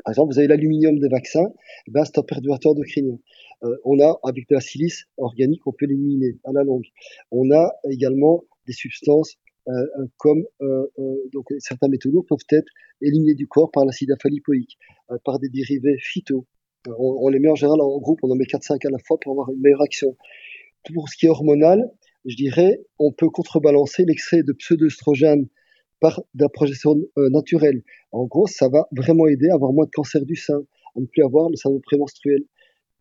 Par 0.04 0.12
exemple, 0.12 0.34
vous 0.34 0.40
avez 0.40 0.48
l'aluminium 0.48 1.00
des 1.00 1.08
vaccins, 1.08 1.48
eh 1.88 1.92
ben, 1.92 2.04
c'est 2.06 2.18
un 2.18 2.24
perturbateur 2.24 2.74
endocrinien. 2.74 3.18
Euh, 3.64 3.76
on 3.86 4.00
a, 4.00 4.20
avec 4.24 4.48
de 4.50 4.56
la 4.56 4.62
silice 4.62 5.06
organique, 5.18 5.66
on 5.66 5.72
peut 5.72 5.86
l'éliminer 5.86 6.38
à 6.44 6.52
la 6.52 6.64
longue. 6.64 6.86
On 7.32 7.50
a 7.52 7.72
également 7.90 8.44
des 8.68 8.74
substances 8.74 9.36
euh, 9.68 9.72
euh 10.00 10.08
comme 10.18 10.44
certains 11.60 11.88
métaux 11.88 12.12
lourds 12.12 12.26
peuvent 12.28 12.38
être 12.52 12.72
éliminés 13.02 13.34
du 13.34 13.48
corps 13.48 13.72
par 13.72 13.86
l'acide 13.86 14.12
alpha-lipoïque, 14.12 14.78
par 15.24 15.40
des 15.40 15.50
dérivés 15.50 15.98
phyto, 16.00 16.46
on, 16.98 17.30
les 17.30 17.40
met 17.40 17.50
en 17.50 17.56
général 17.56 17.82
en 17.82 18.00
groupe, 18.00 18.20
on 18.24 18.32
en 18.32 18.36
met 18.36 18.46
4-5 18.46 18.86
à 18.86 18.92
la 18.92 18.98
fois 19.00 19.20
pour 19.20 19.32
avoir 19.32 19.50
une 19.50 19.60
meilleure 19.60 19.82
action. 19.82 20.16
Pour 20.94 21.10
ce 21.10 21.18
qui 21.18 21.26
est 21.26 21.30
hormonal, 21.30 21.90
je 22.26 22.36
dirais, 22.36 22.80
on 23.00 23.12
peut 23.12 23.30
contrebalancer 23.30 24.06
l'extrait 24.06 24.44
de 24.44 24.54
pseudoestrogène 24.54 25.48
par 26.00 26.22
de 26.34 26.44
la 26.44 26.50
projection 26.50 26.96
euh, 27.18 27.30
naturelle. 27.30 27.82
En 28.12 28.26
gros, 28.26 28.48
ça 28.48 28.70
va 28.70 28.88
vraiment 28.92 29.28
aider 29.28 29.50
à 29.50 29.56
avoir 29.56 29.74
moins 29.74 29.86
de 29.86 29.92
cancer 29.92 30.26
du 30.26 30.36
sein, 30.36 30.62
à 30.96 31.00
ne 31.00 31.06
plus 31.06 31.24
avoir 31.24 31.50
le 31.50 31.56
syndrome 31.56 31.82
prémenstruel. 31.82 32.44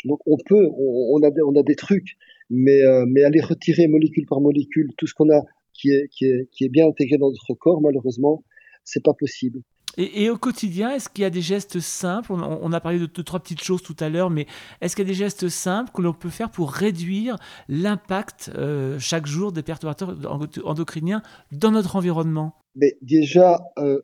Donc 0.05 0.21
on 0.27 0.37
peut, 0.37 0.69
on, 0.77 1.23
a, 1.23 1.31
des, 1.31 1.43
on 1.43 1.55
a 1.57 1.63
des 1.63 1.77
trucs, 1.77 2.17
mais, 2.51 2.83
euh, 2.83 3.05
mais 3.09 3.23
aller 3.23 3.41
retirer 3.41 3.89
molécule 3.89 4.27
par 4.27 4.41
molécule 4.41 4.91
tout 4.99 5.07
ce 5.07 5.15
qu'on 5.15 5.31
a 5.31 5.43
qui 5.73 5.91
est, 5.91 6.09
qui, 6.09 6.27
est, 6.27 6.49
qui 6.53 6.65
est 6.65 6.69
bien 6.69 6.87
intégré 6.87 7.19
dans 7.19 7.31
notre 7.31 7.55
corps, 7.55 7.81
malheureusement, 7.81 8.45
c'est 8.85 9.03
pas 9.03 9.15
possible. 9.15 9.61
Et, 9.97 10.29
au 10.29 10.37
quotidien, 10.37 10.91
est-ce 10.91 11.09
qu'il 11.09 11.23
y 11.23 11.25
a 11.25 11.31
des 11.31 11.41
gestes 11.41 11.79
simples? 11.79 12.33
On, 12.33 12.73
a 12.73 12.81
parlé 12.81 12.99
de 12.99 13.07
deux, 13.07 13.23
trois 13.23 13.39
petites 13.39 13.63
choses 13.63 13.81
tout 13.81 13.97
à 14.01 14.09
l'heure, 14.09 14.29
mais 14.29 14.47
est-ce 14.81 14.97
qu'il 14.97 15.05
y 15.05 15.09
a 15.09 15.13
des 15.13 15.17
gestes 15.17 15.49
simples 15.49 15.93
que 15.95 16.03
l'on 16.03 16.13
peut 16.13 16.31
faire 16.31 16.51
pour 16.51 16.73
réduire 16.73 17.37
l'impact 17.69 18.51
euh, 18.57 18.99
chaque 18.99 19.27
jour 19.27 19.53
des 19.53 19.63
perturbateurs 19.63 20.17
endocriniens 20.65 21.23
dans 21.53 21.71
notre 21.71 21.95
environnement? 21.95 22.57
Mais 22.77 22.97
déjà, 23.03 23.61
euh, 23.79 24.01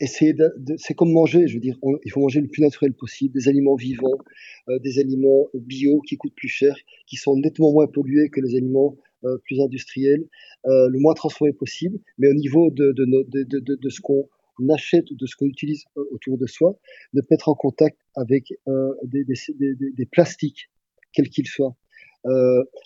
essayer 0.00 0.32
de, 0.32 0.52
de 0.58 0.76
c'est 0.78 0.94
comme 0.94 1.12
manger, 1.12 1.46
je 1.46 1.54
veux 1.54 1.60
dire, 1.60 1.78
il 2.04 2.10
faut 2.10 2.20
manger 2.20 2.40
le 2.40 2.48
plus 2.48 2.62
naturel 2.62 2.92
possible, 2.92 3.34
des 3.34 3.48
aliments 3.48 3.76
vivants, 3.76 4.18
euh, 4.68 4.78
des 4.80 4.98
aliments 4.98 5.48
bio 5.54 6.00
qui 6.00 6.16
coûtent 6.16 6.34
plus 6.34 6.48
cher, 6.48 6.74
qui 7.06 7.16
sont 7.16 7.36
nettement 7.36 7.72
moins 7.72 7.86
pollués 7.86 8.28
que 8.30 8.40
les 8.40 8.56
aliments 8.56 8.96
euh, 9.24 9.38
plus 9.44 9.60
industriels, 9.60 10.24
euh, 10.66 10.88
le 10.88 10.98
moins 10.98 11.14
transformés 11.14 11.52
possible, 11.52 11.98
mais 12.18 12.28
au 12.28 12.34
niveau 12.34 12.70
de, 12.70 12.92
de, 12.92 13.04
de, 13.04 13.74
de, 13.74 13.88
ce 13.88 14.00
qu'on 14.00 14.28
on 14.60 14.68
achète 14.68 15.10
ou 15.10 15.16
de 15.16 15.26
ce 15.26 15.36
qu'on 15.36 15.46
utilise 15.46 15.84
euh, 15.96 16.04
autour 16.12 16.36
de 16.36 16.46
soi, 16.46 16.78
de 17.14 17.22
mettre 17.30 17.48
en 17.48 17.54
contact 17.54 17.98
avec 18.14 18.52
euh, 18.68 18.92
des, 19.04 19.24
des, 19.24 19.34
des, 19.58 19.74
des, 19.74 20.06
plastiques, 20.06 20.70
quels 21.12 21.28
qu'ils 21.30 21.46
soient. 21.46 21.76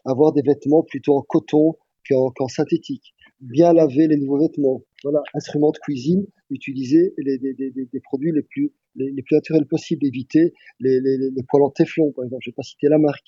Avoir 0.05 0.33
des 0.33 0.42
vêtements 0.42 0.83
plutôt 0.83 1.16
en 1.16 1.22
coton 1.22 1.74
qu'en 2.09 2.31
qu 2.31 2.44
synthétique. 2.48 3.14
Bien 3.40 3.72
laver 3.72 4.07
les 4.07 4.16
nouveaux 4.16 4.38
vêtements. 4.38 4.83
Voilà, 5.03 5.22
instruments 5.35 5.72
de 5.72 5.79
cuisine, 5.79 6.26
utiliser 6.50 7.14
les, 7.18 7.38
des 7.38 8.00
produits 8.00 8.33
les 8.33 8.42
plus, 8.42 8.72
les, 8.96 9.22
plus 9.22 9.35
naturels 9.35 9.66
possibles, 9.66 10.05
éviter 10.07 10.53
les, 10.79 11.00
les, 11.00 11.16
les 11.16 11.42
poils 11.48 11.62
en 11.62 11.70
téflon, 11.70 12.12
par 12.12 12.24
exemple. 12.24 12.42
Je 12.44 12.50
vais 12.50 12.55
pas 12.55 12.62
citer 12.62 12.88
la 12.88 12.98
marque. 12.98 13.26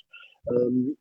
Euh, 0.51 0.94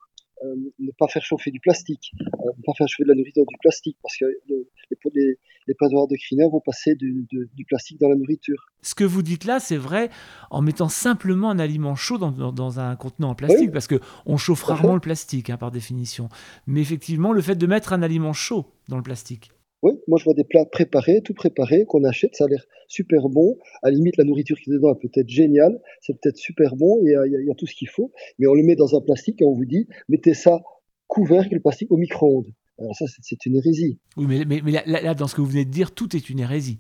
euh, 0.44 0.56
ne 0.80 0.92
pas 0.98 1.08
faire 1.08 1.24
chauffer 1.24 1.52
du 1.52 1.60
plastique, 1.60 2.12
euh, 2.20 2.52
ne 2.58 2.64
pas 2.64 2.74
faire 2.78 2.88
chauffer 2.88 3.04
de 3.04 3.10
la 3.10 3.16
nourriture 3.16 3.46
du 3.46 3.58
plastique, 3.60 3.98
parce 4.02 4.18
que 4.18 4.26
le, 4.26 4.68
les, 5.14 5.38
les 5.68 5.74
préservateurs 5.74 6.04
endocriniens 6.04 6.50
vont 6.50 6.62
passer 6.62 6.96
du, 6.96 7.28
plastique 7.68 8.00
dans 8.00 8.10
la 8.10 8.16
nourriture. 8.16 8.72
Ce 8.82 8.96
que 8.96 9.04
vous 9.04 9.22
dites 9.22 9.46
là, 9.46 9.60
c'est 9.60 9.78
vrai 9.78 10.10
en 10.50 10.62
mettant 10.62 10.90
simplement 10.90 11.50
un 11.50 11.60
aliment 11.60 11.96
chaud 11.96 12.18
dans, 12.18 12.32
dans, 12.32 12.52
dans 12.52 12.80
un 12.80 12.96
contenant 12.96 13.30
en 13.30 13.36
plastique, 13.36 13.68
oui. 13.68 13.72
parce 13.72 13.88
qu'on 13.88 14.38
chauffe 14.38 14.64
rarement 14.64 14.96
le 14.96 15.00
plastique 15.00 15.50
hein, 15.50 15.58
par 15.58 15.72
définition. 15.72 16.30
Mais 16.68 16.82
effectivement, 16.82 17.32
le 17.32 17.42
fait 17.42 17.56
de 17.56 17.68
mettre 17.68 17.94
un 17.94 18.02
aliment 18.02 18.34
chaud 18.34 18.66
dans 18.88 18.98
le 18.98 19.04
plastique. 19.04 19.52
Oui, 19.82 19.94
moi 20.08 20.20
je 20.20 20.26
vois 20.26 20.34
des 20.34 20.44
plats 20.44 20.66
préparés, 20.66 21.22
tout 21.22 21.34
préparés, 21.34 21.86
qu'on 21.86 22.04
achète, 22.04 22.36
ça 22.36 22.46
a 22.46 22.48
l'air 22.48 22.66
super 22.88 23.30
bon. 23.30 23.58
À 23.82 23.90
la 23.90 23.96
limite, 23.96 24.18
la 24.18 24.24
nourriture 24.24 24.60
qui 24.60 24.70
est 24.70 24.74
dedans 24.74 24.94
est 24.94 25.00
peut-être 25.02 25.30
géniale, 25.30 25.82
c'est 26.02 26.14
peut-être 26.20 26.38
super 26.38 26.76
bon, 26.76 27.00
il 27.04 27.12
y, 27.12 27.16
a, 27.16 27.26
il 27.26 27.48
y 27.48 27.52
a 27.52 27.56
tout 27.56 27.66
ce 27.66 27.76
qu'il 27.76 27.90
faut, 27.90 28.12
mais 28.38 28.48
on 28.48 28.54
le 28.54 28.64
met 28.64 28.76
dans 28.76 28.96
un 28.96 29.02
plastique 29.02 29.42
et 29.42 29.46
on 29.46 29.54
vous 29.54 29.66
dit, 29.66 29.88
mettez 30.08 30.34
ça 30.34 30.62
couvert 31.08 31.50
que 31.50 31.56
le 31.56 31.62
plastique 31.62 31.92
au 31.92 31.98
micro-ondes. 31.98 32.54
Alors 32.80 32.96
ça, 32.96 33.06
c'est 33.22 33.46
une 33.46 33.58
hérésie. 33.58 34.00
Oui, 34.18 34.26
mais, 34.28 34.46
mais, 34.46 34.62
mais 34.64 34.72
là, 34.72 35.02
là, 35.02 35.14
dans 35.14 35.28
ce 35.28 35.36
que 35.36 35.42
vous 35.42 35.48
venez 35.48 35.66
de 35.66 35.70
dire, 35.70 35.92
tout 35.92 36.16
est 36.16 36.30
une 36.30 36.40
hérésie. 36.40 36.80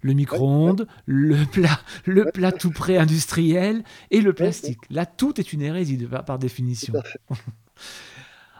Le 0.00 0.14
micro-ondes, 0.14 0.80
ouais, 0.80 0.86
ouais. 0.86 0.92
le 1.06 1.46
plat, 1.46 1.80
le 2.06 2.24
ouais, 2.24 2.32
plat 2.32 2.52
tout 2.52 2.70
prêt 2.70 2.96
industriel 2.96 3.84
et 4.10 4.20
le 4.20 4.32
plastique. 4.32 4.78
Là, 4.90 5.06
tout 5.06 5.38
est 5.38 5.52
une 5.52 5.62
hérésie 5.62 5.96
de, 5.96 6.06
par, 6.06 6.24
par 6.24 6.38
définition. 6.38 6.94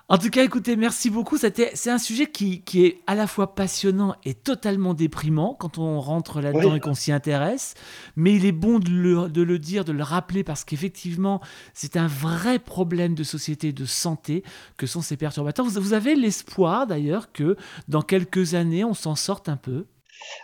En 0.08 0.18
tout 0.18 0.30
cas, 0.30 0.44
écoutez, 0.44 0.76
merci 0.76 1.10
beaucoup. 1.10 1.38
C'est 1.38 1.88
un 1.88 1.98
sujet 1.98 2.26
qui, 2.26 2.62
qui, 2.62 2.84
est 2.84 2.98
à 3.06 3.14
la 3.14 3.26
fois 3.26 3.54
passionnant 3.54 4.14
et 4.24 4.34
totalement 4.34 4.94
déprimant 4.94 5.56
quand 5.58 5.78
on 5.78 6.00
rentre 6.00 6.40
là-dedans 6.40 6.70
oui. 6.70 6.76
et 6.76 6.80
qu'on 6.80 6.94
s'y 6.94 7.12
intéresse. 7.12 7.74
Mais 8.16 8.34
il 8.34 8.44
est 8.44 8.52
bon 8.52 8.78
de 8.78 8.90
le, 8.90 9.28
de 9.28 9.42
le 9.42 9.58
dire, 9.58 9.84
de 9.84 9.92
le 9.92 10.02
rappeler, 10.02 10.44
parce 10.44 10.64
qu'effectivement, 10.64 11.40
c'est 11.72 11.96
un 11.96 12.08
vrai 12.08 12.58
problème 12.58 13.14
de 13.14 13.22
société, 13.22 13.72
de 13.72 13.84
santé, 13.86 14.42
que 14.76 14.86
sont 14.86 15.00
ces 15.00 15.16
perturbateurs. 15.16 15.64
Vous, 15.64 15.80
vous 15.80 15.94
avez 15.94 16.14
l'espoir, 16.14 16.86
d'ailleurs, 16.86 17.32
que 17.32 17.56
dans 17.88 18.02
quelques 18.02 18.54
années, 18.54 18.84
on 18.84 18.94
s'en 18.94 19.14
sorte 19.14 19.48
un 19.48 19.56
peu? 19.56 19.86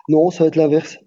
Non, 0.09 0.31
ça 0.31 0.45
va 0.45 0.49
être 0.49 0.57
l'inverse. 0.57 0.99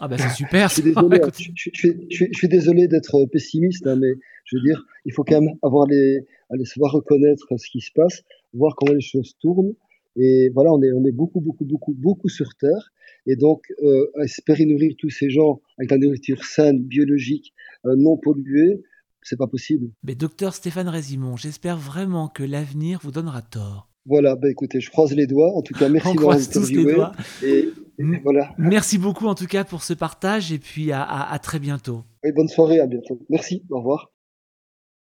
Ah 0.00 0.08
bah 0.08 0.18
c'est 0.18 0.30
super. 0.30 0.68
je, 0.68 0.74
suis 0.74 0.82
désolé, 0.82 1.20
je, 1.38 1.70
je, 1.72 1.88
je, 2.10 2.24
suis 2.32 2.48
désolé 2.48 2.88
d'être 2.88 3.24
pessimiste, 3.26 3.86
hein, 3.86 3.96
mais 3.96 4.12
je 4.44 4.56
veux 4.56 4.62
dire, 4.62 4.84
il 5.04 5.12
faut 5.12 5.22
quand 5.22 5.40
même 5.40 5.54
avoir 5.62 5.86
les, 5.86 6.26
aller 6.54 6.64
savoir 6.64 6.92
reconnaître 6.92 7.46
ce 7.56 7.70
qui 7.70 7.80
se 7.80 7.90
passe, 7.94 8.22
voir 8.52 8.74
comment 8.76 8.94
les 8.94 9.00
choses 9.00 9.34
tournent. 9.40 9.74
Et 10.16 10.48
voilà, 10.54 10.72
on 10.72 10.82
est, 10.82 10.92
on 10.92 11.04
est 11.04 11.12
beaucoup, 11.12 11.40
beaucoup, 11.40 11.64
beaucoup, 11.64 11.92
beaucoup 11.92 12.28
sur 12.28 12.54
Terre. 12.54 12.92
Et 13.26 13.36
donc, 13.36 13.62
euh, 13.82 14.06
espérer 14.22 14.64
nourrir 14.64 14.94
tous 14.98 15.10
ces 15.10 15.30
gens 15.30 15.60
avec 15.78 15.90
la 15.90 15.98
nourriture 15.98 16.44
saine, 16.44 16.82
biologique, 16.82 17.52
euh, 17.86 17.96
non 17.96 18.16
polluée, 18.16 18.82
c'est 19.22 19.38
pas 19.38 19.46
possible. 19.46 19.90
Mais 20.04 20.14
docteur 20.14 20.54
Stéphane 20.54 20.88
Résimon, 20.88 21.36
j'espère 21.36 21.78
vraiment 21.78 22.28
que 22.28 22.42
l'avenir 22.42 23.00
vous 23.02 23.10
donnera 23.10 23.42
tort. 23.42 23.88
Voilà, 24.06 24.36
bah 24.36 24.50
écoutez, 24.50 24.80
je 24.80 24.90
croise 24.90 25.14
les 25.14 25.26
doigts. 25.26 25.56
En 25.56 25.62
tout 25.62 25.72
cas, 25.72 25.88
merci 25.88 26.08
d'avoir 26.14 26.36
interviewé. 26.36 26.96
Et, 27.42 27.70
et 27.98 28.04
voilà. 28.22 28.54
Merci 28.58 28.98
beaucoup 28.98 29.26
en 29.26 29.34
tout 29.34 29.46
cas 29.46 29.64
pour 29.64 29.82
ce 29.82 29.94
partage 29.94 30.52
et 30.52 30.58
puis 30.58 30.92
à, 30.92 31.02
à, 31.02 31.32
à 31.32 31.38
très 31.38 31.58
bientôt. 31.58 32.04
Oui, 32.22 32.32
bonne 32.32 32.48
soirée, 32.48 32.80
à 32.80 32.86
bientôt. 32.86 33.18
Merci, 33.30 33.64
au 33.70 33.78
revoir. 33.78 34.13